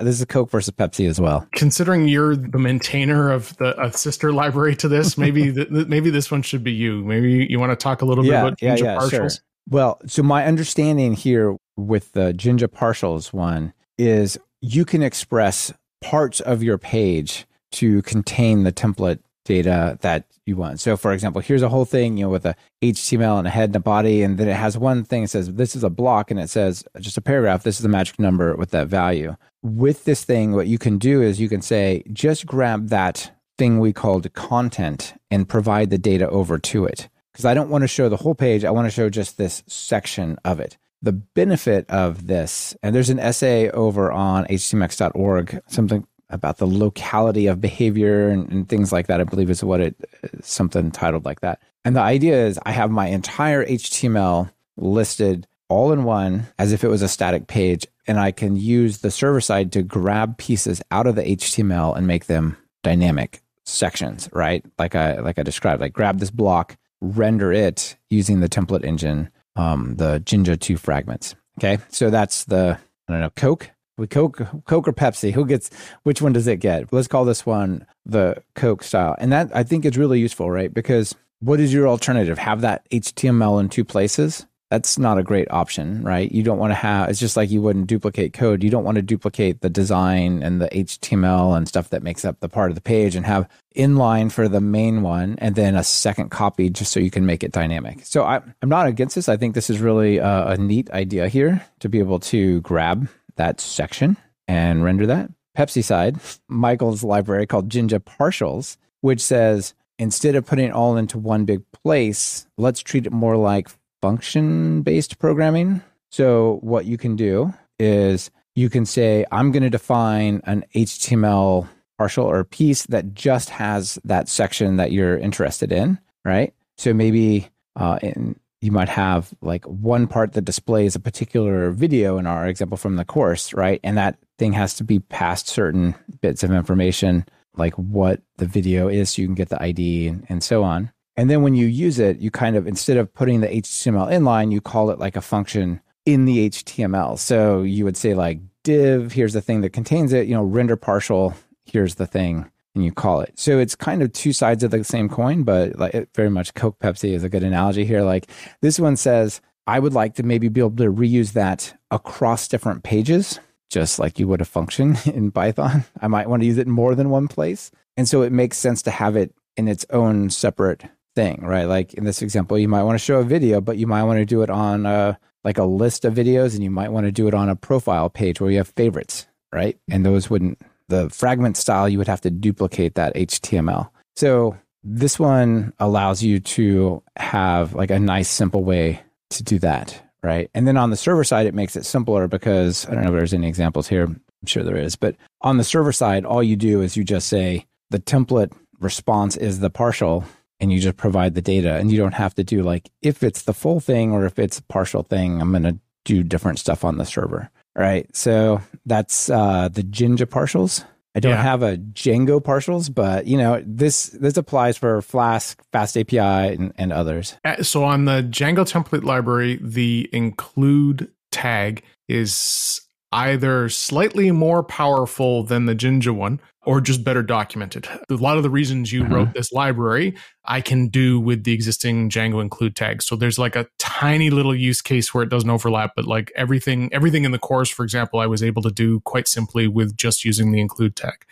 this 0.00 0.20
is 0.20 0.24
Coke 0.26 0.50
versus 0.50 0.72
Pepsi 0.74 1.08
as 1.08 1.20
well. 1.20 1.46
Considering 1.52 2.08
you're 2.08 2.36
the 2.36 2.58
maintainer 2.58 3.30
of 3.30 3.56
the 3.56 3.80
a 3.80 3.92
sister 3.92 4.32
library 4.32 4.76
to 4.76 4.88
this, 4.88 5.18
maybe 5.18 5.50
the, 5.50 5.86
maybe 5.88 6.10
this 6.10 6.30
one 6.30 6.42
should 6.42 6.64
be 6.64 6.72
you. 6.72 7.04
Maybe 7.04 7.46
you 7.48 7.58
want 7.58 7.70
to 7.70 7.76
talk 7.76 8.02
a 8.02 8.04
little 8.04 8.24
yeah, 8.24 8.44
bit 8.44 8.62
about 8.62 8.62
yeah, 8.62 8.76
yeah, 8.76 8.96
partials. 8.96 9.10
Sure. 9.10 9.30
Well, 9.68 10.00
so 10.06 10.22
my 10.22 10.44
understanding 10.44 11.14
here 11.14 11.56
with 11.76 12.12
the 12.12 12.32
Jinja 12.32 12.68
partials 12.68 13.32
one 13.32 13.72
is 13.98 14.38
you 14.60 14.84
can 14.84 15.02
express 15.02 15.72
parts 16.00 16.40
of 16.40 16.62
your 16.62 16.78
page 16.78 17.46
to 17.72 18.02
contain 18.02 18.64
the 18.64 18.72
template 18.72 19.20
data 19.44 19.98
that 20.02 20.26
you 20.46 20.56
want. 20.56 20.80
So 20.80 20.96
for 20.96 21.12
example, 21.12 21.40
here's 21.40 21.62
a 21.62 21.68
whole 21.68 21.84
thing, 21.84 22.16
you 22.16 22.24
know, 22.24 22.30
with 22.30 22.46
a 22.46 22.54
HTML 22.82 23.38
and 23.38 23.46
a 23.46 23.50
head 23.50 23.70
and 23.70 23.76
a 23.76 23.80
body, 23.80 24.22
and 24.22 24.38
then 24.38 24.48
it 24.48 24.56
has 24.56 24.78
one 24.78 25.04
thing 25.04 25.22
that 25.22 25.28
says 25.28 25.52
this 25.54 25.76
is 25.76 25.84
a 25.84 25.90
block 25.90 26.30
and 26.30 26.40
it 26.40 26.50
says 26.50 26.84
just 27.00 27.18
a 27.18 27.22
paragraph, 27.22 27.62
this 27.62 27.78
is 27.78 27.84
a 27.84 27.88
magic 27.88 28.18
number 28.18 28.54
with 28.56 28.70
that 28.70 28.88
value. 28.88 29.36
With 29.62 30.04
this 30.04 30.24
thing, 30.24 30.52
what 30.52 30.66
you 30.66 30.78
can 30.78 30.98
do 30.98 31.22
is 31.22 31.40
you 31.40 31.48
can 31.48 31.62
say, 31.62 32.02
just 32.12 32.46
grab 32.46 32.88
that 32.88 33.30
thing 33.58 33.78
we 33.78 33.92
called 33.92 34.32
content 34.34 35.14
and 35.30 35.48
provide 35.48 35.90
the 35.90 35.98
data 35.98 36.28
over 36.28 36.58
to 36.58 36.84
it. 36.84 37.08
Because 37.32 37.44
I 37.44 37.54
don't 37.54 37.70
want 37.70 37.82
to 37.82 37.88
show 37.88 38.08
the 38.08 38.18
whole 38.18 38.34
page, 38.34 38.64
I 38.64 38.70
want 38.70 38.86
to 38.86 38.90
show 38.90 39.08
just 39.08 39.38
this 39.38 39.62
section 39.66 40.38
of 40.44 40.60
it. 40.60 40.76
The 41.00 41.12
benefit 41.12 41.88
of 41.88 42.26
this, 42.26 42.76
and 42.82 42.94
there's 42.94 43.10
an 43.10 43.18
essay 43.18 43.70
over 43.70 44.12
on 44.12 44.44
htmx.org, 44.46 45.60
something 45.66 46.06
about 46.32 46.56
the 46.56 46.66
locality 46.66 47.46
of 47.46 47.60
behavior 47.60 48.28
and, 48.28 48.50
and, 48.50 48.68
things 48.68 48.90
like 48.90 49.06
that. 49.06 49.20
I 49.20 49.24
believe 49.24 49.50
is 49.50 49.62
what 49.62 49.80
it 49.80 49.94
something 50.42 50.90
titled 50.90 51.24
like 51.24 51.40
that. 51.40 51.60
And 51.84 51.94
the 51.94 52.00
idea 52.00 52.46
is 52.46 52.58
I 52.64 52.72
have 52.72 52.90
my 52.90 53.08
entire 53.08 53.64
HTML 53.64 54.50
listed 54.76 55.46
all 55.68 55.92
in 55.92 56.04
one 56.04 56.46
as 56.58 56.72
if 56.72 56.84
it 56.84 56.88
was 56.88 57.02
a 57.02 57.08
static 57.08 57.46
page, 57.46 57.86
and 58.06 58.18
I 58.18 58.32
can 58.32 58.56
use 58.56 58.98
the 58.98 59.10
server 59.10 59.40
side 59.40 59.72
to 59.72 59.82
grab 59.82 60.38
pieces 60.38 60.82
out 60.90 61.06
of 61.06 61.14
the 61.14 61.22
HTML 61.22 61.96
and 61.96 62.06
make 62.06 62.26
them 62.26 62.56
dynamic 62.82 63.42
sections, 63.64 64.28
right? 64.32 64.64
Like 64.78 64.94
I 64.94 65.20
like 65.20 65.38
I 65.38 65.42
described, 65.42 65.80
like 65.80 65.92
grab 65.92 66.18
this 66.18 66.30
block, 66.30 66.76
render 67.00 67.52
it 67.52 67.96
using 68.10 68.40
the 68.40 68.48
template 68.48 68.84
engine, 68.84 69.30
um, 69.56 69.96
the 69.96 70.20
Jinja 70.20 70.56
2 70.56 70.76
fragments. 70.76 71.34
Okay. 71.58 71.78
So 71.88 72.10
that's 72.10 72.44
the 72.44 72.78
I 73.08 73.12
don't 73.12 73.20
know, 73.20 73.30
Coke 73.30 73.70
with 74.02 74.10
Coke, 74.10 74.42
Coke 74.66 74.88
or 74.88 74.92
Pepsi, 74.92 75.32
who 75.32 75.46
gets 75.46 75.70
which 76.02 76.20
one 76.20 76.32
does 76.32 76.48
it 76.48 76.56
get? 76.56 76.92
Let's 76.92 77.06
call 77.06 77.24
this 77.24 77.46
one 77.46 77.86
the 78.04 78.42
Coke 78.56 78.82
style, 78.82 79.14
and 79.18 79.30
that 79.30 79.54
I 79.54 79.62
think 79.62 79.84
is 79.84 79.96
really 79.96 80.18
useful, 80.18 80.50
right? 80.50 80.74
Because 80.74 81.14
what 81.38 81.60
is 81.60 81.72
your 81.72 81.86
alternative? 81.86 82.36
Have 82.36 82.62
that 82.62 82.84
HTML 82.90 83.60
in 83.60 83.68
two 83.68 83.84
places, 83.84 84.44
that's 84.72 84.98
not 84.98 85.18
a 85.18 85.22
great 85.22 85.50
option, 85.50 86.02
right? 86.02 86.32
You 86.32 86.42
don't 86.42 86.56
want 86.56 86.70
to 86.70 86.76
have, 86.76 87.10
it's 87.10 87.20
just 87.20 87.36
like 87.36 87.50
you 87.50 87.60
wouldn't 87.60 87.88
duplicate 87.88 88.32
code. 88.32 88.64
You 88.64 88.70
don't 88.70 88.84
want 88.84 88.96
to 88.96 89.02
duplicate 89.02 89.60
the 89.60 89.68
design 89.68 90.42
and 90.42 90.62
the 90.62 90.68
HTML 90.70 91.54
and 91.54 91.68
stuff 91.68 91.90
that 91.90 92.02
makes 92.02 92.24
up 92.24 92.40
the 92.40 92.48
part 92.48 92.70
of 92.70 92.74
the 92.74 92.80
page 92.80 93.14
and 93.14 93.26
have 93.26 93.46
inline 93.76 94.32
for 94.32 94.48
the 94.48 94.62
main 94.62 95.02
one 95.02 95.36
and 95.40 95.56
then 95.56 95.74
a 95.74 95.84
second 95.84 96.30
copy 96.30 96.70
just 96.70 96.90
so 96.90 97.00
you 97.00 97.10
can 97.10 97.26
make 97.26 97.44
it 97.44 97.52
dynamic. 97.52 98.00
So 98.06 98.24
I, 98.24 98.40
am 98.62 98.70
not 98.70 98.86
against 98.86 99.14
this. 99.14 99.28
I 99.28 99.36
think 99.36 99.54
this 99.54 99.68
is 99.68 99.78
really 99.78 100.16
a, 100.16 100.46
a 100.46 100.56
neat 100.56 100.90
idea 100.92 101.28
here 101.28 101.62
to 101.80 101.90
be 101.90 101.98
able 101.98 102.20
to 102.20 102.62
grab 102.62 103.08
that 103.36 103.60
section 103.60 104.16
and 104.48 104.84
render 104.84 105.06
that. 105.06 105.30
Pepsi 105.56 105.84
side, 105.84 106.16
Michael's 106.48 107.04
library 107.04 107.46
called 107.46 107.70
Jinja 107.70 108.00
Partials, 108.00 108.76
which 109.00 109.20
says 109.20 109.74
instead 109.98 110.34
of 110.34 110.46
putting 110.46 110.66
it 110.66 110.72
all 110.72 110.96
into 110.96 111.18
one 111.18 111.44
big 111.44 111.62
place, 111.72 112.46
let's 112.56 112.80
treat 112.80 113.06
it 113.06 113.12
more 113.12 113.36
like 113.36 113.68
function 114.00 114.82
based 114.82 115.18
programming. 115.18 115.82
So, 116.10 116.58
what 116.62 116.84
you 116.84 116.98
can 116.98 117.16
do 117.16 117.54
is 117.78 118.30
you 118.54 118.68
can 118.68 118.84
say, 118.84 119.24
I'm 119.30 119.50
going 119.52 119.62
to 119.62 119.70
define 119.70 120.42
an 120.44 120.64
HTML 120.74 121.68
partial 121.98 122.26
or 122.26 122.44
piece 122.44 122.84
that 122.86 123.14
just 123.14 123.50
has 123.50 123.98
that 124.04 124.28
section 124.28 124.76
that 124.76 124.92
you're 124.92 125.16
interested 125.16 125.72
in, 125.72 125.98
right? 126.24 126.52
So, 126.76 126.92
maybe 126.92 127.48
uh, 127.76 127.98
in, 128.02 128.38
you 128.62 128.70
might 128.70 128.88
have 128.88 129.34
like 129.40 129.64
one 129.64 130.06
part 130.06 130.32
that 130.32 130.44
displays 130.44 130.94
a 130.94 131.00
particular 131.00 131.72
video 131.72 132.16
in 132.16 132.28
our 132.28 132.46
example 132.46 132.76
from 132.76 132.94
the 132.94 133.04
course, 133.04 133.52
right? 133.52 133.80
And 133.82 133.98
that 133.98 134.18
thing 134.38 134.52
has 134.52 134.74
to 134.74 134.84
be 134.84 135.00
past 135.00 135.48
certain 135.48 135.96
bits 136.20 136.44
of 136.44 136.52
information, 136.52 137.26
like 137.56 137.74
what 137.74 138.22
the 138.36 138.46
video 138.46 138.86
is, 138.86 139.10
so 139.10 139.20
you 139.20 139.26
can 139.26 139.34
get 139.34 139.48
the 139.48 139.60
ID 139.60 140.06
and, 140.06 140.24
and 140.28 140.44
so 140.44 140.62
on. 140.62 140.92
And 141.16 141.28
then 141.28 141.42
when 141.42 141.54
you 141.54 141.66
use 141.66 141.98
it, 141.98 142.18
you 142.18 142.30
kind 142.30 142.54
of, 142.54 142.68
instead 142.68 142.98
of 142.98 143.12
putting 143.12 143.40
the 143.40 143.48
HTML 143.48 144.10
inline, 144.12 144.52
you 144.52 144.60
call 144.60 144.90
it 144.90 144.98
like 145.00 145.16
a 145.16 145.20
function 145.20 145.80
in 146.06 146.24
the 146.24 146.48
HTML. 146.48 147.18
So 147.18 147.62
you 147.62 147.84
would 147.84 147.96
say 147.96 148.14
like 148.14 148.38
div, 148.62 149.10
here's 149.10 149.32
the 149.32 149.42
thing 149.42 149.62
that 149.62 149.72
contains 149.72 150.12
it, 150.12 150.28
you 150.28 150.34
know, 150.34 150.44
render 150.44 150.76
partial, 150.76 151.34
here's 151.64 151.96
the 151.96 152.06
thing, 152.06 152.48
and 152.74 152.84
you 152.84 152.92
call 152.92 153.20
it. 153.20 153.38
So 153.38 153.58
it's 153.58 153.74
kind 153.74 154.02
of 154.02 154.12
two 154.12 154.32
sides 154.32 154.62
of 154.62 154.70
the 154.70 154.84
same 154.84 155.08
coin, 155.08 155.42
but 155.42 155.78
like 155.78 156.08
very 156.14 156.30
much 156.30 156.54
Coke 156.54 156.78
Pepsi 156.78 157.12
is 157.12 157.24
a 157.24 157.28
good 157.28 157.42
analogy 157.42 157.84
here. 157.84 158.02
Like 158.02 158.28
this 158.60 158.78
one 158.78 158.96
says, 158.96 159.40
I 159.66 159.78
would 159.78 159.92
like 159.92 160.14
to 160.14 160.22
maybe 160.22 160.48
be 160.48 160.60
able 160.60 160.76
to 160.76 160.92
reuse 160.92 161.32
that 161.32 161.74
across 161.90 162.48
different 162.48 162.82
pages, 162.82 163.38
just 163.70 163.98
like 163.98 164.18
you 164.18 164.26
would 164.28 164.40
a 164.40 164.46
function 164.46 164.96
in 165.04 165.30
Python. 165.30 165.84
I 166.00 166.08
might 166.08 166.28
want 166.28 166.42
to 166.42 166.46
use 166.46 166.58
it 166.58 166.66
in 166.66 166.72
more 166.72 166.94
than 166.94 167.10
one 167.10 167.28
place. 167.28 167.70
And 167.96 168.08
so 168.08 168.22
it 168.22 168.32
makes 168.32 168.56
sense 168.56 168.82
to 168.82 168.90
have 168.90 169.16
it 169.16 169.34
in 169.56 169.68
its 169.68 169.84
own 169.90 170.30
separate 170.30 170.84
thing, 171.14 171.42
right? 171.42 171.64
Like 171.64 171.94
in 171.94 172.04
this 172.04 172.22
example, 172.22 172.58
you 172.58 172.68
might 172.68 172.84
want 172.84 172.98
to 172.98 173.04
show 173.04 173.20
a 173.20 173.24
video, 173.24 173.60
but 173.60 173.76
you 173.76 173.86
might 173.86 174.04
want 174.04 174.18
to 174.18 174.24
do 174.24 174.42
it 174.42 174.50
on 174.50 174.86
a, 174.86 175.18
like 175.44 175.58
a 175.58 175.64
list 175.64 176.04
of 176.04 176.14
videos 176.14 176.54
and 176.54 176.64
you 176.64 176.70
might 176.70 176.90
want 176.90 177.04
to 177.04 177.12
do 177.12 177.28
it 177.28 177.34
on 177.34 177.48
a 177.48 177.56
profile 177.56 178.08
page 178.08 178.40
where 178.40 178.50
you 178.50 178.56
have 178.58 178.68
favorites, 178.68 179.26
right? 179.52 179.78
And 179.90 180.06
those 180.06 180.30
wouldn't, 180.30 180.58
the 180.92 181.10
fragment 181.10 181.56
style, 181.56 181.88
you 181.88 181.98
would 181.98 182.06
have 182.06 182.20
to 182.20 182.30
duplicate 182.30 182.94
that 182.94 183.14
HTML. 183.14 183.88
So 184.14 184.56
this 184.84 185.18
one 185.18 185.72
allows 185.78 186.22
you 186.22 186.38
to 186.40 187.02
have 187.16 187.74
like 187.74 187.90
a 187.90 187.98
nice, 187.98 188.28
simple 188.28 188.62
way 188.62 189.00
to 189.30 189.42
do 189.42 189.58
that, 189.60 190.00
right? 190.22 190.50
And 190.54 190.68
then 190.68 190.76
on 190.76 190.90
the 190.90 190.96
server 190.96 191.24
side, 191.24 191.46
it 191.46 191.54
makes 191.54 191.76
it 191.76 191.86
simpler 191.86 192.28
because 192.28 192.86
I 192.86 192.94
don't 192.94 193.04
know 193.04 193.12
if 193.12 193.16
there's 193.16 193.34
any 193.34 193.48
examples 193.48 193.88
here. 193.88 194.04
I'm 194.04 194.20
sure 194.46 194.62
there 194.62 194.76
is, 194.76 194.94
but 194.96 195.16
on 195.40 195.56
the 195.56 195.64
server 195.64 195.92
side, 195.92 196.24
all 196.24 196.42
you 196.42 196.56
do 196.56 196.82
is 196.82 196.96
you 196.96 197.04
just 197.04 197.28
say 197.28 197.66
the 197.90 197.98
template 197.98 198.52
response 198.80 199.36
is 199.36 199.60
the 199.60 199.70
partial 199.70 200.24
and 200.60 200.72
you 200.72 200.78
just 200.78 200.96
provide 200.96 201.34
the 201.34 201.42
data 201.42 201.76
and 201.76 201.90
you 201.90 201.96
don't 201.96 202.14
have 202.14 202.34
to 202.34 202.44
do 202.44 202.62
like 202.62 202.90
if 203.00 203.22
it's 203.22 203.42
the 203.42 203.54
full 203.54 203.80
thing 203.80 204.12
or 204.12 204.26
if 204.26 204.38
it's 204.38 204.58
a 204.58 204.62
partial 204.64 205.02
thing 205.02 205.40
i'm 205.40 205.50
going 205.50 205.62
to 205.62 205.78
do 206.04 206.24
different 206.24 206.58
stuff 206.58 206.84
on 206.84 206.98
the 206.98 207.04
server 207.04 207.50
right. 207.76 208.14
So 208.14 208.60
that's 208.86 209.30
uh, 209.30 209.68
the 209.68 209.82
jinja 209.82 210.26
partials. 210.26 210.84
I 211.14 211.20
don't 211.20 211.32
yeah. 211.32 211.42
have 211.42 211.62
a 211.62 211.76
django 211.76 212.40
partials 212.40 212.92
but 212.92 213.26
you 213.26 213.36
know 213.36 213.62
this 213.66 214.06
this 214.06 214.38
applies 214.38 214.78
for 214.78 215.02
flask 215.02 215.62
fast 215.70 215.96
api 215.98 216.18
and, 216.18 216.72
and 216.78 216.90
others. 216.90 217.36
Uh, 217.44 217.62
so 217.62 217.84
on 217.84 218.06
the 218.06 218.22
django 218.22 218.64
template 218.64 219.04
library 219.04 219.58
the 219.60 220.08
include 220.12 221.10
tag 221.30 221.82
is 222.08 222.80
either 223.12 223.68
slightly 223.68 224.30
more 224.30 224.62
powerful 224.62 225.42
than 225.42 225.66
the 225.66 225.74
Jinja 225.74 226.12
one 226.12 226.40
or 226.64 226.80
just 226.80 227.02
better 227.02 227.22
documented. 227.22 227.88
A 228.08 228.14
lot 228.14 228.36
of 228.36 228.42
the 228.42 228.50
reasons 228.50 228.92
you 228.92 229.02
mm-hmm. 229.02 229.12
wrote 229.12 229.34
this 229.34 229.52
library, 229.52 230.16
I 230.44 230.60
can 230.60 230.88
do 230.88 231.18
with 231.18 231.44
the 231.44 231.52
existing 231.52 232.08
Django 232.08 232.40
include 232.40 232.76
tags. 232.76 233.04
So 233.06 233.16
there's 233.16 233.38
like 233.38 233.56
a 233.56 233.66
tiny 233.78 234.30
little 234.30 234.54
use 234.54 234.80
case 234.80 235.12
where 235.12 235.24
it 235.24 235.28
doesn't 235.28 235.50
overlap, 235.50 235.92
but 235.96 236.06
like 236.06 236.30
everything, 236.36 236.88
everything 236.92 237.24
in 237.24 237.32
the 237.32 237.38
course, 237.38 237.68
for 237.68 237.82
example, 237.82 238.20
I 238.20 238.26
was 238.26 238.42
able 238.42 238.62
to 238.62 238.70
do 238.70 239.00
quite 239.00 239.26
simply 239.26 239.66
with 239.66 239.96
just 239.96 240.24
using 240.24 240.52
the 240.52 240.60
include 240.60 240.94
tag. 240.94 241.24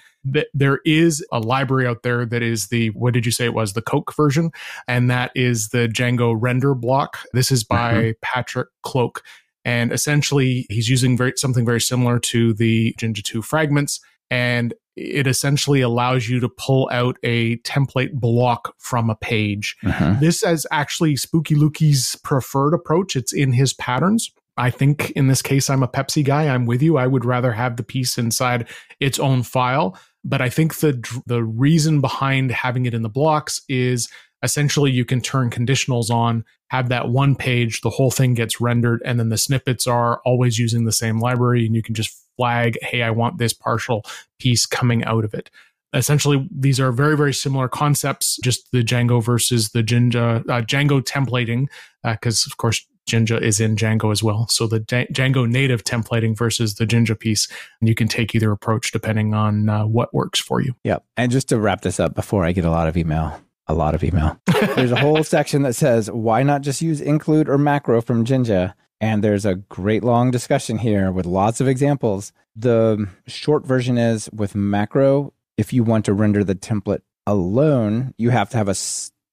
There 0.53 0.81
is 0.85 1.25
a 1.33 1.39
library 1.39 1.87
out 1.87 2.03
there 2.03 2.27
that 2.27 2.43
is 2.43 2.67
the, 2.67 2.91
what 2.91 3.15
did 3.15 3.25
you 3.25 3.33
say 3.33 3.45
it 3.47 3.55
was? 3.55 3.73
The 3.73 3.83
Coke 3.83 4.15
version. 4.15 4.51
And 4.87 5.11
that 5.11 5.31
is 5.35 5.69
the 5.69 5.89
Django 5.89 6.37
render 6.37 6.75
block. 6.75 7.21
This 7.33 7.51
is 7.51 7.65
by 7.65 7.95
mm-hmm. 7.95 8.11
Patrick 8.21 8.69
Cloke. 8.83 9.23
And 9.65 9.93
essentially, 9.93 10.67
he's 10.69 10.89
using 10.89 11.17
very, 11.17 11.35
something 11.37 11.65
very 11.65 11.81
similar 11.81 12.19
to 12.19 12.53
the 12.53 12.95
Jinja 12.99 13.23
2 13.23 13.43
fragments. 13.43 14.01
And 14.31 14.75
it 15.01 15.27
essentially 15.27 15.81
allows 15.81 16.29
you 16.29 16.39
to 16.41 16.49
pull 16.49 16.89
out 16.93 17.17
a 17.23 17.57
template 17.59 18.13
block 18.13 18.75
from 18.79 19.09
a 19.09 19.17
page. 19.17 19.77
Uh-huh. 19.85 20.17
This 20.21 20.43
is 20.43 20.67
actually 20.71 21.17
Spooky 21.17 21.55
Lukey's 21.55 22.17
preferred 22.23 22.75
approach. 22.75 23.17
It's 23.17 23.33
in 23.33 23.53
his 23.53 23.73
patterns. 23.73 24.31
I 24.57 24.71
think 24.71 25.11
in 25.13 25.29
this 25.29 25.41
case, 25.41 25.71
I'm 25.71 25.83
a 25.83 25.89
Pepsi 25.89 26.23
guy. 26.23 26.49
I'm 26.49 26.67
with 26.67 26.83
you. 26.83 26.99
I 26.99 27.07
would 27.07 27.25
rather 27.25 27.53
have 27.53 27.77
the 27.77 27.83
piece 27.83 28.19
inside 28.19 28.69
its 29.01 29.19
own 29.19 29.43
file. 29.43 29.99
But 30.23 30.43
I 30.43 30.51
think 30.51 30.77
the 30.77 31.23
the 31.27 31.43
reason 31.43 32.03
behind 32.03 32.51
having 32.51 32.85
it 32.85 32.93
in 32.93 33.01
the 33.01 33.09
blocks 33.09 33.63
is 33.71 34.11
essentially 34.43 34.91
you 34.91 35.07
can 35.07 35.23
turn 35.23 35.49
conditionals 35.51 36.11
on, 36.11 36.45
have 36.69 36.91
that 36.91 37.09
one 37.09 37.37
page, 37.37 37.81
the 37.81 37.91
whole 37.91 38.11
thing 38.11 38.35
gets 38.35 38.61
rendered, 38.61 39.01
and 39.05 39.19
then 39.19 39.31
the 39.31 39.39
snippets 39.39 39.87
are 39.87 40.21
always 40.27 40.59
using 40.59 40.85
the 40.85 40.93
same 40.93 41.21
library, 41.21 41.65
and 41.65 41.75
you 41.75 41.83
can 41.83 41.95
just 41.95 42.15
flag, 42.41 42.79
hey, 42.81 43.03
I 43.03 43.11
want 43.11 43.37
this 43.37 43.53
partial 43.53 44.03
piece 44.39 44.65
coming 44.65 45.05
out 45.05 45.27
of 45.27 45.35
it. 45.35 45.51
Essentially, 45.93 46.49
these 46.51 46.81
are 46.81 46.91
very, 46.91 47.15
very 47.15 47.35
similar 47.35 47.69
concepts, 47.69 48.39
just 48.43 48.73
the 48.73 48.83
Django 48.83 49.23
versus 49.23 49.71
the 49.71 49.83
Jinja, 49.83 50.43
uh, 50.49 50.63
Django 50.63 51.03
templating, 51.03 51.67
because 52.03 52.47
uh, 52.47 52.49
of 52.49 52.57
course 52.57 52.87
Jinja 53.07 53.43
is 53.43 53.61
in 53.61 53.77
Django 53.77 54.11
as 54.11 54.23
well. 54.23 54.47
So 54.49 54.67
the 54.67 54.81
D- 54.81 55.07
Django 55.13 55.47
native 55.47 55.85
templating 55.85 56.35
versus 56.35 56.77
the 56.77 56.87
Jinja 56.87 57.15
piece, 57.15 57.47
and 57.81 57.89
you 57.91 57.95
can 57.95 58.09
take 58.09 58.35
either 58.35 58.51
approach 58.51 58.91
depending 58.91 59.35
on 59.35 59.69
uh, 59.69 59.85
what 59.85 60.15
works 60.15 60.41
for 60.41 60.63
you. 60.63 60.75
Yep. 60.85 61.05
And 61.19 61.31
just 61.31 61.51
to 61.51 61.61
wrap 61.61 61.83
this 61.83 62.01
up 62.01 62.15
before 62.15 62.47
I 62.47 62.53
get 62.53 62.65
a 62.65 62.71
lot 62.71 62.89
of 62.89 62.97
email, 62.97 63.39
a 63.67 63.75
lot 63.75 63.95
of 63.95 64.03
email. 64.03 64.41
There's 64.77 64.93
a 64.93 64.97
whole 64.97 65.23
section 65.37 65.63
that 65.65 65.75
says, 65.75 66.11
why 66.11 66.43
not 66.43 66.63
just 66.63 66.81
use 66.81 67.03
include 67.03 67.51
or 67.51 67.59
macro 67.59 68.01
from 68.01 68.25
Jinja? 68.25 68.75
And 69.01 69.25
there's 69.25 69.47
a 69.47 69.55
great 69.55 70.05
long 70.05 70.31
discussion 70.31 70.79
here 70.79 71.11
with 71.11 71.27
lots 71.27 71.61
of 71.61 71.69
examples. 71.69 72.33
The 72.55 73.09
short 73.27 73.65
version 73.67 73.97
is 73.97 74.29
with 74.31 74.55
macro, 74.55 75.33
if 75.57 75.73
you 75.73 75.85
want 75.85 76.05
to 76.07 76.13
render 76.13 76.45
the 76.45 76.55
template 76.55 77.03
alone, 77.27 78.15
you 78.19 78.31
have 78.31 78.51
to 78.51 78.57
have 78.57 78.69
a 78.69 78.75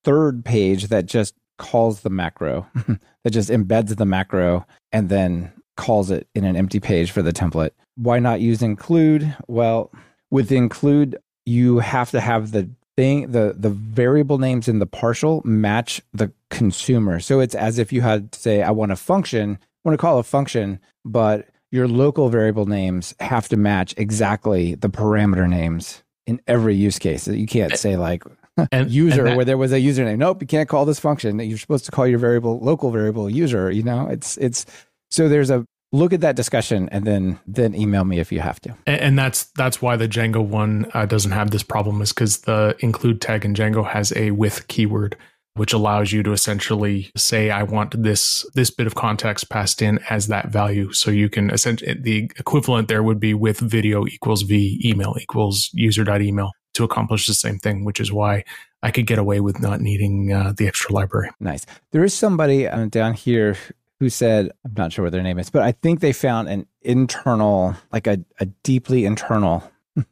third 0.03 0.45
page 0.45 0.87
that 0.87 1.05
just 1.05 1.35
calls 1.57 2.01
the 2.01 2.09
macro, 2.09 2.67
that 3.23 3.31
just 3.31 3.49
embeds 3.49 3.95
the 3.95 4.05
macro 4.05 4.65
and 4.91 5.09
then 5.09 5.51
calls 5.75 6.11
it 6.11 6.27
in 6.35 6.43
an 6.43 6.55
empty 6.55 6.79
page 6.79 7.11
for 7.11 7.21
the 7.21 7.33
template. 7.33 7.71
Why 7.95 8.19
not 8.19 8.41
use 8.41 8.61
include? 8.61 9.35
Well, 9.47 9.91
with 10.29 10.51
include, 10.51 11.17
you 11.45 11.79
have 11.79 12.11
to 12.11 12.19
have 12.19 12.51
the 12.51 12.69
thing 12.97 13.31
the 13.31 13.55
the 13.57 13.69
variable 13.69 14.39
names 14.39 14.67
in 14.67 14.79
the 14.79 14.85
partial 14.85 15.41
match 15.45 16.01
the 16.13 16.31
consumer. 16.49 17.19
So 17.19 17.39
it's 17.39 17.55
as 17.55 17.77
if 17.77 17.93
you 17.93 18.01
had 18.01 18.31
to 18.33 18.39
say 18.39 18.63
i 18.63 18.71
want 18.71 18.91
a 18.91 18.95
function 18.95 19.59
I 19.61 19.89
want 19.89 19.97
to 19.97 20.01
call 20.01 20.17
a 20.17 20.23
function 20.23 20.79
but 21.05 21.47
your 21.71 21.87
local 21.87 22.29
variable 22.29 22.65
names 22.65 23.13
have 23.19 23.47
to 23.49 23.57
match 23.57 23.93
exactly 23.97 24.75
the 24.75 24.89
parameter 24.89 25.47
names 25.47 26.03
in 26.25 26.41
every 26.47 26.75
use 26.75 26.97
case. 26.99 27.27
You 27.27 27.45
can't 27.45 27.77
say 27.77 27.95
like 27.95 28.23
and, 28.71 28.89
user 29.03 29.21
and 29.21 29.29
that, 29.29 29.35
where 29.37 29.45
there 29.45 29.57
was 29.57 29.71
a 29.71 29.79
username. 29.79 30.17
Nope 30.17 30.41
you 30.41 30.47
can't 30.47 30.67
call 30.67 30.85
this 30.85 30.99
function. 30.99 31.39
You're 31.39 31.57
supposed 31.57 31.85
to 31.85 31.91
call 31.91 32.07
your 32.07 32.19
variable 32.19 32.59
local 32.59 32.91
variable 32.91 33.29
user 33.29 33.71
you 33.71 33.83
know? 33.83 34.07
It's 34.07 34.37
it's 34.37 34.65
so 35.11 35.29
there's 35.29 35.51
a 35.51 35.65
look 35.91 36.13
at 36.13 36.21
that 36.21 36.35
discussion 36.35 36.89
and 36.91 37.05
then 37.05 37.39
then 37.47 37.73
email 37.75 38.03
me 38.03 38.19
if 38.19 38.31
you 38.31 38.39
have 38.39 38.59
to 38.59 38.69
and, 38.85 39.01
and 39.01 39.19
that's 39.19 39.45
that's 39.55 39.81
why 39.81 39.95
the 39.95 40.07
django 40.07 40.43
one 40.43 40.85
uh, 40.93 41.05
doesn't 41.05 41.31
have 41.31 41.51
this 41.51 41.63
problem 41.63 42.01
is 42.01 42.11
because 42.11 42.39
the 42.41 42.75
include 42.79 43.21
tag 43.21 43.45
in 43.45 43.53
django 43.53 43.85
has 43.85 44.13
a 44.15 44.31
with 44.31 44.67
keyword 44.67 45.17
which 45.53 45.73
allows 45.73 46.11
you 46.11 46.21
to 46.21 46.31
essentially 46.31 47.09
say 47.15 47.49
i 47.49 47.63
want 47.63 48.01
this 48.03 48.45
this 48.53 48.69
bit 48.69 48.87
of 48.87 48.95
context 48.95 49.49
passed 49.49 49.81
in 49.81 49.99
as 50.09 50.27
that 50.27 50.49
value 50.49 50.91
so 50.91 51.09
you 51.09 51.29
can 51.29 51.49
essentially 51.49 51.93
the 51.93 52.31
equivalent 52.37 52.87
there 52.87 53.03
would 53.03 53.19
be 53.19 53.33
with 53.33 53.59
video 53.59 54.05
equals 54.05 54.41
v 54.41 54.81
email 54.83 55.15
equals 55.19 55.69
user.email 55.73 56.51
to 56.73 56.83
accomplish 56.83 57.27
the 57.27 57.33
same 57.33 57.57
thing 57.57 57.85
which 57.85 57.99
is 57.99 58.11
why 58.11 58.43
I 58.83 58.91
could 58.91 59.07
get 59.07 59.17
away 59.17 59.39
with 59.39 59.59
not 59.59 59.81
needing 59.81 60.31
uh, 60.31 60.53
the 60.55 60.67
extra 60.67 60.93
library. 60.93 61.31
Nice. 61.39 61.65
There 61.91 62.03
is 62.03 62.13
somebody 62.13 62.67
uh, 62.67 62.85
down 62.85 63.13
here 63.13 63.57
who 63.99 64.09
said, 64.09 64.51
I'm 64.63 64.73
not 64.77 64.93
sure 64.93 65.03
what 65.03 65.11
their 65.11 65.23
name 65.23 65.39
is, 65.39 65.49
but 65.49 65.63
I 65.63 65.71
think 65.71 65.99
they 65.99 66.13
found 66.13 66.49
an 66.49 66.67
internal, 66.81 67.75
like 67.91 68.07
a, 68.07 68.19
a 68.39 68.45
deeply 68.45 69.05
internal 69.05 69.69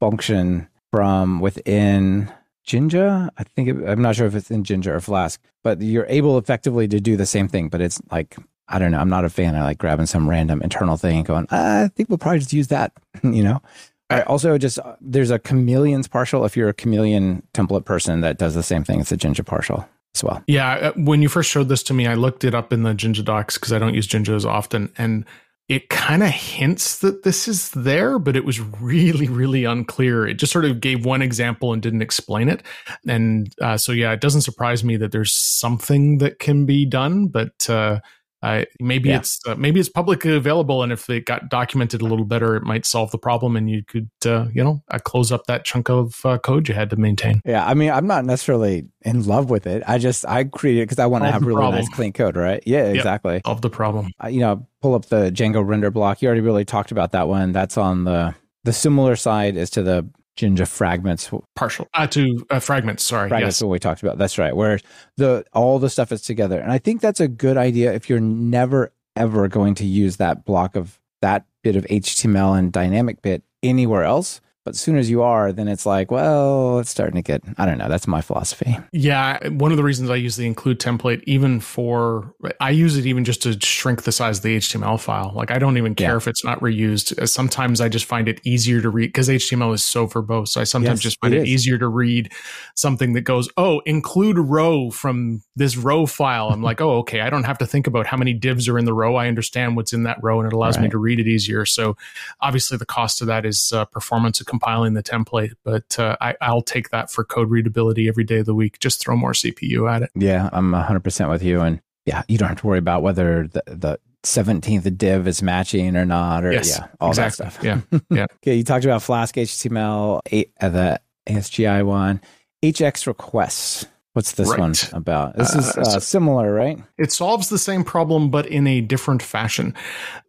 function 0.00 0.68
from 0.90 1.40
within 1.40 2.32
Jinja. 2.64 3.30
I 3.36 3.44
think 3.44 3.68
it, 3.68 3.76
I'm 3.88 4.02
not 4.02 4.16
sure 4.16 4.26
if 4.26 4.34
it's 4.34 4.50
in 4.50 4.64
Jinja 4.64 4.94
or 4.94 5.00
Flask, 5.00 5.40
but 5.62 5.80
you're 5.80 6.06
able 6.08 6.38
effectively 6.38 6.88
to 6.88 7.00
do 7.00 7.16
the 7.16 7.26
same 7.26 7.48
thing. 7.48 7.68
But 7.68 7.80
it's 7.80 8.00
like 8.10 8.36
I 8.68 8.78
don't 8.78 8.90
know. 8.90 8.98
I'm 8.98 9.08
not 9.08 9.24
a 9.24 9.30
fan 9.30 9.54
of 9.54 9.62
like 9.62 9.78
grabbing 9.78 10.06
some 10.06 10.28
random 10.28 10.60
internal 10.60 10.96
thing 10.96 11.18
and 11.18 11.26
going. 11.26 11.46
Ah, 11.50 11.84
I 11.84 11.88
think 11.88 12.08
we'll 12.08 12.18
probably 12.18 12.40
just 12.40 12.52
use 12.52 12.68
that. 12.68 12.92
you 13.22 13.42
know. 13.42 13.62
I 14.10 14.22
also 14.22 14.56
just 14.56 14.78
there's 15.00 15.30
a 15.30 15.38
chameleon's 15.38 16.08
partial. 16.08 16.44
If 16.44 16.56
you're 16.56 16.70
a 16.70 16.74
chameleon 16.74 17.42
template 17.52 17.84
person 17.84 18.22
that 18.22 18.38
does 18.38 18.54
the 18.54 18.62
same 18.62 18.82
thing, 18.82 19.00
it's 19.00 19.12
a 19.12 19.16
Jinja 19.16 19.44
partial 19.44 19.86
as 20.14 20.24
well. 20.24 20.42
Yeah, 20.46 20.72
uh, 20.72 20.92
when 20.96 21.22
you 21.22 21.28
first 21.28 21.50
showed 21.50 21.68
this 21.68 21.82
to 21.84 21.94
me, 21.94 22.06
I 22.06 22.14
looked 22.14 22.44
it 22.44 22.54
up 22.54 22.72
in 22.72 22.82
the 22.82 22.94
Jinja 22.94 23.22
docs 23.22 23.56
because 23.56 23.72
I 23.72 23.78
don't 23.78 23.94
use 23.94 24.06
Jinja 24.06 24.32
as 24.32 24.44
often, 24.44 24.92
and 24.98 25.24
it 25.68 25.90
kind 25.90 26.22
of 26.22 26.30
hints 26.30 26.98
that 27.00 27.24
this 27.24 27.46
is 27.46 27.70
there, 27.72 28.18
but 28.18 28.36
it 28.36 28.44
was 28.46 28.58
really, 28.58 29.28
really 29.28 29.64
unclear. 29.64 30.26
It 30.26 30.34
just 30.34 30.50
sort 30.50 30.64
of 30.64 30.80
gave 30.80 31.04
one 31.04 31.20
example 31.20 31.74
and 31.74 31.82
didn't 31.82 32.00
explain 32.00 32.48
it. 32.48 32.62
And 33.06 33.52
uh, 33.60 33.76
so, 33.76 33.92
yeah, 33.92 34.12
it 34.12 34.22
doesn't 34.22 34.40
surprise 34.40 34.82
me 34.82 34.96
that 34.96 35.12
there's 35.12 35.34
something 35.34 36.18
that 36.18 36.38
can 36.38 36.64
be 36.64 36.86
done, 36.86 37.26
but 37.26 37.68
uh, 37.68 38.00
uh, 38.42 38.64
maybe 38.80 39.08
yeah. 39.08 39.18
it's 39.18 39.40
uh, 39.46 39.56
maybe 39.56 39.80
it's 39.80 39.88
publicly 39.88 40.34
available, 40.36 40.82
and 40.82 40.92
if 40.92 41.10
it 41.10 41.26
got 41.26 41.48
documented 41.48 42.00
a 42.00 42.04
little 42.04 42.24
better, 42.24 42.54
it 42.54 42.62
might 42.62 42.86
solve 42.86 43.10
the 43.10 43.18
problem, 43.18 43.56
and 43.56 43.68
you 43.68 43.82
could 43.84 44.08
uh, 44.24 44.46
you 44.52 44.62
know 44.62 44.82
uh, 44.90 44.98
close 44.98 45.32
up 45.32 45.46
that 45.46 45.64
chunk 45.64 45.90
of 45.90 46.14
uh, 46.24 46.38
code 46.38 46.68
you 46.68 46.74
had 46.74 46.90
to 46.90 46.96
maintain. 46.96 47.40
Yeah, 47.44 47.66
I 47.66 47.74
mean, 47.74 47.90
I'm 47.90 48.06
not 48.06 48.24
necessarily 48.24 48.86
in 49.02 49.24
love 49.24 49.50
with 49.50 49.66
it. 49.66 49.82
I 49.88 49.98
just 49.98 50.24
I 50.26 50.44
created 50.44 50.82
it 50.82 50.84
because 50.84 51.00
I 51.00 51.06
want 51.06 51.24
to 51.24 51.32
have 51.32 51.42
really 51.42 51.56
problem. 51.56 51.80
nice 51.80 51.88
clean 51.88 52.12
code, 52.12 52.36
right? 52.36 52.62
Yeah, 52.64 52.86
yep. 52.86 52.96
exactly. 52.96 53.40
Solve 53.44 53.60
the 53.60 53.70
problem. 53.70 54.12
you 54.30 54.40
know, 54.40 54.66
pull 54.82 54.94
up 54.94 55.06
the 55.06 55.30
Django 55.30 55.66
render 55.66 55.90
block. 55.90 56.22
You 56.22 56.28
already 56.28 56.42
really 56.42 56.64
talked 56.64 56.92
about 56.92 57.12
that 57.12 57.26
one. 57.26 57.50
That's 57.50 57.76
on 57.76 58.04
the 58.04 58.34
the 58.62 58.72
similar 58.72 59.16
side 59.16 59.56
as 59.56 59.70
to 59.70 59.82
the 59.82 60.08
Jinja 60.38 60.66
fragments. 60.66 61.28
Partial 61.56 61.88
uh, 61.94 62.06
to 62.06 62.46
uh, 62.48 62.60
fragments. 62.60 63.02
Sorry, 63.02 63.28
fragments. 63.28 63.56
Yes. 63.56 63.62
What 63.62 63.72
we 63.72 63.78
talked 63.80 64.02
about. 64.02 64.18
That's 64.18 64.38
right. 64.38 64.54
Where 64.54 64.78
the 65.16 65.44
all 65.52 65.80
the 65.80 65.90
stuff 65.90 66.12
is 66.12 66.22
together, 66.22 66.60
and 66.60 66.70
I 66.70 66.78
think 66.78 67.00
that's 67.00 67.20
a 67.20 67.28
good 67.28 67.56
idea 67.56 67.92
if 67.92 68.08
you're 68.08 68.20
never 68.20 68.92
ever 69.16 69.48
going 69.48 69.74
to 69.74 69.84
use 69.84 70.16
that 70.18 70.44
block 70.44 70.76
of 70.76 71.00
that 71.22 71.44
bit 71.64 71.74
of 71.74 71.84
HTML 71.86 72.56
and 72.56 72.72
dynamic 72.72 73.20
bit 73.20 73.42
anywhere 73.64 74.04
else. 74.04 74.40
But 74.68 74.74
as 74.74 74.80
soon 74.80 74.98
as 74.98 75.08
you 75.08 75.22
are, 75.22 75.50
then 75.50 75.66
it's 75.66 75.86
like, 75.86 76.10
well, 76.10 76.78
it's 76.78 76.90
starting 76.90 77.14
to 77.14 77.22
get, 77.22 77.42
I 77.56 77.64
don't 77.64 77.78
know. 77.78 77.88
That's 77.88 78.06
my 78.06 78.20
philosophy. 78.20 78.76
Yeah. 78.92 79.48
One 79.48 79.70
of 79.70 79.78
the 79.78 79.82
reasons 79.82 80.10
I 80.10 80.16
use 80.16 80.36
the 80.36 80.44
include 80.44 80.78
template, 80.78 81.22
even 81.24 81.58
for, 81.58 82.34
I 82.60 82.68
use 82.68 82.98
it 82.98 83.06
even 83.06 83.24
just 83.24 83.42
to 83.44 83.58
shrink 83.60 84.02
the 84.02 84.12
size 84.12 84.36
of 84.38 84.42
the 84.42 84.58
HTML 84.58 85.00
file. 85.00 85.32
Like, 85.34 85.50
I 85.50 85.58
don't 85.58 85.78
even 85.78 85.94
care 85.94 86.10
yeah. 86.10 86.16
if 86.18 86.28
it's 86.28 86.44
not 86.44 86.60
reused. 86.60 87.26
Sometimes 87.26 87.80
I 87.80 87.88
just 87.88 88.04
find 88.04 88.28
it 88.28 88.42
easier 88.44 88.82
to 88.82 88.90
read 88.90 89.06
because 89.06 89.30
HTML 89.30 89.72
is 89.72 89.86
so 89.86 90.06
verbose. 90.06 90.48
So 90.48 90.60
I 90.60 90.64
sometimes 90.64 90.98
yes, 90.98 91.04
just 91.04 91.20
find 91.20 91.32
it, 91.32 91.44
it 91.44 91.48
easier 91.48 91.78
to 91.78 91.88
read 91.88 92.30
something 92.74 93.14
that 93.14 93.22
goes, 93.22 93.48
oh, 93.56 93.80
include 93.86 94.38
row 94.38 94.90
from 94.90 95.42
this 95.56 95.78
row 95.78 96.04
file. 96.04 96.50
I'm 96.50 96.62
like, 96.62 96.82
oh, 96.82 96.98
okay. 96.98 97.22
I 97.22 97.30
don't 97.30 97.44
have 97.44 97.56
to 97.58 97.66
think 97.66 97.86
about 97.86 98.06
how 98.06 98.18
many 98.18 98.34
divs 98.34 98.68
are 98.68 98.78
in 98.78 98.84
the 98.84 98.92
row. 98.92 99.16
I 99.16 99.28
understand 99.28 99.76
what's 99.76 99.94
in 99.94 100.02
that 100.02 100.22
row 100.22 100.40
and 100.40 100.46
it 100.46 100.54
allows 100.54 100.76
right. 100.76 100.84
me 100.84 100.90
to 100.90 100.98
read 100.98 101.20
it 101.20 101.26
easier. 101.26 101.64
So 101.64 101.96
obviously 102.42 102.76
the 102.76 102.84
cost 102.84 103.22
of 103.22 103.28
that 103.28 103.46
is 103.46 103.72
uh, 103.74 103.86
performance 103.86 104.42
compiling 104.58 104.94
the 104.94 105.02
template, 105.02 105.52
but 105.64 105.98
uh, 105.98 106.16
I, 106.20 106.34
I'll 106.40 106.62
take 106.62 106.90
that 106.90 107.10
for 107.10 107.24
code 107.24 107.48
readability 107.48 108.08
every 108.08 108.24
day 108.24 108.38
of 108.38 108.46
the 108.46 108.54
week. 108.54 108.80
Just 108.80 109.00
throw 109.00 109.16
more 109.16 109.32
CPU 109.32 109.90
at 109.90 110.02
it. 110.02 110.10
Yeah, 110.14 110.50
I'm 110.52 110.72
100% 110.72 111.30
with 111.30 111.42
you. 111.42 111.60
And 111.60 111.80
yeah, 112.06 112.22
you 112.26 112.38
don't 112.38 112.48
have 112.48 112.60
to 112.60 112.66
worry 112.66 112.78
about 112.78 113.02
whether 113.02 113.46
the, 113.46 113.62
the 113.66 114.00
17th 114.24 114.98
div 114.98 115.28
is 115.28 115.42
matching 115.42 115.96
or 115.96 116.04
not, 116.04 116.44
or 116.44 116.52
yes, 116.52 116.76
yeah, 116.76 116.88
all 117.00 117.10
exactly. 117.10 117.44
that 117.44 117.52
stuff. 117.52 117.64
Yeah. 117.64 117.80
Yeah. 118.10 118.26
okay. 118.36 118.56
You 118.56 118.64
talked 118.64 118.84
about 118.84 119.02
Flask 119.02 119.34
HTMX, 119.34 120.20
eight, 120.32 120.52
uh, 120.60 120.68
the 120.70 121.00
ASGI 121.28 121.84
one, 121.84 122.20
HX 122.64 123.06
requests. 123.06 123.86
What's 124.14 124.32
this 124.32 124.48
right. 124.48 124.58
one 124.58 124.74
about? 124.92 125.36
This 125.36 125.54
is 125.54 125.76
uh, 125.76 125.82
uh, 125.82 126.00
similar, 126.00 126.52
right? 126.52 126.82
It 126.96 127.12
solves 127.12 127.50
the 127.50 127.58
same 127.58 127.84
problem, 127.84 128.30
but 128.30 128.46
in 128.46 128.66
a 128.66 128.80
different 128.80 129.22
fashion. 129.22 129.74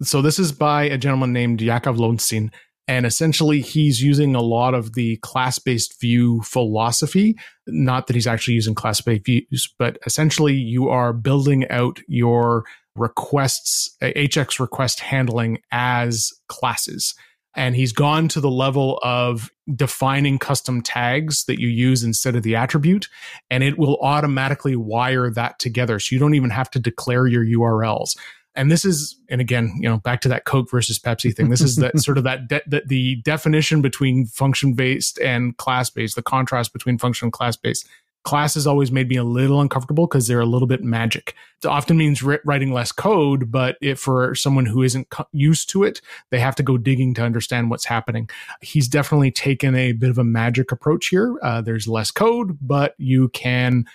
So 0.03 0.21
this 0.21 0.37
is 0.37 0.51
by 0.51 0.83
a 0.83 0.97
gentleman 0.97 1.33
named 1.33 1.59
Yakov 1.59 1.97
Lonsin. 1.97 2.51
And 2.89 3.05
essentially, 3.05 3.61
he's 3.61 4.01
using 4.01 4.33
a 4.33 4.41
lot 4.41 4.73
of 4.73 4.93
the 4.93 5.17
class 5.17 5.59
based 5.59 6.01
view 6.01 6.41
philosophy. 6.41 7.37
Not 7.67 8.07
that 8.07 8.15
he's 8.15 8.25
actually 8.25 8.55
using 8.55 8.73
class 8.73 8.99
based 8.99 9.25
views, 9.25 9.71
but 9.77 9.99
essentially, 10.07 10.55
you 10.55 10.89
are 10.89 11.13
building 11.13 11.69
out 11.69 11.99
your 12.07 12.65
requests, 12.95 13.95
HX 14.01 14.59
request 14.59 15.01
handling 15.01 15.59
as 15.71 16.33
classes. 16.47 17.13
And 17.55 17.75
he's 17.75 17.91
gone 17.91 18.27
to 18.29 18.41
the 18.41 18.49
level 18.49 18.99
of 19.03 19.51
defining 19.75 20.39
custom 20.39 20.81
tags 20.81 21.43
that 21.45 21.59
you 21.59 21.67
use 21.67 22.03
instead 22.03 22.35
of 22.35 22.41
the 22.41 22.55
attribute, 22.55 23.07
and 23.51 23.63
it 23.63 23.77
will 23.77 23.99
automatically 24.01 24.75
wire 24.75 25.29
that 25.29 25.59
together. 25.59 25.99
So 25.99 26.15
you 26.15 26.19
don't 26.19 26.33
even 26.33 26.49
have 26.49 26.71
to 26.71 26.79
declare 26.79 27.27
your 27.27 27.45
URLs 27.45 28.17
and 28.59 28.69
this 28.69 28.83
is 28.83 29.17
and 29.29 29.39
again 29.39 29.73
you 29.79 29.87
know 29.87 29.97
back 29.97 30.19
to 30.21 30.27
that 30.27 30.43
coke 30.43 30.69
versus 30.69 30.99
pepsi 30.99 31.33
thing. 31.33 31.49
This 31.49 31.61
is 31.61 31.77
that 31.77 31.97
sort 32.07 32.17
of 32.17 32.25
that, 32.25 32.49
de- 32.49 32.61
that 32.67 32.89
the 32.89 33.15
definition 33.17 33.81
between 33.81 34.25
function 34.25 34.73
based 34.73 35.17
and 35.19 35.55
class 35.57 35.89
based 35.89 36.15
the 36.15 36.21
contrast 36.21 36.73
between 36.73 36.97
function 36.97 37.27
and 37.27 37.33
class 37.33 37.55
based 37.55 37.87
class 38.25 38.55
has 38.55 38.67
always 38.67 38.91
made 38.91 39.07
me 39.07 39.15
a 39.15 39.23
little 39.23 39.61
uncomfortable 39.61 40.05
because 40.05 40.27
they're 40.27 40.41
a 40.41 40.45
little 40.45 40.67
bit 40.67 40.83
magic. 40.83 41.33
It 41.63 41.67
often 41.67 41.95
means 41.95 42.21
writing 42.21 42.73
less 42.73 42.91
code 42.91 43.49
but 43.49 43.77
if 43.81 43.99
for 43.99 44.35
someone 44.35 44.65
who 44.65 44.83
isn't 44.83 45.09
co- 45.09 45.27
used 45.31 45.69
to 45.69 45.83
it 45.83 46.01
they 46.29 46.39
have 46.39 46.55
to 46.55 46.63
go 46.63 46.77
digging 46.77 47.13
to 47.13 47.23
understand 47.23 47.69
what's 47.69 47.85
happening. 47.85 48.29
He's 48.61 48.89
definitely 48.89 49.31
taken 49.31 49.73
a 49.73 49.93
bit 49.93 50.09
of 50.09 50.17
a 50.17 50.25
magic 50.25 50.73
approach 50.73 51.07
here. 51.07 51.37
Uh, 51.41 51.61
there's 51.61 51.87
less 51.87 52.11
code 52.11 52.57
but 52.61 52.93
you 52.97 53.29
can 53.29 53.85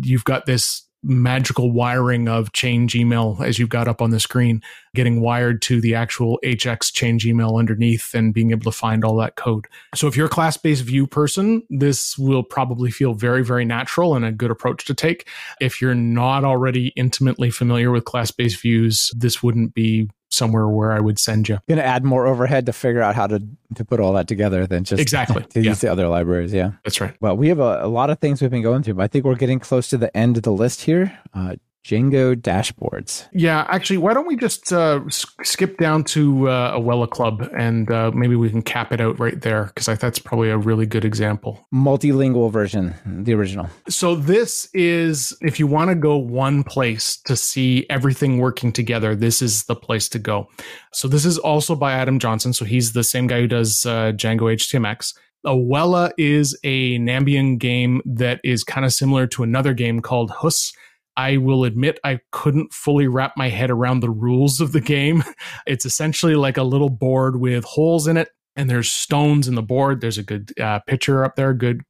you've 0.00 0.24
got 0.24 0.46
this 0.46 0.84
magical 1.04 1.70
wiring 1.70 2.28
of 2.28 2.52
change 2.52 2.94
email 2.94 3.38
as 3.44 3.58
you've 3.58 3.68
got 3.68 3.86
up 3.86 4.00
on 4.00 4.10
the 4.10 4.18
screen, 4.18 4.62
getting 4.94 5.20
wired 5.20 5.60
to 5.62 5.80
the 5.80 5.94
actual 5.94 6.40
HX 6.42 6.92
change 6.92 7.26
email 7.26 7.56
underneath 7.56 8.14
and 8.14 8.32
being 8.32 8.50
able 8.50 8.64
to 8.64 8.76
find 8.76 9.04
all 9.04 9.16
that 9.16 9.36
code. 9.36 9.66
So 9.94 10.08
if 10.08 10.16
you're 10.16 10.26
a 10.26 10.30
class 10.30 10.56
based 10.56 10.82
view 10.82 11.06
person, 11.06 11.62
this 11.68 12.16
will 12.16 12.42
probably 12.42 12.90
feel 12.90 13.14
very, 13.14 13.44
very 13.44 13.64
natural 13.64 14.14
and 14.14 14.24
a 14.24 14.32
good 14.32 14.50
approach 14.50 14.84
to 14.86 14.94
take. 14.94 15.28
If 15.60 15.80
you're 15.80 15.94
not 15.94 16.44
already 16.44 16.92
intimately 16.96 17.50
familiar 17.50 17.90
with 17.90 18.04
class 18.04 18.30
based 18.30 18.60
views, 18.60 19.10
this 19.14 19.42
wouldn't 19.42 19.74
be 19.74 20.08
somewhere 20.34 20.68
where 20.68 20.92
I 20.92 21.00
would 21.00 21.18
send 21.18 21.48
you. 21.48 21.58
Going 21.68 21.78
to 21.78 21.84
add 21.84 22.04
more 22.04 22.26
overhead 22.26 22.66
to 22.66 22.72
figure 22.72 23.02
out 23.02 23.14
how 23.14 23.26
to 23.26 23.42
to 23.74 23.84
put 23.84 24.00
all 24.00 24.12
that 24.14 24.28
together 24.28 24.66
than 24.66 24.84
just 24.84 25.00
exactly 25.00 25.42
to 25.50 25.60
yeah. 25.60 25.70
use 25.70 25.80
the 25.80 25.90
other 25.90 26.08
libraries. 26.08 26.52
Yeah, 26.52 26.72
that's 26.84 27.00
right. 27.00 27.14
Well, 27.20 27.36
we 27.36 27.48
have 27.48 27.58
a, 27.58 27.84
a, 27.84 27.88
lot 27.88 28.10
of 28.10 28.18
things 28.18 28.40
we've 28.40 28.50
been 28.50 28.62
going 28.62 28.82
through, 28.82 28.94
but 28.94 29.02
I 29.02 29.08
think 29.08 29.24
we're 29.24 29.34
getting 29.34 29.58
close 29.58 29.88
to 29.88 29.98
the 29.98 30.14
end 30.16 30.36
of 30.36 30.42
the 30.42 30.52
list 30.52 30.82
here. 30.82 31.18
Uh, 31.32 31.56
Django 31.84 32.34
dashboards. 32.34 33.28
Yeah, 33.32 33.66
actually, 33.68 33.98
why 33.98 34.14
don't 34.14 34.26
we 34.26 34.36
just 34.36 34.72
uh, 34.72 35.00
skip 35.10 35.76
down 35.76 36.04
to 36.04 36.48
uh, 36.48 36.78
Awella 36.78 37.08
Club 37.08 37.48
and 37.56 37.90
uh, 37.90 38.10
maybe 38.12 38.36
we 38.36 38.48
can 38.48 38.62
cap 38.62 38.90
it 38.90 39.00
out 39.02 39.18
right 39.18 39.38
there 39.40 39.64
because 39.66 39.88
I 39.88 39.94
thought 39.94 40.14
that's 40.14 40.18
probably 40.18 40.48
a 40.50 40.56
really 40.56 40.86
good 40.86 41.04
example. 41.04 41.66
Multilingual 41.74 42.50
version, 42.50 42.94
the 43.04 43.34
original. 43.34 43.68
So 43.88 44.14
this 44.14 44.68
is 44.72 45.36
if 45.42 45.58
you 45.58 45.66
want 45.66 45.90
to 45.90 45.94
go 45.94 46.16
one 46.16 46.64
place 46.64 47.16
to 47.26 47.36
see 47.36 47.86
everything 47.90 48.38
working 48.38 48.72
together, 48.72 49.14
this 49.14 49.42
is 49.42 49.64
the 49.64 49.76
place 49.76 50.08
to 50.10 50.18
go. 50.18 50.48
So 50.92 51.08
this 51.08 51.24
is 51.24 51.36
also 51.38 51.74
by 51.74 51.92
Adam 51.92 52.18
Johnson. 52.18 52.52
So 52.52 52.64
he's 52.64 52.92
the 52.92 53.04
same 53.04 53.26
guy 53.26 53.40
who 53.40 53.48
does 53.48 53.84
uh, 53.84 54.12
Django 54.12 54.54
HTMX. 54.54 55.14
Awella 55.44 56.12
is 56.16 56.58
a 56.64 56.98
Nambian 56.98 57.58
game 57.58 58.00
that 58.06 58.40
is 58.42 58.64
kind 58.64 58.86
of 58.86 58.92
similar 58.92 59.26
to 59.28 59.42
another 59.42 59.74
game 59.74 60.00
called 60.00 60.30
Hus 60.30 60.72
I 61.16 61.36
will 61.36 61.64
admit 61.64 62.00
I 62.04 62.20
couldn't 62.32 62.72
fully 62.72 63.06
wrap 63.06 63.34
my 63.36 63.48
head 63.48 63.70
around 63.70 64.00
the 64.00 64.10
rules 64.10 64.60
of 64.60 64.72
the 64.72 64.80
game. 64.80 65.22
It's 65.66 65.86
essentially 65.86 66.34
like 66.34 66.56
a 66.56 66.62
little 66.62 66.90
board 66.90 67.40
with 67.40 67.64
holes 67.64 68.06
in 68.06 68.16
it, 68.16 68.28
and 68.56 68.68
there's 68.68 68.90
stones 68.90 69.48
in 69.48 69.54
the 69.54 69.62
board. 69.62 70.00
There's 70.00 70.18
a 70.18 70.22
good 70.22 70.52
uh, 70.60 70.80
picture 70.80 71.24
up 71.24 71.36
there, 71.36 71.54
good. 71.54 71.82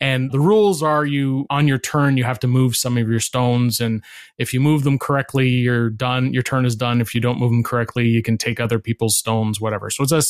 And 0.00 0.30
the 0.32 0.40
rules 0.40 0.82
are 0.82 1.04
you 1.04 1.46
on 1.50 1.66
your 1.66 1.78
turn 1.78 2.16
you 2.16 2.24
have 2.24 2.38
to 2.40 2.46
move 2.46 2.76
some 2.76 2.98
of 2.98 3.08
your 3.08 3.20
stones, 3.20 3.80
and 3.80 4.02
if 4.38 4.52
you 4.52 4.60
move 4.60 4.84
them 4.84 4.98
correctly, 4.98 5.48
you're 5.48 5.90
done. 5.90 6.32
Your 6.32 6.42
turn 6.42 6.66
is 6.66 6.76
done. 6.76 7.00
If 7.00 7.14
you 7.14 7.20
don't 7.20 7.38
move 7.38 7.50
them 7.50 7.62
correctly, 7.62 8.06
you 8.06 8.22
can 8.22 8.38
take 8.38 8.60
other 8.60 8.78
people's 8.78 9.16
stones, 9.16 9.60
whatever. 9.60 9.90
So 9.90 10.04
it's 10.04 10.12
a, 10.12 10.22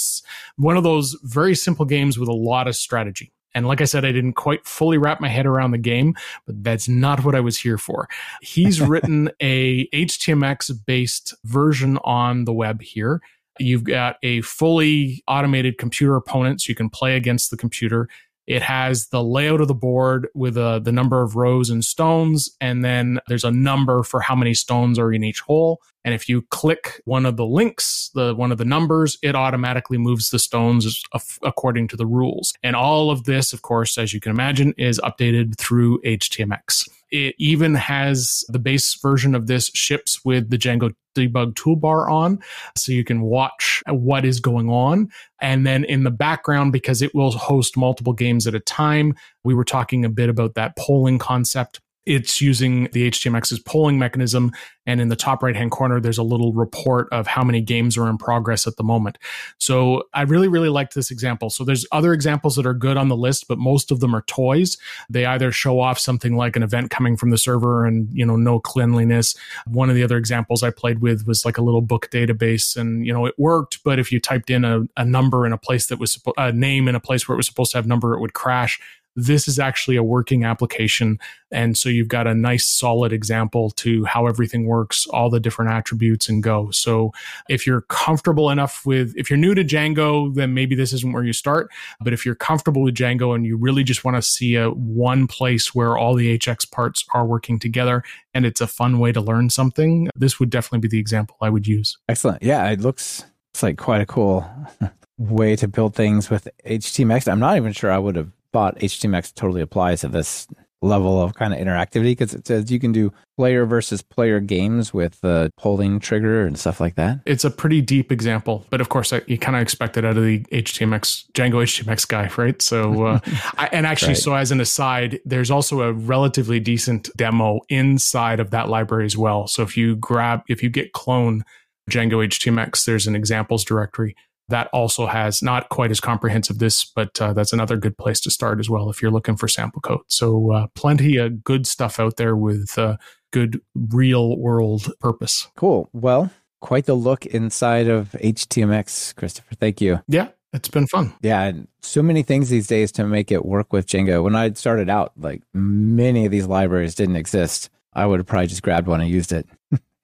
one 0.61 0.77
of 0.77 0.85
those 0.85 1.17
very 1.23 1.55
simple 1.55 1.85
games 1.85 2.19
with 2.19 2.29
a 2.29 2.35
lot 2.35 2.69
of 2.69 2.77
strategy. 2.77 3.33
And 3.55 3.67
like 3.67 3.81
I 3.81 3.85
said, 3.85 4.05
I 4.05 4.13
didn't 4.13 4.35
quite 4.35 4.67
fully 4.67 4.99
wrap 4.99 5.21
my 5.21 5.29
head 5.29 5.47
around 5.47 5.73
the 5.73 5.79
game, 5.79 6.15
but 6.47 6.63
that's 6.63 6.89
not 6.89 7.25
what 7.25 7.35
I 7.35 7.41
was 7.41 7.59
here 7.59 7.79
for. 7.79 8.09
He's 8.41 8.81
written 8.83 9.31
a 9.41 9.87
HTMX 9.89 10.73
based 10.87 11.35
version 11.45 11.99
on 12.05 12.45
the 12.45 12.53
web 12.53 12.83
here. 12.83 13.21
You've 13.59 13.85
got 13.85 14.17
a 14.23 14.41
fully 14.43 15.23
automated 15.29 15.79
computer 15.79 16.17
opponent, 16.17 16.63
so 16.63 16.71
you 16.71 16.75
can 16.75 16.89
play 16.89 17.17
against 17.17 17.51
the 17.51 17.57
computer. 17.57 18.09
It 18.47 18.63
has 18.63 19.09
the 19.09 19.23
layout 19.23 19.61
of 19.61 19.69
the 19.69 19.75
board 19.75 20.29
with 20.35 20.57
uh, 20.57 20.81
the 20.81 20.91
number 20.91 21.23
of 21.23 21.37
rows 21.37 21.71
and 21.71 21.85
stones, 21.85 22.51
and 22.61 22.85
then 22.85 23.21
there's 23.29 23.45
a 23.45 23.51
number 23.51 24.03
for 24.03 24.21
how 24.21 24.35
many 24.35 24.55
stones 24.55 24.99
are 24.99 25.13
in 25.13 25.23
each 25.23 25.41
hole. 25.41 25.81
And 26.05 26.15
if 26.15 26.29
you 26.29 26.43
click 26.51 27.01
one 27.05 27.27
of 27.27 27.37
the 27.37 27.47
links, 27.47 28.11
the 28.15 28.35
one 28.35 28.53
of 28.53 28.59
the 28.59 28.65
numbers, 28.65 29.19
it 29.23 29.35
automatically 29.35 29.99
moves 29.99 30.31
the 30.31 30.39
stones 30.39 31.03
according 31.43 31.89
to 31.89 31.97
the 31.97 32.07
rules. 32.07 32.53
And 32.63 32.75
all 32.75 33.11
of 33.11 33.25
this, 33.25 33.53
of 33.53 33.63
course, 33.63 33.99
as 33.99 34.13
you 34.13 34.21
can 34.21 34.31
imagine, 34.31 34.75
is 34.77 35.01
updated 35.01 35.59
through 35.59 36.01
HTMX. 36.03 36.89
It 37.11 37.35
even 37.39 37.75
has 37.75 38.45
the 38.49 38.59
base 38.59 38.99
version 39.01 39.35
of 39.35 39.47
this 39.47 39.71
ships 39.75 40.25
with 40.25 40.51
the 40.51 40.57
Django 40.57 40.95
debug 41.15 41.53
toolbar 41.55 42.11
on 42.11 42.39
so 42.75 42.91
you 42.91 43.05
can 43.05 43.21
watch 43.21 43.83
what 43.87 44.25
is 44.25 44.41
going 44.41 44.71
on. 44.71 45.11
And 45.41 45.67
then 45.67 45.85
in 45.85 46.05
the 46.05 46.11
background, 46.11 46.73
because 46.73 47.03
it 47.03 47.15
will 47.15 47.31
host 47.33 47.77
multiple 47.77 48.15
games 48.15 48.47
at 48.47 48.55
a 48.55 48.61
time, 48.61 49.15
we 49.45 49.55
were 49.55 49.65
talking 49.65 50.05
a 50.05 50.09
bit 50.09 50.31
about 50.31 50.55
that 50.55 50.77
polling 50.79 51.19
concept 51.19 51.81
it's 52.05 52.41
using 52.41 52.89
the 52.93 53.11
HTMX's 53.11 53.61
polling 53.61 53.99
mechanism. 53.99 54.53
And 54.87 55.01
in 55.01 55.09
the 55.09 55.17
top 55.17 55.45
right 55.45 55.55
hand 55.55 55.71
corner, 55.71 56.01
there's 56.01 56.19
a 56.19 56.25
little 56.25 56.53
report 56.53 57.09
of 57.13 57.29
how 57.29 57.45
many 57.45 57.61
games 57.61 57.97
are 57.97 58.09
in 58.09 58.19
progress 58.19 58.67
at 58.67 58.77
the 58.77 58.83
moment. 58.83 59.17
So 59.59 60.05
I 60.13 60.23
really, 60.23 60.49
really 60.49 60.69
liked 60.69 60.95
this 60.95 61.13
example. 61.13 61.51
So 61.51 61.63
there's 61.63 61.87
other 61.93 62.13
examples 62.13 62.57
that 62.57 62.67
are 62.67 62.75
good 62.75 62.97
on 62.97 63.09
the 63.09 63.17
list, 63.17 63.47
but 63.47 63.59
most 63.59 63.93
of 63.93 64.01
them 64.01 64.17
are 64.17 64.23
toys. 64.23 64.77
They 65.09 65.25
either 65.25 65.53
show 65.53 65.79
off 65.79 66.01
something 66.01 66.37
like 66.37 66.57
an 66.57 66.65
event 66.65 66.91
coming 66.91 67.17
from 67.17 67.31
the 67.31 67.39
server 67.39 67.87
and, 67.87 68.09
you 68.13 68.27
know, 68.27 68.35
no 68.35 68.59
cleanliness. 68.59 69.37
One 69.67 69.89
of 69.89 69.95
the 69.95 70.03
other 70.03 70.17
examples 70.17 70.65
I 70.65 70.71
played 70.71 70.99
with 70.99 71.27
was 71.27 71.45
like 71.45 71.59
a 71.59 71.63
little 71.63 71.83
book 71.83 72.09
database 72.11 72.77
and, 72.77 73.07
you 73.07 73.13
know, 73.13 73.27
it 73.27 73.39
worked, 73.39 73.85
but 73.85 74.01
if 74.01 74.11
you 74.11 74.19
typed 74.19 74.51
in 74.51 74.65
a, 74.65 74.83
a 74.97 75.05
number 75.05 75.47
in 75.47 75.53
a 75.53 75.59
place 75.59 75.87
that 75.87 76.01
was 76.01 76.21
a 76.37 76.51
name 76.51 76.89
in 76.89 76.97
a 76.97 77.01
place 77.01 77.29
where 77.29 77.35
it 77.35 77.39
was 77.39 77.47
supposed 77.47 77.71
to 77.71 77.79
have 77.79 77.87
number, 77.87 78.15
it 78.15 78.21
would 78.21 78.35
crash 78.35 78.81
this 79.17 79.47
is 79.47 79.59
actually 79.59 79.97
a 79.97 80.03
working 80.03 80.45
application. 80.45 81.19
And 81.51 81.77
so 81.77 81.89
you've 81.89 82.09
got 82.09 82.27
a 82.27 82.35
nice 82.35 82.67
solid 82.67 83.13
example 83.13 83.71
to 83.71 84.05
how 84.05 84.27
everything 84.27 84.67
works, 84.67 85.07
all 85.09 85.29
the 85.29 85.41
different 85.41 85.71
attributes 85.71 86.29
and 86.29 86.43
go. 86.43 86.71
So 86.71 87.13
if 87.49 87.67
you're 87.67 87.83
comfortable 87.83 88.51
enough 88.51 88.83
with, 88.87 89.15
if 89.17 89.29
you're 89.29 89.37
new 89.37 89.55
to 89.55 89.65
Django, 89.65 90.35
then 90.35 90.55
maybe 90.55 90.75
this 90.75 90.93
isn't 90.93 91.13
where 91.13 91.25
you 91.25 91.33
start. 91.33 91.71
But 92.01 92.13
if 92.13 92.25
you're 92.25 92.35
comfortable 92.35 92.83
with 92.83 92.95
Django 92.95 93.35
and 93.35 93.45
you 93.45 93.57
really 93.57 93.85
just 93.85 94.05
want 94.05 94.17
to 94.17 94.23
see 94.23 94.57
a 94.57 94.71
one 94.71 95.27
place 95.27 95.75
where 95.75 95.97
all 95.97 96.15
the 96.15 96.39
HX 96.39 96.71
parts 96.71 97.05
are 97.13 97.27
working 97.27 97.59
together 97.59 98.03
and 98.35 98.47
it's 98.47 98.61
a 98.61 98.67
fun 98.67 98.99
way 98.99 99.13
to 99.13 99.21
learn 99.21 99.51
something, 99.51 100.09
this 100.17 100.41
would 100.41 100.51
definitely 100.51 100.81
be 100.81 100.89
the 100.89 100.99
example 100.99 101.37
I 101.41 101.51
would 101.51 101.67
use. 101.67 101.99
Excellent. 102.09 102.43
Yeah, 102.43 102.69
it 102.71 102.81
looks 102.81 103.25
it's 103.53 103.63
like 103.63 103.77
quite 103.77 104.01
a 104.01 104.07
cool 104.07 104.49
way 105.19 105.57
to 105.57 105.69
build 105.69 105.95
things 105.95 106.31
with 106.31 106.49
HTMX. 106.67 107.31
I'm 107.31 107.41
not 107.41 107.57
even 107.57 107.73
sure 107.73 107.91
I 107.91 107.99
would 107.99 108.17
have 108.17 108.31
thought 108.53 108.79
HTMX 108.79 109.35
totally 109.35 109.63
applies 109.63 110.01
to 110.01 110.09
this 110.09 110.47
level 110.83 111.23
of 111.23 111.35
kind 111.35 111.55
of 111.55 111.61
interactivity 111.61 112.11
because 112.11 112.35
it 112.35 112.47
says 112.47 112.71
you 112.71 112.81
can 112.81 112.93
do 112.93 113.13
player 113.37 113.65
versus 113.65 114.03
player 114.03 114.41
games 114.41 114.93
with 114.93 115.21
the 115.21 115.51
polling 115.57 116.01
trigger 116.01 116.45
and 116.45 116.59
stuff 116.59 116.81
like 116.81 116.97
that. 116.97 117.21
It's 117.25 117.45
a 117.45 117.51
pretty 117.51 117.81
deep 117.81 118.13
example, 118.13 118.67
but 118.69 118.81
of 118.81 118.89
course, 118.89 119.13
you 119.27 119.39
kind 119.39 119.57
of 119.57 119.63
expect 119.63 119.97
it 119.97 120.05
out 120.05 120.17
of 120.17 120.25
the 120.25 120.41
HTMX 120.53 121.31
Django 121.33 121.63
HTMX 121.63 122.07
guy, 122.07 122.29
right? 122.37 122.61
So, 122.61 123.07
uh, 123.07 123.21
I, 123.59 123.69
and 123.73 123.87
actually, 123.87 124.09
right. 124.09 124.19
so 124.19 124.35
as 124.35 124.51
an 124.51 124.61
aside, 124.61 125.21
there's 125.25 125.51
also 125.51 125.83
a 125.83 125.93
relatively 125.93 126.61
decent 126.61 127.09
demo 127.17 127.61
inside 127.69 128.41
of 128.41 128.51
that 128.51 128.69
library 128.69 129.07
as 129.07 129.17
well. 129.17 129.47
So 129.47 129.63
if 129.63 129.77
you 129.77 129.97
grab, 129.97 130.43
if 130.49 130.63
you 130.63 130.69
git 130.69 130.93
clone 130.93 131.45
Django 131.91 132.27
HTMX, 132.27 132.85
there's 132.85 133.07
an 133.07 133.17
examples 133.17 133.65
directory 133.65 134.17
that 134.53 134.69
also 134.73 135.07
has 135.07 135.43
not 135.43 135.69
quite 135.71 135.91
as 135.91 136.01
comprehensive 136.01 136.59
this, 136.59 136.85
but 136.85 137.21
uh, 137.21 137.33
that's 137.33 137.53
another 137.53 137.77
good 137.77 137.97
place 137.97 138.21
to 138.21 138.31
start 138.31 138.61
as 138.61 138.69
well 138.69 138.91
if 138.91 139.03
you're 139.03 139.11
looking 139.11 139.37
for 139.37 139.49
sample 139.49 139.81
code. 139.81 140.01
So 140.07 140.53
uh, 140.53 140.67
plenty 140.75 141.17
of 141.17 141.43
good 141.43 141.67
stuff 141.67 141.99
out 141.99 142.17
there 142.17 142.37
with 142.37 142.79
uh, 142.79 142.97
good 143.33 143.61
real 143.75 144.39
world 144.39 144.93
purpose. 145.01 145.49
Cool. 145.57 145.89
Well, 145.93 146.31
quite 146.61 146.87
the 146.87 146.95
look 146.95 147.27
inside 147.27 147.89
of 147.89 148.13
HTMX, 148.21 149.17
Christopher. 149.17 149.55
Thank 149.55 149.81
you. 149.81 150.01
Yeah. 150.07 150.29
It's 150.53 150.69
been 150.69 150.87
fun. 150.87 151.15
Yeah, 151.23 151.53
so 151.81 152.03
many 152.03 152.23
things 152.23 152.51
these 152.51 152.67
days 152.67 152.93
to 152.93 153.07
make 153.07 153.33
it 153.33 153.47
work 153.47 153.73
with 153.73 153.87
Django. 153.87 154.23
When 154.23 154.37
I 154.37 154.53
started 154.53 154.91
out, 154.91 155.13
like 155.17 155.41
many 155.55 156.27
of 156.27 156.31
these 156.31 156.47
libraries 156.47 156.95
didn't 156.95 157.17
exist. 157.17 157.71
I 157.95 158.05
would 158.05 158.21
have 158.21 158.27
probably 158.27 158.49
just 158.49 158.63
grabbed 158.63 158.87
one 158.87 159.01
and 159.01 159.09
used 159.09 159.33
it. 159.33 159.49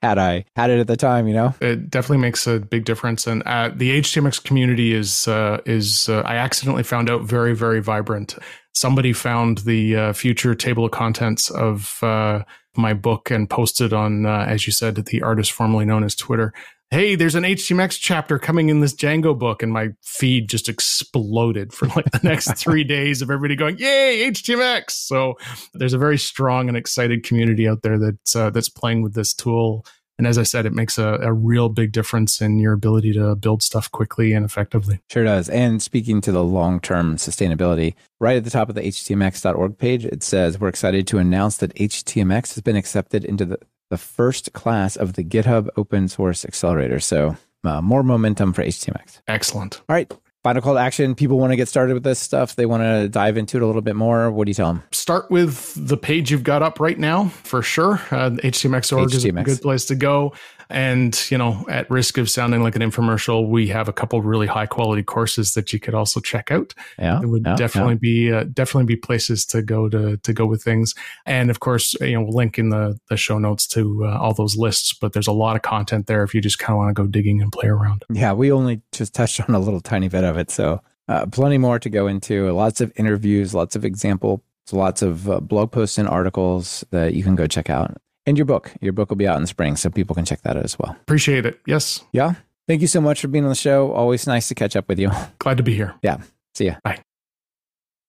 Had 0.03 0.19
I 0.19 0.45
had 0.57 0.71
it 0.71 0.79
at 0.79 0.87
the 0.87 0.97
time, 0.97 1.27
you 1.27 1.35
know. 1.35 1.55
It 1.61 1.91
definitely 1.91 2.19
makes 2.19 2.47
a 2.47 2.61
big 2.61 2.85
difference, 2.85 3.27
and 3.27 3.43
uh, 3.45 3.71
the 3.75 4.01
HTMX 4.01 4.43
community 4.43 4.95
is 4.95 5.27
uh, 5.29 5.61
is 5.67 6.09
uh, 6.09 6.21
I 6.21 6.37
accidentally 6.37 6.85
found 6.85 7.11
out 7.11 7.23
very 7.23 7.55
very 7.55 7.81
vibrant. 7.81 8.37
Somebody 8.75 9.13
found 9.13 9.59
the 9.59 9.97
uh, 9.97 10.13
future 10.13 10.55
table 10.55 10.85
of 10.85 10.93
contents 10.93 11.51
of 11.51 11.99
uh, 12.03 12.45
my 12.77 12.95
book 12.95 13.31
and 13.31 13.51
posted 13.51 13.93
on, 13.93 14.25
uh, 14.25 14.47
as 14.49 14.67
you 14.67 14.73
said, 14.73 14.95
the 14.95 15.23
artist 15.23 15.51
formerly 15.51 15.85
known 15.85 16.05
as 16.05 16.15
Twitter. 16.15 16.53
Hey, 16.91 17.17
there's 17.17 17.35
an 17.35 17.45
HTMX 17.45 17.99
chapter 18.01 18.39
coming 18.39 18.71
in 18.71 18.81
this 18.81 18.95
Django 18.95 19.39
book, 19.39 19.63
and 19.63 19.71
my 19.71 19.91
feed 20.03 20.49
just 20.49 20.69
exploded 20.69 21.73
for 21.73 21.87
like 21.89 22.11
the 22.11 22.21
next 22.23 22.55
three 22.57 22.83
days 22.83 23.21
of 23.21 23.31
everybody 23.31 23.57
going, 23.57 23.79
"Yay, 23.79 24.31
HTMX!" 24.31 24.93
So 24.93 25.35
there's 25.75 25.93
a 25.93 25.99
very 25.99 26.17
strong 26.17 26.69
and 26.69 26.77
excited 26.77 27.25
community 27.25 27.69
out 27.69 27.83
there 27.83 27.99
that's 27.99 28.35
uh, 28.35 28.51
that's 28.51 28.71
playing 28.71 29.03
with 29.03 29.15
this 29.15 29.35
tool 29.35 29.85
and 30.19 30.27
as 30.27 30.37
I 30.37 30.43
said, 30.43 30.67
it 30.67 30.73
makes 30.73 30.99
a, 30.99 31.19
a 31.23 31.33
real 31.33 31.69
big 31.69 31.93
difference 31.93 32.41
in 32.41 32.59
your 32.59 32.73
ability 32.73 33.13
to 33.13 33.37
build 33.37 33.63
stuff 33.63 33.91
quickly 33.91 34.33
and 34.33 34.45
effectively. 34.45 35.01
Sure 35.09 35.23
does. 35.23 35.49
And 35.49 35.81
speaking 35.81 36.21
to 36.23 36.33
the 36.33 36.43
long 36.43 36.81
term 36.81 37.17
sustainability, 37.17 37.95
right 38.19 38.37
at 38.37 38.43
the 38.43 38.51
top 38.51 38.69
of 38.69 38.75
the 38.75 38.83
htmx.org 38.83 39.79
page, 39.79 40.05
it 40.05 40.25
says, 40.25 40.59
We're 40.59 40.69
excited 40.69 41.07
to 41.09 41.19
announce 41.19 41.59
that 41.59 41.75
HTMX 41.77 42.55
has 42.55 42.63
been 42.63 42.75
accepted 42.75 43.25
into 43.25 43.45
the, 43.45 43.59
the 43.91 43.99
first 43.99 44.53
class 44.53 44.97
of 44.97 45.15
the 45.15 45.25
GitHub 45.25 45.69
open 45.77 46.09
source 46.09 46.45
accelerator. 46.45 47.01
So 47.01 47.37
uh, 47.65 47.81
more 47.81 48.03
momentum 48.03 48.53
for 48.53 48.63
HTMX. 48.63 49.21
Excellent. 49.27 49.81
All 49.89 49.95
right 49.95 50.13
final 50.45 50.63
call 50.63 50.75
to 50.75 50.81
action 50.81 51.15
people 51.15 51.39
want 51.39 51.53
to 51.53 51.57
get 51.57 51.69
started 51.69 51.95
with 51.95 52.05
this 52.05 52.19
stuff 52.19 52.55
they 52.55 52.67
want 52.67 52.83
to 52.83 53.09
dive 53.09 53.37
into 53.37 53.57
it 53.57 53.63
a 53.63 53.67
little 53.67 53.83
bit 53.83 53.97
more 53.97 54.31
what 54.31 54.45
do 54.45 54.51
you 54.51 54.55
tell 54.55 54.69
them 54.69 54.83
start 54.93 55.31
with 55.31 55.75
the 55.77 55.97
page 55.97 56.31
you've 56.31 56.45
got 56.45 56.63
up 56.63 56.79
right 56.79 56.99
now 56.99 57.29
for 57.29 57.61
sure 57.61 57.95
uh, 58.11 58.31
htmx.org 58.31 59.11
HTMX. 59.11 59.15
is 59.15 59.25
a 59.25 59.33
good 59.33 59.61
place 59.61 59.85
to 59.87 59.95
go 59.95 60.33
and, 60.71 61.31
you 61.31 61.39
know, 61.39 61.65
at 61.69 61.91
risk 61.91 62.19
of 62.19 62.29
sounding 62.29 62.63
like 62.63 62.77
an 62.77 62.83
infomercial, 62.83 63.49
we 63.49 63.69
have 63.69 63.89
a 63.89 63.93
couple 63.93 64.21
really 64.21 64.47
high 64.47 64.67
quality 64.67 65.03
courses 65.03 65.53
that 65.53 65.73
you 65.73 65.81
could 65.81 65.95
also 65.95 66.21
check 66.21 66.51
out. 66.51 66.75
Yeah. 66.99 67.21
It 67.23 67.27
would 67.27 67.45
yeah, 67.47 67.57
definitely 67.57 67.95
yeah. 67.95 67.99
be, 67.99 68.33
uh, 68.33 68.45
definitely 68.53 68.85
be 68.85 68.97
places 68.97 69.47
to 69.47 69.63
go 69.63 69.89
to, 69.89 70.19
to 70.19 70.33
go 70.33 70.47
with 70.47 70.63
things. 70.63 70.95
And 71.25 71.51
of 71.51 71.61
course, 71.61 71.95
you 72.01 72.13
know, 72.13 72.23
we'll 72.23 72.37
link 72.37 72.59
in 72.59 72.69
the, 72.69 72.99
the 73.09 73.17
show 73.17 73.39
notes 73.39 73.67
to 73.69 74.05
uh, 74.05 74.19
all 74.19 74.35
those 74.35 74.57
lists, 74.57 74.93
but 74.93 75.15
there's 75.15 75.27
a 75.27 75.33
lot 75.33 75.57
of 75.57 75.63
content 75.63 76.07
there 76.07 76.23
if 76.23 76.35
you 76.35 76.41
just 76.41 76.59
kind 76.59 76.75
of 76.75 76.79
want 76.79 76.95
to 76.95 77.03
go 77.03 77.07
digging 77.07 77.41
and 77.41 77.51
play 77.51 77.69
around. 77.69 78.05
Yeah. 78.13 78.33
We 78.33 78.53
only 78.53 78.83
just 78.93 79.15
touched 79.15 79.41
on 79.49 79.55
a 79.55 79.59
little 79.59 79.81
tiny 79.81 80.09
bit 80.09 80.25
of 80.25 80.37
it. 80.37 80.51
So, 80.51 80.83
uh, 81.09 81.25
plenty 81.25 81.57
more 81.57 81.79
to 81.79 81.89
go 81.89 82.07
into. 82.07 82.53
Lots 82.53 82.83
of 82.83 82.93
interviews, 82.97 83.55
lots 83.55 83.75
of 83.75 83.83
example, 83.83 84.45
lots 84.71 85.01
of 85.01 85.31
uh, 85.31 85.41
blog 85.41 85.73
posts 85.73 85.97
and 85.97 86.07
articles 86.07 86.85
that 86.91 87.15
you 87.15 87.23
can 87.23 87.35
go 87.35 87.47
check 87.47 87.71
out 87.71 87.97
and 88.29 88.37
your 88.37 88.45
book. 88.45 88.73
Your 88.81 88.93
book 88.93 89.09
will 89.09 89.17
be 89.17 89.27
out 89.27 89.39
in 89.39 89.47
spring, 89.47 89.75
so 89.77 89.89
people 89.89 90.15
can 90.15 90.25
check 90.27 90.43
that 90.43 90.57
out 90.57 90.65
as 90.65 90.79
well. 90.79 90.93
Appreciate 91.01 91.47
it. 91.47 91.61
Yes. 91.67 92.05
Yeah. 92.13 92.35
Thank 92.67 92.83
you 92.83 92.87
so 92.87 93.01
much 93.01 93.23
for 93.23 93.29
being 93.29 93.45
on 93.45 93.49
the 93.49 93.57
show. 93.57 93.93
Always 93.93 94.27
nice 94.27 94.49
to 94.49 94.55
catch 94.55 94.77
up 94.77 94.89
with 94.89 94.99
you. 94.99 95.11
Glad 95.39 95.57
to 95.57 95.63
be 95.63 95.75
here. 95.75 95.95
Yeah. 96.03 96.19
See 96.55 96.67
ya. 96.67 96.75
Bye. 96.85 97.01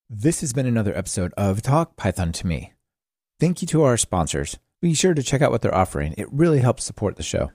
This 0.10 0.42
has 0.42 0.52
been 0.52 0.66
another 0.66 0.96
episode 0.98 1.34
of 1.38 1.62
Talk 1.62 1.96
Python 1.96 2.34
to 2.34 2.48
Me. 2.48 2.74
Thank 3.40 3.62
you 3.62 3.68
to 3.70 3.84
our 3.84 3.96
sponsors. 3.96 4.58
Be 4.82 4.94
sure 4.94 5.14
to 5.14 5.24
check 5.24 5.42
out 5.42 5.52
what 5.52 5.62
they're 5.62 5.74
offering. 5.74 6.14
It 6.18 6.28
really 6.32 6.60
helps 6.60 6.84
support 6.84 7.16
the 7.16 7.24
show. 7.24 7.52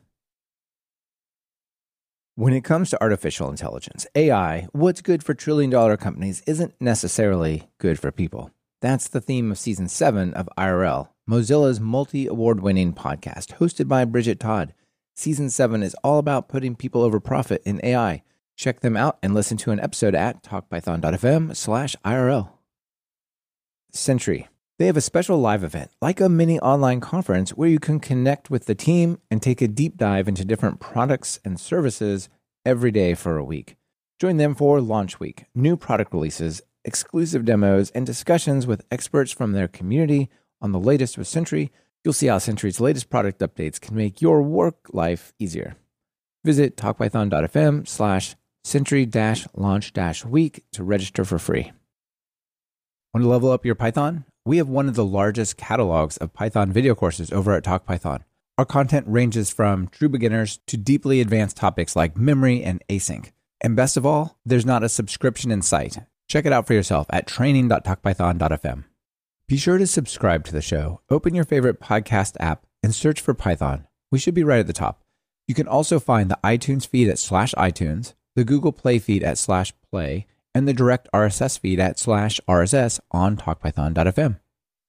When 2.36 2.54
it 2.54 2.64
comes 2.64 2.90
to 2.90 3.02
artificial 3.02 3.50
intelligence, 3.50 4.06
AI, 4.14 4.68
what's 4.72 5.02
good 5.02 5.22
for 5.22 5.34
trillion 5.34 5.70
dollar 5.70 5.96
companies 5.96 6.42
isn't 6.46 6.74
necessarily 6.80 7.68
good 7.78 7.98
for 8.00 8.10
people. 8.10 8.50
That's 8.80 9.08
the 9.08 9.20
theme 9.20 9.50
of 9.50 9.58
season 9.58 9.88
seven 9.88 10.34
of 10.34 10.48
IRL, 10.58 11.08
Mozilla's 11.28 11.80
multi 11.80 12.26
award 12.26 12.60
winning 12.60 12.92
podcast, 12.92 13.56
hosted 13.56 13.88
by 13.88 14.04
Bridget 14.04 14.38
Todd. 14.38 14.74
Season 15.16 15.48
7 15.48 15.82
is 15.82 15.96
all 16.04 16.18
about 16.18 16.50
putting 16.50 16.76
people 16.76 17.00
over 17.00 17.18
profit 17.18 17.62
in 17.64 17.80
AI. 17.82 18.22
Check 18.56 18.80
them 18.80 18.94
out 18.94 19.18
and 19.22 19.32
listen 19.32 19.56
to 19.58 19.70
an 19.70 19.80
episode 19.80 20.14
at 20.14 20.42
talkpython.fm 20.42 21.56
slash 21.56 21.96
IRL. 22.04 22.50
Sentry. 23.90 24.48
They 24.78 24.84
have 24.84 24.98
a 24.98 25.00
special 25.00 25.38
live 25.38 25.64
event, 25.64 25.92
like 26.02 26.20
a 26.20 26.28
mini 26.28 26.60
online 26.60 27.00
conference, 27.00 27.52
where 27.52 27.70
you 27.70 27.78
can 27.78 28.00
connect 28.00 28.50
with 28.50 28.66
the 28.66 28.74
team 28.74 29.18
and 29.30 29.40
take 29.40 29.62
a 29.62 29.68
deep 29.68 29.96
dive 29.96 30.28
into 30.28 30.44
different 30.44 30.78
products 30.78 31.40
and 31.42 31.58
services 31.58 32.28
every 32.66 32.90
day 32.90 33.14
for 33.14 33.38
a 33.38 33.44
week. 33.44 33.76
Join 34.20 34.36
them 34.36 34.54
for 34.54 34.78
Launch 34.82 35.20
Week, 35.20 35.46
new 35.54 35.78
product 35.78 36.12
releases, 36.12 36.60
exclusive 36.84 37.46
demos, 37.46 37.90
and 37.92 38.04
discussions 38.04 38.66
with 38.66 38.84
experts 38.90 39.32
from 39.32 39.52
their 39.52 39.68
community 39.68 40.28
on 40.64 40.72
the 40.72 40.80
latest 40.80 41.18
with 41.18 41.28
Sentry, 41.28 41.70
you'll 42.02 42.14
see 42.14 42.28
how 42.28 42.38
Sentry's 42.38 42.80
latest 42.80 43.10
product 43.10 43.40
updates 43.40 43.78
can 43.78 43.94
make 43.94 44.22
your 44.22 44.42
work 44.42 44.76
life 44.92 45.34
easier. 45.38 45.76
Visit 46.42 46.76
talkpython.fm 46.76 47.86
slash 47.86 48.34
sentry 48.64 49.06
launch 49.54 49.92
week 50.24 50.64
to 50.72 50.82
register 50.82 51.24
for 51.24 51.38
free. 51.38 51.72
Want 53.12 53.24
to 53.24 53.28
level 53.28 53.50
up 53.50 53.66
your 53.66 53.74
Python? 53.74 54.24
We 54.46 54.56
have 54.56 54.68
one 54.68 54.88
of 54.88 54.94
the 54.94 55.04
largest 55.04 55.58
catalogs 55.58 56.16
of 56.16 56.32
Python 56.32 56.72
video 56.72 56.94
courses 56.94 57.30
over 57.30 57.52
at 57.52 57.64
TalkPython. 57.64 58.24
Our 58.56 58.64
content 58.64 59.06
ranges 59.06 59.50
from 59.50 59.88
true 59.88 60.08
beginners 60.08 60.60
to 60.66 60.76
deeply 60.76 61.20
advanced 61.20 61.56
topics 61.56 61.94
like 61.94 62.16
memory 62.16 62.62
and 62.62 62.82
async. 62.88 63.32
And 63.60 63.76
best 63.76 63.96
of 63.96 64.06
all, 64.06 64.38
there's 64.46 64.66
not 64.66 64.82
a 64.82 64.88
subscription 64.88 65.50
in 65.50 65.62
sight. 65.62 65.98
Check 66.28 66.46
it 66.46 66.52
out 66.52 66.66
for 66.66 66.74
yourself 66.74 67.06
at 67.10 67.26
training.talkpython.fm. 67.26 68.84
Be 69.46 69.58
sure 69.58 69.76
to 69.76 69.86
subscribe 69.86 70.44
to 70.44 70.52
the 70.52 70.62
show. 70.62 71.02
Open 71.10 71.34
your 71.34 71.44
favorite 71.44 71.78
podcast 71.78 72.34
app 72.40 72.64
and 72.82 72.94
search 72.94 73.20
for 73.20 73.34
Python. 73.34 73.86
We 74.10 74.18
should 74.18 74.32
be 74.32 74.42
right 74.42 74.60
at 74.60 74.66
the 74.66 74.72
top. 74.72 75.02
You 75.46 75.54
can 75.54 75.68
also 75.68 76.00
find 76.00 76.30
the 76.30 76.38
iTunes 76.42 76.86
feed 76.86 77.10
at 77.10 77.18
slash 77.18 77.52
iTunes, 77.52 78.14
the 78.34 78.44
Google 78.44 78.72
Play 78.72 78.98
feed 78.98 79.22
at 79.22 79.36
slash 79.36 79.74
play, 79.90 80.26
and 80.54 80.66
the 80.66 80.72
direct 80.72 81.08
RSS 81.12 81.58
feed 81.58 81.78
at 81.78 81.98
slash 81.98 82.40
RSS 82.48 83.00
on 83.10 83.36
talkpython.fm. 83.36 84.40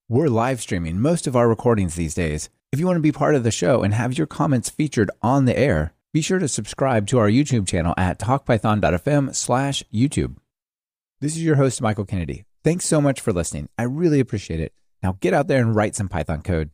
We're 0.07 0.29
live 0.29 0.61
streaming 0.61 1.01
most 1.01 1.27
of 1.27 1.35
our 1.35 1.49
recordings 1.49 1.95
these 1.95 2.13
days. 2.13 2.49
If 2.71 2.79
you 2.79 2.85
want 2.85 2.95
to 2.95 3.01
be 3.01 3.11
part 3.11 3.35
of 3.35 3.43
the 3.43 3.51
show 3.51 3.83
and 3.83 3.93
have 3.93 4.17
your 4.17 4.27
comments 4.27 4.69
featured 4.69 5.11
on 5.21 5.43
the 5.43 5.57
air, 5.59 5.93
be 6.13 6.21
sure 6.21 6.39
to 6.39 6.47
subscribe 6.47 7.07
to 7.07 7.19
our 7.19 7.29
YouTube 7.29 7.67
channel 7.67 7.93
at 7.97 8.19
talkpython.fm 8.19 9.35
slash 9.35 9.83
YouTube. 9.93 10.37
This 11.19 11.35
is 11.35 11.43
your 11.43 11.57
host, 11.57 11.81
Michael 11.81 12.05
Kennedy. 12.05 12.45
Thanks 12.65 12.85
so 12.87 12.99
much 12.99 13.21
for 13.21 13.31
listening. 13.31 13.69
I 13.77 13.83
really 13.83 14.19
appreciate 14.19 14.59
it. 14.59 14.73
Now 15.03 15.19
get 15.19 15.35
out 15.35 15.45
there 15.45 15.61
and 15.61 15.75
write 15.75 15.95
some 15.95 16.09
Python 16.09 16.41
code. 16.41 16.71